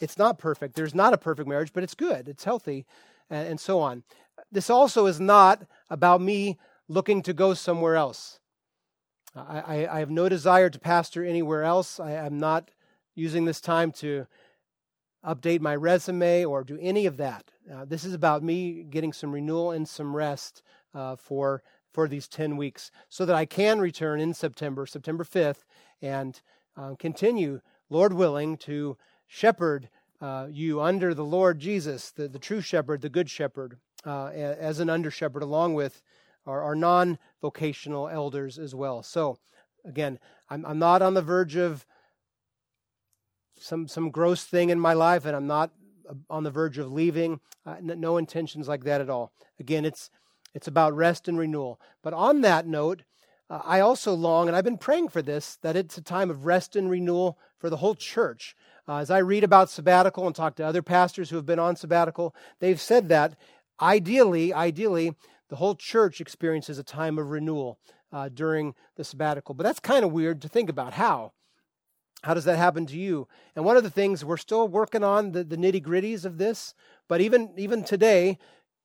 it's 0.01 0.17
not 0.17 0.39
perfect. 0.39 0.75
There's 0.75 0.95
not 0.95 1.13
a 1.13 1.19
perfect 1.19 1.49
marriage, 1.49 1.73
but 1.73 1.83
it's 1.83 1.95
good. 1.95 2.29
It's 2.29 2.45
healthy, 2.45 2.87
and, 3.29 3.49
and 3.49 3.61
so 3.61 3.81
on. 3.81 4.05
This 4.51 4.71
also 4.71 5.07
is 5.07 5.21
not 5.21 5.67
about 5.91 6.21
me 6.21 6.57
looking 6.89 7.21
to 7.23 7.33
go 7.33 7.55
somewhere 7.55 7.97
else. 7.97 8.39
I, 9.35 9.59
I, 9.59 9.97
I 9.97 9.99
have 9.99 10.11
no 10.11 10.29
desire 10.29 10.71
to 10.71 10.79
pastor 10.79 11.25
anywhere 11.25 11.65
else. 11.65 12.01
I, 12.01 12.13
am 12.13 12.39
not 12.39 12.71
using 13.15 13.45
this 13.45 13.61
time 13.61 13.93
to 13.93 14.27
update 15.29 15.61
my 15.61 15.77
resume 15.77 16.45
or 16.45 16.65
do 16.65 16.79
any 16.81 17.07
of 17.07 17.19
that. 17.19 17.51
Uh, 17.73 17.85
this 17.85 18.05
is 18.05 18.15
about 18.15 18.43
me 18.43 18.85
getting 18.89 19.13
some 19.13 19.33
renewal 19.33 19.73
and 19.73 19.87
some 19.89 20.17
rest 20.17 20.63
uh, 20.95 21.17
for 21.17 21.63
for 21.93 22.07
these 22.07 22.29
10 22.29 22.57
weeks 22.57 22.91
so 23.09 23.27
that 23.27 23.35
I 23.35 23.45
can 23.45 23.81
return 23.81 24.21
in 24.21 24.35
September, 24.35 24.87
September 24.87 25.25
5th, 25.25 25.65
and 26.01 26.41
uh, 26.77 26.95
continue, 26.99 27.61
Lord 27.91 28.13
willing, 28.13 28.57
to 28.59 28.97
shepherd 29.27 29.89
uh, 30.21 30.47
you 30.51 30.81
under 30.81 31.15
the 31.15 31.25
Lord 31.25 31.59
Jesus, 31.59 32.11
the, 32.11 32.29
the 32.29 32.39
true 32.39 32.61
shepherd, 32.61 33.01
the 33.01 33.09
good 33.09 33.31
shepherd, 33.31 33.79
uh, 34.05 34.27
as 34.27 34.81
an 34.81 34.91
under 34.91 35.11
shepherd, 35.11 35.43
along 35.43 35.75
with 35.75 36.03
our, 36.47 36.63
our 36.63 36.75
non 36.75 37.19
vocational 37.41 38.09
elders 38.09 38.59
as 38.59 38.75
well. 38.75 39.03
So, 39.03 39.39
again, 39.85 40.19
I'm, 40.51 40.65
I'm 40.67 40.79
not 40.79 41.03
on 41.03 41.15
the 41.15 41.23
verge 41.23 41.57
of 41.57 41.87
some, 43.61 43.89
some 43.89 44.11
gross 44.11 44.45
thing 44.45 44.71
in 44.71 44.81
my 44.81 44.93
life, 44.93 45.25
and 45.25 45.37
I'm 45.37 45.47
not 45.47 45.71
uh, 46.09 46.15
on 46.31 46.45
the 46.45 46.51
verge 46.51 46.79
of 46.79 46.93
leaving. 46.93 47.41
Uh, 47.67 47.77
no 47.81 48.17
intentions 48.17 48.69
like 48.69 48.85
that 48.85 49.01
at 49.01 49.11
all. 49.11 49.33
Again, 49.61 49.85
it's 49.85 50.11
it's 50.55 50.67
about 50.67 50.97
rest 50.97 51.29
and 51.29 51.39
renewal. 51.39 51.81
But 52.03 52.15
on 52.15 52.41
that 52.41 52.67
note, 52.67 53.03
uh, 53.51 53.61
I 53.65 53.81
also 53.81 54.15
long, 54.15 54.49
and 54.49 54.57
I've 54.57 54.65
been 54.65 54.79
praying 54.79 55.09
for 55.09 55.23
this, 55.23 55.57
that 55.63 55.77
it's 55.77 55.99
a 55.99 56.03
time 56.03 56.31
of 56.31 56.47
rest 56.47 56.75
and 56.75 56.91
renewal 56.91 57.39
for 57.59 57.71
the 57.71 57.77
whole 57.77 57.95
church. 57.95 58.57
Uh, 58.89 58.97
as 58.97 59.11
I 59.11 59.19
read 59.19 59.45
about 59.45 59.71
sabbatical 59.71 60.27
and 60.27 60.35
talk 60.35 60.57
to 60.57 60.65
other 60.65 60.83
pastors 60.83 61.31
who 61.31 61.37
have 61.37 61.47
been 61.47 61.59
on 61.59 61.77
sabbatical, 61.77 62.35
they've 62.61 62.81
said 62.81 63.09
that 63.11 63.37
ideally, 63.81 64.53
ideally, 64.53 65.15
the 65.49 65.57
whole 65.57 65.75
church 65.75 66.21
experiences 66.21 66.79
a 66.79 66.83
time 66.83 67.19
of 67.19 67.31
renewal 67.31 67.79
uh, 68.13 68.29
during 68.29 68.75
the 68.97 69.05
sabbatical. 69.05 69.55
But 69.55 69.65
that's 69.65 69.81
kind 69.81 70.05
of 70.05 70.13
weird 70.13 70.43
to 70.43 70.49
think 70.49 70.71
about. 70.71 70.95
How? 70.95 71.33
How 72.23 72.35
does 72.35 72.45
that 72.45 72.57
happen 72.57 72.87
to 72.87 72.99
you? 72.99 73.29
And 73.55 73.65
one 73.65 73.77
of 73.77 73.85
the 73.85 73.91
things 73.91 74.25
we're 74.25 74.37
still 74.39 74.67
working 74.67 75.05
on 75.05 75.33
the, 75.33 75.45
the 75.45 75.57
nitty 75.57 75.83
gritties 75.83 76.25
of 76.25 76.39
this, 76.39 76.75
but 77.07 77.21
even 77.21 77.53
even 77.57 77.85
today, 77.85 78.39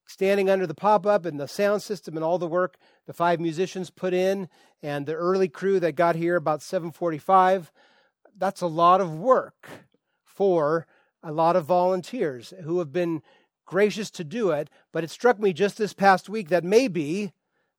standing 0.05 0.49
under 0.49 0.67
the 0.67 0.73
pop 0.73 1.05
up 1.05 1.25
and 1.25 1.39
the 1.39 1.47
sound 1.47 1.81
system 1.81 2.15
and 2.15 2.23
all 2.23 2.37
the 2.37 2.47
work 2.47 2.77
the 3.05 3.13
five 3.13 3.39
musicians 3.39 3.89
put 3.89 4.13
in 4.13 4.49
and 4.81 5.05
the 5.05 5.13
early 5.13 5.47
crew 5.47 5.79
that 5.79 5.93
got 5.93 6.15
here 6.15 6.35
about 6.35 6.61
745 6.61 7.71
that's 8.37 8.61
a 8.61 8.67
lot 8.67 8.99
of 8.99 9.13
work 9.13 9.69
for 10.23 10.85
a 11.23 11.31
lot 11.31 11.55
of 11.55 11.65
volunteers 11.65 12.53
who 12.63 12.79
have 12.79 12.91
been 12.91 13.21
gracious 13.65 14.11
to 14.11 14.23
do 14.23 14.51
it 14.51 14.69
but 14.91 15.03
it 15.03 15.09
struck 15.09 15.39
me 15.39 15.53
just 15.53 15.77
this 15.77 15.93
past 15.93 16.27
week 16.27 16.49
that 16.49 16.63
maybe 16.63 17.31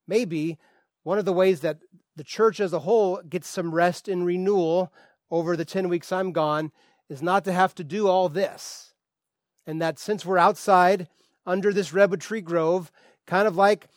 maybe 0.09 0.59
one 1.02 1.18
of 1.18 1.26
the 1.26 1.32
ways 1.32 1.61
that 1.61 1.78
the 2.16 2.24
church 2.24 2.59
as 2.59 2.72
a 2.72 2.80
whole 2.80 3.20
gets 3.28 3.48
some 3.48 3.74
rest 3.74 4.09
and 4.09 4.24
renewal 4.24 4.92
over 5.31 5.57
the 5.57 5.64
10 5.64 5.89
weeks 5.89 6.12
I'm 6.12 6.33
gone 6.33 6.72
is 7.09 7.22
not 7.22 7.45
to 7.45 7.53
have 7.53 7.75
to 7.77 7.85
do 7.85 8.09
all 8.09 8.29
this 8.29 8.95
and 9.66 9.81
that 9.81 9.99
since 9.99 10.25
we're 10.25 10.39
outside 10.39 11.09
under 11.47 11.72
this 11.72 11.93
redwood 11.93 12.20
tree 12.20 12.41
grove, 12.41 12.91
kind 13.27 13.47
of 13.47 13.57
like, 13.57 13.89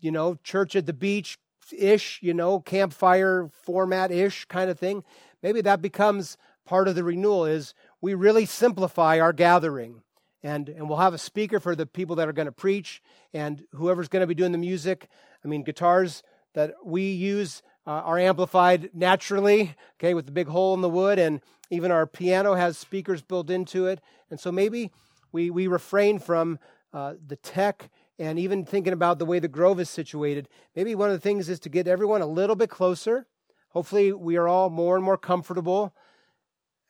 you 0.00 0.10
know, 0.10 0.38
church 0.42 0.76
at 0.76 0.86
the 0.86 0.92
beach 0.92 1.38
ish, 1.76 2.18
you 2.22 2.34
know, 2.34 2.60
campfire 2.60 3.48
format 3.62 4.10
ish 4.10 4.44
kind 4.46 4.70
of 4.70 4.78
thing. 4.78 5.04
Maybe 5.42 5.60
that 5.62 5.82
becomes 5.82 6.36
part 6.66 6.88
of 6.88 6.94
the 6.94 7.04
renewal 7.04 7.46
is 7.46 7.74
we 8.00 8.14
really 8.14 8.46
simplify 8.46 9.20
our 9.20 9.32
gathering. 9.32 10.02
And, 10.42 10.70
and 10.70 10.88
we'll 10.88 10.98
have 10.98 11.12
a 11.12 11.18
speaker 11.18 11.60
for 11.60 11.76
the 11.76 11.84
people 11.84 12.16
that 12.16 12.28
are 12.28 12.32
going 12.32 12.46
to 12.46 12.52
preach 12.52 13.02
and 13.34 13.62
whoever's 13.72 14.08
going 14.08 14.22
to 14.22 14.26
be 14.26 14.34
doing 14.34 14.52
the 14.52 14.58
music. 14.58 15.08
I 15.44 15.48
mean, 15.48 15.62
guitars 15.62 16.22
that 16.54 16.74
we 16.82 17.10
use 17.10 17.62
uh, 17.86 17.90
are 17.90 18.18
amplified 18.18 18.90
naturally, 18.94 19.74
okay, 19.98 20.14
with 20.14 20.26
the 20.26 20.32
big 20.32 20.48
hole 20.48 20.74
in 20.74 20.80
the 20.80 20.88
wood, 20.88 21.18
and 21.18 21.40
even 21.70 21.90
our 21.90 22.06
piano 22.06 22.54
has 22.54 22.76
speakers 22.76 23.22
built 23.22 23.50
into 23.50 23.86
it. 23.86 24.00
And 24.30 24.38
so 24.38 24.52
maybe 24.52 24.90
we, 25.32 25.50
we 25.50 25.66
refrain 25.66 26.18
from 26.18 26.58
uh, 26.92 27.14
the 27.26 27.36
tech, 27.36 27.90
and 28.18 28.38
even 28.38 28.64
thinking 28.64 28.92
about 28.92 29.18
the 29.18 29.24
way 29.24 29.38
the 29.38 29.48
Grove 29.48 29.80
is 29.80 29.88
situated, 29.88 30.48
maybe 30.76 30.94
one 30.94 31.08
of 31.08 31.14
the 31.14 31.20
things 31.20 31.48
is 31.48 31.60
to 31.60 31.68
get 31.68 31.88
everyone 31.88 32.20
a 32.20 32.26
little 32.26 32.56
bit 32.56 32.68
closer. 32.68 33.26
Hopefully, 33.70 34.12
we 34.12 34.36
are 34.36 34.48
all 34.48 34.68
more 34.68 34.96
and 34.96 35.04
more 35.04 35.16
comfortable 35.16 35.94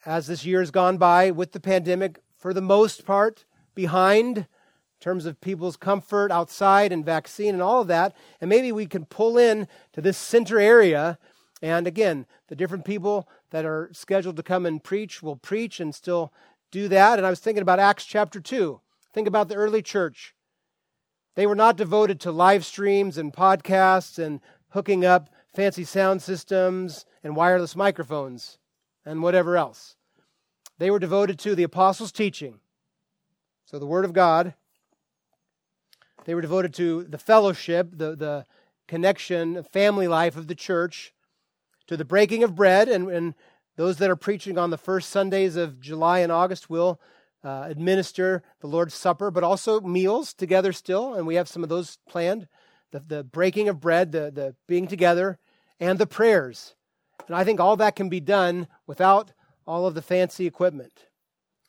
as 0.06 0.26
this 0.26 0.44
year 0.46 0.60
has 0.60 0.70
gone 0.70 0.96
by 0.96 1.30
with 1.30 1.52
the 1.52 1.60
pandemic, 1.60 2.18
for 2.36 2.54
the 2.54 2.62
most 2.62 3.04
part, 3.04 3.44
behind 3.74 4.46
in 5.00 5.04
terms 5.04 5.24
of 5.24 5.40
people's 5.40 5.78
comfort 5.78 6.30
outside 6.30 6.92
and 6.92 7.06
vaccine 7.06 7.54
and 7.54 7.62
all 7.62 7.80
of 7.80 7.88
that. 7.88 8.14
And 8.38 8.50
maybe 8.50 8.70
we 8.70 8.84
can 8.84 9.06
pull 9.06 9.38
in 9.38 9.66
to 9.94 10.02
this 10.02 10.18
center 10.18 10.60
area. 10.60 11.18
And 11.62 11.86
again, 11.86 12.26
the 12.48 12.54
different 12.54 12.84
people 12.84 13.26
that 13.48 13.64
are 13.64 13.88
scheduled 13.92 14.36
to 14.36 14.42
come 14.42 14.66
and 14.66 14.84
preach 14.84 15.22
will 15.22 15.36
preach 15.36 15.80
and 15.80 15.94
still 15.94 16.34
do 16.70 16.86
that. 16.88 17.18
And 17.18 17.26
I 17.26 17.30
was 17.30 17.40
thinking 17.40 17.62
about 17.62 17.78
Acts 17.78 18.04
chapter 18.04 18.40
2. 18.40 18.78
Think 19.14 19.26
about 19.26 19.48
the 19.48 19.54
early 19.54 19.80
church. 19.80 20.34
They 21.34 21.46
were 21.46 21.54
not 21.54 21.78
devoted 21.78 22.20
to 22.20 22.30
live 22.30 22.66
streams 22.66 23.16
and 23.16 23.32
podcasts 23.32 24.18
and 24.18 24.40
hooking 24.70 25.06
up 25.06 25.30
fancy 25.54 25.84
sound 25.84 26.20
systems 26.20 27.06
and 27.24 27.34
wireless 27.34 27.74
microphones 27.74 28.58
and 29.06 29.22
whatever 29.22 29.56
else. 29.56 29.96
They 30.76 30.90
were 30.90 30.98
devoted 30.98 31.38
to 31.38 31.54
the 31.54 31.62
apostles' 31.62 32.12
teaching. 32.12 32.60
So, 33.64 33.78
the 33.78 33.86
Word 33.86 34.04
of 34.04 34.12
God. 34.12 34.54
They 36.24 36.34
were 36.34 36.40
devoted 36.40 36.74
to 36.74 37.04
the 37.04 37.18
fellowship, 37.18 37.90
the, 37.92 38.14
the 38.14 38.46
connection, 38.86 39.62
family 39.62 40.08
life 40.08 40.36
of 40.36 40.46
the 40.46 40.54
church, 40.54 41.12
to 41.86 41.96
the 41.96 42.04
breaking 42.04 42.44
of 42.44 42.54
bread. 42.54 42.88
And, 42.88 43.10
and 43.10 43.34
those 43.76 43.96
that 43.98 44.10
are 44.10 44.16
preaching 44.16 44.58
on 44.58 44.70
the 44.70 44.78
first 44.78 45.10
Sundays 45.10 45.56
of 45.56 45.80
July 45.80 46.18
and 46.18 46.30
August 46.30 46.68
will 46.68 47.00
uh, 47.42 47.64
administer 47.66 48.42
the 48.60 48.66
Lord's 48.66 48.94
Supper, 48.94 49.30
but 49.30 49.44
also 49.44 49.80
meals 49.80 50.34
together 50.34 50.72
still, 50.72 51.14
and 51.14 51.26
we 51.26 51.36
have 51.36 51.48
some 51.48 51.62
of 51.62 51.68
those 51.68 51.98
planned. 52.08 52.48
The, 52.90 53.00
the 53.00 53.24
breaking 53.24 53.68
of 53.68 53.80
bread, 53.80 54.12
the, 54.12 54.30
the 54.30 54.54
being 54.66 54.86
together, 54.88 55.38
and 55.78 55.98
the 55.98 56.06
prayers. 56.06 56.74
And 57.26 57.36
I 57.36 57.44
think 57.44 57.60
all 57.60 57.76
that 57.76 57.96
can 57.96 58.08
be 58.08 58.20
done 58.20 58.66
without 58.86 59.32
all 59.66 59.86
of 59.86 59.94
the 59.94 60.02
fancy 60.02 60.46
equipment. 60.46 61.06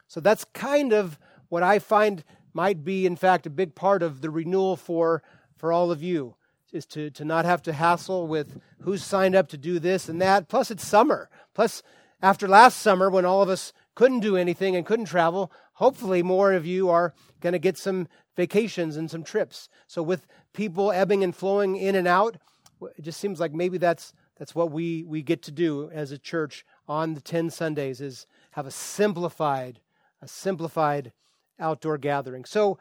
So 0.08 0.20
that's 0.20 0.44
kind 0.54 0.92
of 0.92 1.20
what 1.48 1.64
I 1.64 1.80
find 1.80 2.24
might 2.54 2.84
be, 2.84 3.06
in 3.06 3.16
fact, 3.16 3.46
a 3.46 3.50
big 3.50 3.76
part 3.76 4.04
of 4.04 4.22
the 4.22 4.30
renewal 4.30 4.76
for, 4.76 5.24
for 5.56 5.72
all 5.72 5.92
of 5.92 6.04
you 6.04 6.36
is 6.72 6.86
to, 6.86 7.10
to 7.12 7.26
not 7.26 7.46
have 7.46 7.62
to 7.64 7.74
hassle 7.74 8.28
with 8.28 8.60
who's 8.82 9.04
signed 9.04 9.36
up 9.36 9.50
to 9.50 9.58
do 9.58 9.80
this 9.80 10.08
and 10.08 10.22
that. 10.22 10.48
Plus, 10.48 10.72
it's 10.72 10.86
summer. 10.86 11.30
Plus, 11.54 11.84
after 12.22 12.48
last 12.48 12.78
summer, 12.78 13.10
when 13.10 13.26
all 13.26 13.42
of 13.42 13.50
us 13.50 13.74
couldn't 13.96 14.22
do 14.22 14.38
anything 14.38 14.76
and 14.76 14.86
couldn't 14.86 15.06
travel, 15.06 15.52
hopefully 15.74 16.24
more 16.24 16.54
of 16.54 16.66
you 16.66 16.90
are 16.90 17.14
going 17.42 17.54
to 17.54 17.60
get 17.60 17.78
some 17.78 18.08
vacations 18.36 18.96
and 18.96 19.12
some 19.12 19.24
trips. 19.24 19.68
So, 19.88 20.02
with 20.02 20.28
people 20.54 20.92
ebbing 20.92 21.24
and 21.24 21.36
flowing 21.36 21.76
in 21.76 21.96
and 21.96 22.08
out, 22.08 22.38
it 22.98 23.02
just 23.02 23.20
seems 23.20 23.40
like 23.40 23.54
maybe 23.54 23.78
that's 23.78 24.14
that's 24.42 24.56
what 24.56 24.72
we, 24.72 25.04
we 25.04 25.22
get 25.22 25.44
to 25.44 25.52
do 25.52 25.92
as 25.92 26.12
a 26.12 26.18
church 26.18 26.66
on 26.88 27.14
the 27.14 27.22
10 27.22 27.52
Sundays 27.52 28.02
is 28.02 28.26
have 28.54 28.66
a 28.66 28.72
simplified, 28.72 29.82
a 30.20 30.28
simplified 30.28 31.12
outdoor 31.62 31.98
gathering. 31.98 32.44
So 32.46 32.78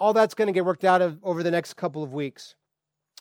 all 0.00 0.12
that's 0.12 0.34
going 0.34 0.46
to 0.46 0.52
get 0.52 0.64
worked 0.64 0.84
out 0.84 1.02
of, 1.02 1.18
over 1.22 1.42
the 1.42 1.50
next 1.50 1.74
couple 1.74 2.02
of 2.02 2.12
weeks. 2.12 2.54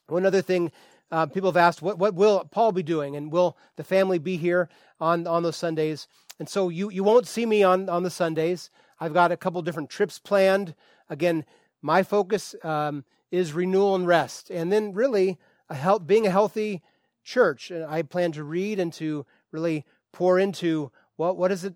One 0.07 0.25
other 0.25 0.41
thing, 0.41 0.71
uh, 1.11 1.25
people 1.25 1.49
have 1.49 1.57
asked, 1.57 1.81
what, 1.81 1.99
what 1.99 2.13
will 2.13 2.45
Paul 2.51 2.71
be 2.71 2.83
doing? 2.83 3.15
And 3.15 3.31
will 3.31 3.57
the 3.75 3.83
family 3.83 4.19
be 4.19 4.37
here 4.37 4.69
on, 4.99 5.27
on 5.27 5.43
those 5.43 5.57
Sundays? 5.57 6.07
And 6.39 6.47
so 6.47 6.69
you, 6.69 6.89
you 6.89 7.03
won't 7.03 7.27
see 7.27 7.45
me 7.45 7.63
on, 7.63 7.89
on 7.89 8.03
the 8.03 8.09
Sundays. 8.09 8.69
I've 8.99 9.13
got 9.13 9.31
a 9.31 9.37
couple 9.37 9.61
different 9.61 9.89
trips 9.89 10.19
planned. 10.19 10.75
Again, 11.09 11.45
my 11.81 12.03
focus 12.03 12.55
um, 12.63 13.03
is 13.31 13.53
renewal 13.53 13.95
and 13.95 14.07
rest. 14.07 14.49
And 14.49 14.71
then 14.71 14.93
really 14.93 15.37
a 15.69 15.75
help, 15.75 16.07
being 16.07 16.27
a 16.27 16.31
healthy 16.31 16.81
church. 17.23 17.71
And 17.71 17.83
I 17.83 18.01
plan 18.03 18.31
to 18.33 18.43
read 18.43 18.79
and 18.79 18.93
to 18.93 19.25
really 19.51 19.85
pour 20.11 20.39
into 20.39 20.91
what, 21.17 21.37
what 21.37 21.49
does 21.49 21.65
it 21.65 21.75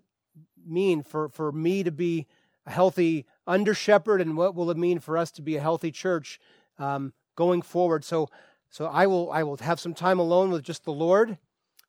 mean 0.66 1.02
for, 1.02 1.28
for 1.28 1.52
me 1.52 1.82
to 1.82 1.90
be 1.90 2.26
a 2.66 2.70
healthy 2.70 3.26
under 3.46 3.74
shepherd 3.74 4.20
and 4.20 4.36
what 4.36 4.54
will 4.54 4.70
it 4.70 4.76
mean 4.76 4.98
for 4.98 5.18
us 5.18 5.30
to 5.32 5.42
be 5.42 5.56
a 5.56 5.60
healthy 5.60 5.90
church 5.90 6.40
um, 6.78 7.12
going 7.36 7.62
forward. 7.62 8.04
So, 8.04 8.28
so 8.70 8.86
I 8.86 9.06
will 9.06 9.30
I 9.30 9.42
will 9.42 9.56
have 9.58 9.80
some 9.80 9.94
time 9.94 10.18
alone 10.18 10.50
with 10.50 10.62
just 10.62 10.84
the 10.84 10.92
Lord 10.92 11.38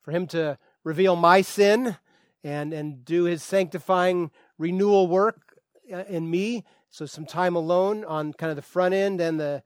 for 0.01 0.11
Him 0.11 0.28
to 0.28 0.57
reveal 0.84 1.15
my 1.15 1.41
sin 1.41 1.97
and 2.43 2.73
and 2.73 3.05
do 3.05 3.23
His 3.23 3.41
sanctifying 3.41 4.32
renewal 4.57 5.07
work 5.07 5.57
uh, 5.91 6.03
in 6.07 6.30
me. 6.30 6.63
So 6.89 7.05
some 7.05 7.26
time 7.26 7.55
alone 7.55 8.05
on 8.05 8.34
kind 8.34 8.49
of 8.49 8.55
the 8.55 8.61
front 8.61 8.93
end 8.93 9.19
and 9.19 9.39
the 9.39 9.63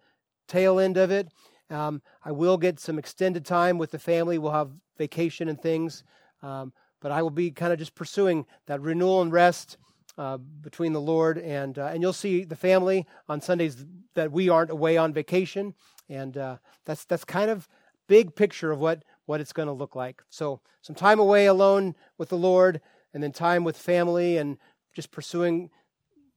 tail 0.48 0.80
end 0.80 0.98
of 0.98 1.12
it. 1.12 1.28
Um, 1.70 2.02
I 2.24 2.32
will 2.32 2.58
get 2.58 2.80
some 2.80 2.98
extended 2.98 3.46
time 3.46 3.78
with 3.78 3.92
the 3.92 4.00
family. 4.00 4.40
We'll 4.40 4.52
have 4.52 4.72
vacation 4.98 5.48
and 5.48 5.62
things. 5.62 6.04
Um, 6.42 6.74
but 7.02 7.12
I 7.12 7.22
will 7.22 7.30
be 7.30 7.52
kind 7.52 7.72
of 7.72 7.80
just 7.80 7.94
pursuing 7.94 8.46
that 8.66 8.82
renewal 8.82 9.22
and 9.22 9.32
rest 9.32 9.78
uh, 10.20 10.38
between 10.38 10.92
the 10.92 11.00
Lord 11.00 11.38
and 11.38 11.80
uh, 11.80 11.86
and 11.86 12.02
you'll 12.02 12.12
see 12.12 12.44
the 12.44 12.58
family 12.58 13.08
on 13.30 13.40
Sundays 13.40 13.86
that 14.16 14.34
we 14.34 14.50
aren't 14.50 14.70
away 14.70 14.98
on 14.98 15.14
vacation, 15.14 15.74
and 16.10 16.38
uh, 16.38 16.58
that's 16.84 17.06
that's 17.06 17.24
kind 17.24 17.50
of 17.50 17.70
big 18.08 18.36
picture 18.36 18.74
of 18.74 18.80
what 18.80 19.06
what 19.28 19.40
it's 19.40 19.54
going 19.54 19.68
to 19.68 19.74
look 19.74 19.96
like. 19.96 20.22
So 20.30 20.60
some 20.82 20.96
time 20.96 21.20
away 21.20 21.46
alone 21.46 21.96
with 22.18 22.28
the 22.28 22.38
Lord, 22.38 22.82
and 23.14 23.24
then 23.24 23.32
time 23.32 23.64
with 23.64 23.78
family, 23.78 24.36
and 24.36 24.58
just 24.94 25.10
pursuing 25.10 25.70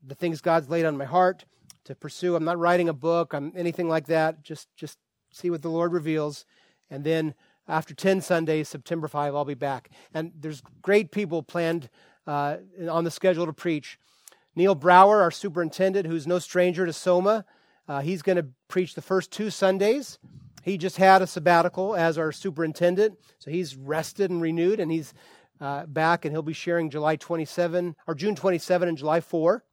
the 0.06 0.14
things 0.14 0.40
God's 0.40 0.70
laid 0.70 0.84
on 0.84 0.96
my 0.96 1.04
heart 1.04 1.44
to 1.82 1.96
pursue. 1.96 2.36
I'm 2.36 2.44
not 2.44 2.60
writing 2.60 2.88
a 2.88 2.92
book, 2.94 3.34
I'm 3.34 3.52
anything 3.56 3.88
like 3.88 4.06
that. 4.06 4.44
Just 4.44 4.68
just 4.76 4.96
see 5.32 5.50
what 5.50 5.62
the 5.62 5.70
Lord 5.70 5.92
reveals. 5.92 6.46
And 6.88 7.02
then 7.02 7.34
after 7.66 7.94
10 7.94 8.20
Sundays, 8.20 8.68
September 8.68 9.08
5, 9.08 9.34
I'll 9.34 9.44
be 9.44 9.54
back. 9.54 9.90
And 10.14 10.30
there's 10.38 10.62
great 10.82 11.10
people 11.10 11.42
planned 11.42 11.88
uh, 12.26 12.56
on 12.90 13.04
the 13.04 13.10
schedule 13.10 13.46
to 13.46 13.52
preach. 13.52 13.98
Neil 14.54 14.74
Brower, 14.74 15.22
our 15.22 15.30
superintendent, 15.30 16.06
who's 16.06 16.26
no 16.26 16.38
stranger 16.38 16.84
to 16.84 16.92
Soma, 16.92 17.44
uh, 17.88 18.00
he's 18.00 18.22
going 18.22 18.36
to 18.36 18.46
preach 18.68 18.94
the 18.94 19.02
first 19.02 19.30
two 19.30 19.50
Sundays. 19.50 20.18
He 20.62 20.78
just 20.78 20.96
had 20.96 21.22
a 21.22 21.26
sabbatical 21.26 21.96
as 21.96 22.18
our 22.18 22.30
superintendent, 22.30 23.18
so 23.38 23.50
he's 23.50 23.74
rested 23.74 24.30
and 24.30 24.40
renewed, 24.40 24.78
and 24.78 24.92
he's 24.92 25.12
uh, 25.60 25.86
back, 25.86 26.24
and 26.24 26.32
he'll 26.32 26.42
be 26.42 26.52
sharing 26.52 26.90
July 26.90 27.16
27 27.16 27.96
or 28.06 28.14
June 28.14 28.34
27 28.34 28.88
and 28.88 28.98
July 28.98 29.20
4. 29.20 29.64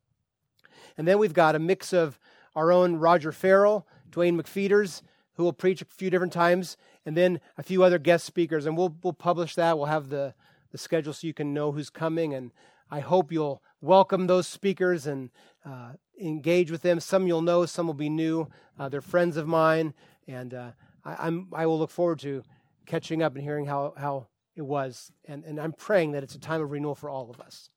And 0.97 1.07
then 1.07 1.17
we've 1.19 1.33
got 1.33 1.55
a 1.55 1.59
mix 1.59 1.93
of 1.93 2.19
our 2.55 2.71
own 2.71 2.95
Roger 2.97 3.31
Farrell, 3.31 3.87
Dwayne 4.11 4.39
McFeeters, 4.39 5.01
who 5.33 5.43
will 5.43 5.53
preach 5.53 5.81
a 5.81 5.85
few 5.85 6.09
different 6.09 6.33
times, 6.33 6.75
and 7.05 7.15
then 7.15 7.39
a 7.57 7.63
few 7.63 7.83
other 7.83 7.99
guest 7.99 8.25
speakers. 8.25 8.65
And 8.65 8.75
we'll 8.75 8.95
we'll 9.03 9.13
publish 9.13 9.55
that. 9.55 9.77
We'll 9.77 9.87
have 9.87 10.09
the 10.09 10.33
the 10.71 10.77
schedule 10.77 11.13
so 11.13 11.27
you 11.27 11.33
can 11.33 11.53
know 11.53 11.71
who's 11.71 11.89
coming. 11.89 12.33
And 12.33 12.51
I 12.91 12.99
hope 12.99 13.31
you'll 13.31 13.61
welcome 13.81 14.27
those 14.27 14.47
speakers 14.47 15.07
and 15.07 15.29
uh, 15.65 15.93
engage 16.19 16.71
with 16.71 16.81
them. 16.81 16.99
Some 16.99 17.27
you'll 17.27 17.41
know, 17.41 17.65
some 17.65 17.87
will 17.87 17.93
be 17.93 18.09
new. 18.09 18.47
Uh, 18.77 18.89
they're 18.89 19.01
friends 19.01 19.37
of 19.37 19.47
mine, 19.47 19.93
and 20.27 20.53
uh, 20.53 20.71
I, 21.03 21.27
am 21.27 21.47
I 21.53 21.65
will 21.65 21.79
look 21.79 21.91
forward 21.91 22.19
to 22.19 22.43
catching 22.85 23.21
up 23.21 23.35
and 23.35 23.43
hearing 23.43 23.65
how 23.65 23.93
how 23.97 24.27
it 24.55 24.61
was. 24.61 25.11
And 25.25 25.43
and 25.43 25.59
I'm 25.59 25.73
praying 25.73 26.13
that 26.13 26.23
it's 26.23 26.35
a 26.35 26.39
time 26.39 26.61
of 26.61 26.71
renewal 26.71 26.95
for 26.95 27.09
all 27.09 27.29
of 27.29 27.39
us. 27.39 27.69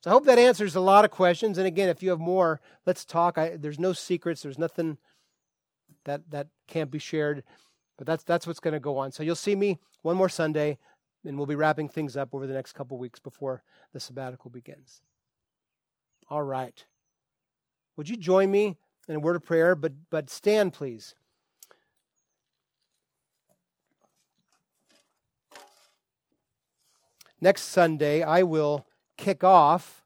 So 0.00 0.10
I 0.10 0.12
hope 0.12 0.26
that 0.26 0.38
answers 0.38 0.76
a 0.76 0.80
lot 0.80 1.06
of 1.06 1.10
questions. 1.10 1.56
And 1.56 1.66
again, 1.66 1.88
if 1.88 2.02
you 2.02 2.10
have 2.10 2.20
more, 2.20 2.60
let's 2.84 3.06
talk. 3.06 3.38
I, 3.38 3.56
there's 3.56 3.78
no 3.78 3.94
secrets. 3.94 4.42
There's 4.42 4.58
nothing 4.58 4.98
that 6.04 6.30
that 6.30 6.48
can't 6.66 6.90
be 6.90 6.98
shared. 6.98 7.42
But 7.96 8.06
that's 8.06 8.24
that's 8.24 8.46
what's 8.46 8.60
going 8.60 8.74
to 8.74 8.80
go 8.80 8.98
on. 8.98 9.12
So 9.12 9.22
you'll 9.22 9.34
see 9.34 9.54
me 9.54 9.78
one 10.02 10.16
more 10.16 10.28
Sunday, 10.28 10.78
and 11.24 11.36
we'll 11.36 11.46
be 11.46 11.54
wrapping 11.54 11.88
things 11.88 12.16
up 12.16 12.34
over 12.34 12.46
the 12.46 12.54
next 12.54 12.72
couple 12.72 12.98
weeks 12.98 13.18
before 13.18 13.62
the 13.92 14.00
sabbatical 14.00 14.50
begins. 14.50 15.02
All 16.28 16.42
right. 16.42 16.84
Would 17.96 18.08
you 18.08 18.16
join 18.16 18.50
me 18.50 18.76
in 19.08 19.16
a 19.16 19.20
word 19.20 19.36
of 19.36 19.44
prayer? 19.44 19.74
But 19.74 19.92
but 20.10 20.30
stand, 20.30 20.72
please. 20.72 21.14
Next 27.40 27.62
Sunday, 27.64 28.22
I 28.22 28.42
will 28.42 28.86
kick 29.18 29.44
off 29.44 30.02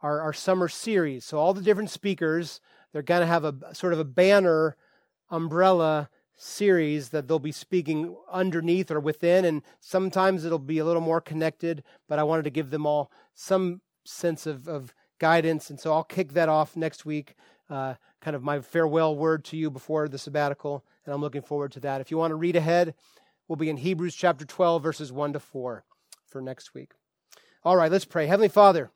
our, 0.00 0.20
our 0.22 0.32
summer 0.32 0.68
series. 0.68 1.24
So 1.24 1.38
all 1.38 1.52
the 1.52 1.60
different 1.60 1.90
speakers, 1.90 2.62
they're 2.92 3.02
going 3.02 3.20
to 3.20 3.26
have 3.26 3.44
a 3.44 3.54
sort 3.74 3.92
of 3.92 3.98
a 3.98 4.04
banner 4.04 4.74
umbrella 5.30 6.08
series 6.38 7.08
that 7.08 7.26
they'll 7.26 7.38
be 7.40 7.52
speaking 7.52 8.16
underneath 8.30 8.90
or 8.90 9.00
within, 9.00 9.44
and 9.44 9.62
sometimes 9.80 10.44
it'll 10.44 10.58
be 10.58 10.78
a 10.78 10.84
little 10.84 11.02
more 11.02 11.20
connected, 11.20 11.82
but 12.08 12.18
I 12.18 12.22
wanted 12.22 12.44
to 12.44 12.50
give 12.50 12.70
them 12.70 12.86
all 12.86 13.10
some 13.34 13.80
sense 14.04 14.46
of, 14.46 14.68
of 14.68 14.94
guidance, 15.18 15.68
and 15.68 15.78
so 15.78 15.92
I'll 15.92 16.04
kick 16.04 16.32
that 16.32 16.48
off 16.48 16.76
next 16.76 17.04
week, 17.04 17.34
uh, 17.68 17.94
kind 18.20 18.36
of 18.36 18.42
my 18.42 18.60
farewell 18.60 19.16
word 19.16 19.44
to 19.46 19.56
you 19.56 19.68
before 19.68 20.08
the 20.08 20.16
sabbatical, 20.16 20.84
and 21.04 21.12
I'm 21.12 21.20
looking 21.20 21.42
forward 21.42 21.72
to 21.72 21.80
that. 21.80 22.00
If 22.00 22.10
you 22.10 22.16
want 22.16 22.30
to 22.30 22.36
read 22.36 22.56
ahead, 22.56 22.94
we'll 23.48 23.56
be 23.56 23.68
in 23.68 23.76
Hebrews 23.76 24.14
chapter 24.14 24.44
12, 24.44 24.82
verses 24.82 25.12
1 25.12 25.32
to 25.32 25.40
4 25.40 25.84
for 26.28 26.40
next 26.40 26.72
week. 26.72 26.92
All 27.64 27.76
right, 27.76 27.90
let's 27.90 28.04
pray. 28.04 28.26
Heavenly 28.26 28.48
Father, 28.48 28.92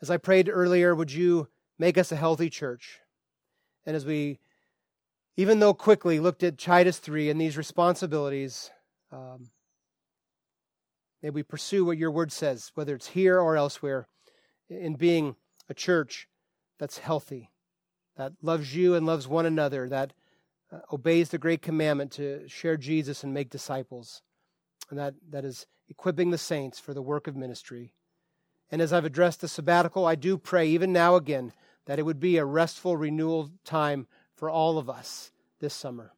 as 0.00 0.08
I 0.08 0.18
prayed 0.18 0.48
earlier, 0.48 0.94
would 0.94 1.12
you 1.12 1.48
make 1.78 1.98
us 1.98 2.12
a 2.12 2.16
healthy 2.16 2.48
church? 2.48 3.00
And 3.84 3.96
as 3.96 4.06
we, 4.06 4.38
even 5.36 5.60
though 5.60 5.74
quickly 5.74 6.20
looked 6.20 6.42
at 6.42 6.58
Titus 6.58 6.98
3 6.98 7.30
and 7.30 7.40
these 7.40 7.56
responsibilities, 7.56 8.70
um, 9.10 9.50
may 11.22 11.30
we 11.30 11.42
pursue 11.42 11.84
what 11.84 11.98
your 11.98 12.10
word 12.10 12.32
says, 12.32 12.70
whether 12.74 12.94
it's 12.94 13.08
here 13.08 13.40
or 13.40 13.56
elsewhere, 13.56 14.06
in 14.68 14.94
being 14.94 15.36
a 15.68 15.74
church 15.74 16.28
that's 16.78 16.98
healthy, 16.98 17.50
that 18.16 18.32
loves 18.42 18.74
you 18.74 18.94
and 18.94 19.06
loves 19.06 19.26
one 19.26 19.46
another, 19.46 19.88
that 19.88 20.12
uh, 20.70 20.78
obeys 20.92 21.30
the 21.30 21.38
great 21.38 21.62
commandment 21.62 22.12
to 22.12 22.46
share 22.48 22.76
Jesus 22.76 23.24
and 23.24 23.32
make 23.32 23.50
disciples, 23.50 24.22
and 24.90 24.98
that, 24.98 25.14
that 25.30 25.44
is 25.44 25.66
equipping 25.88 26.30
the 26.30 26.38
saints 26.38 26.78
for 26.78 26.92
the 26.94 27.02
work 27.02 27.26
of 27.26 27.36
ministry. 27.36 27.94
And 28.70 28.80
as 28.80 28.92
I've 28.92 29.04
addressed 29.04 29.42
the 29.42 29.48
sabbatical, 29.48 30.06
I 30.06 30.14
do 30.14 30.38
pray, 30.38 30.66
even 30.68 30.92
now 30.92 31.16
again, 31.16 31.52
that 31.86 31.98
it 31.98 32.04
would 32.04 32.20
be 32.20 32.36
a 32.36 32.44
restful 32.44 32.96
renewal 32.96 33.50
time 33.64 34.06
for 34.36 34.50
all 34.50 34.78
of 34.78 34.88
us 34.88 35.30
this 35.60 35.74
summer. 35.74 36.12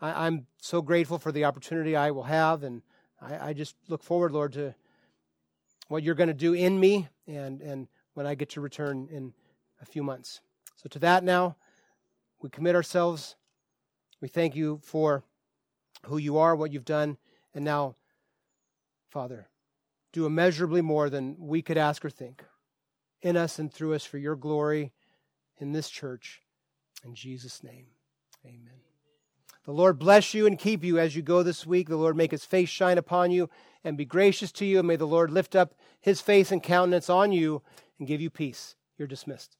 I, 0.00 0.26
am 0.26 0.46
so 0.58 0.80
grateful 0.80 1.18
for 1.18 1.30
the 1.30 1.44
opportunity 1.44 1.94
I 1.94 2.10
will 2.10 2.22
have, 2.22 2.62
and 2.62 2.82
I, 3.20 3.50
I 3.50 3.52
just 3.52 3.76
look 3.88 4.02
forward, 4.02 4.32
Lord, 4.32 4.54
to 4.54 4.74
what 5.88 6.02
you're 6.02 6.14
going 6.14 6.28
to 6.28 6.34
do 6.34 6.54
in 6.54 6.80
me 6.80 7.08
and, 7.26 7.60
and 7.60 7.88
when 8.14 8.26
I 8.26 8.34
get 8.34 8.50
to 8.50 8.60
return 8.60 9.08
in 9.10 9.34
a 9.82 9.84
few 9.84 10.02
months. 10.02 10.40
So, 10.76 10.88
to 10.88 10.98
that 11.00 11.22
now, 11.22 11.56
we 12.40 12.48
commit 12.48 12.74
ourselves. 12.74 13.36
We 14.20 14.28
thank 14.28 14.56
you 14.56 14.80
for 14.82 15.24
who 16.06 16.16
you 16.16 16.38
are, 16.38 16.56
what 16.56 16.72
you've 16.72 16.84
done, 16.84 17.18
and 17.54 17.64
now, 17.64 17.96
Father, 19.10 19.48
do 20.12 20.26
immeasurably 20.26 20.80
more 20.80 21.10
than 21.10 21.36
we 21.38 21.60
could 21.60 21.76
ask 21.76 22.04
or 22.04 22.10
think 22.10 22.44
in 23.22 23.36
us 23.36 23.58
and 23.58 23.72
through 23.72 23.94
us 23.94 24.04
for 24.04 24.18
your 24.18 24.36
glory 24.36 24.92
in 25.58 25.72
this 25.72 25.90
church. 25.90 26.40
In 27.04 27.14
Jesus' 27.14 27.62
name, 27.62 27.86
amen. 28.44 28.80
The 29.64 29.72
Lord 29.72 29.98
bless 29.98 30.34
you 30.34 30.46
and 30.46 30.58
keep 30.58 30.82
you 30.82 30.98
as 30.98 31.14
you 31.14 31.22
go 31.22 31.42
this 31.42 31.66
week. 31.66 31.88
The 31.88 31.96
Lord 31.96 32.16
make 32.16 32.30
his 32.30 32.44
face 32.44 32.68
shine 32.68 32.98
upon 32.98 33.30
you 33.30 33.50
and 33.84 33.96
be 33.96 34.04
gracious 34.04 34.52
to 34.52 34.64
you. 34.64 34.78
And 34.78 34.88
may 34.88 34.96
the 34.96 35.06
Lord 35.06 35.30
lift 35.30 35.54
up 35.54 35.74
his 36.00 36.20
face 36.20 36.50
and 36.50 36.62
countenance 36.62 37.10
on 37.10 37.32
you 37.32 37.62
and 37.98 38.08
give 38.08 38.20
you 38.20 38.30
peace. 38.30 38.74
You're 38.98 39.08
dismissed. 39.08 39.56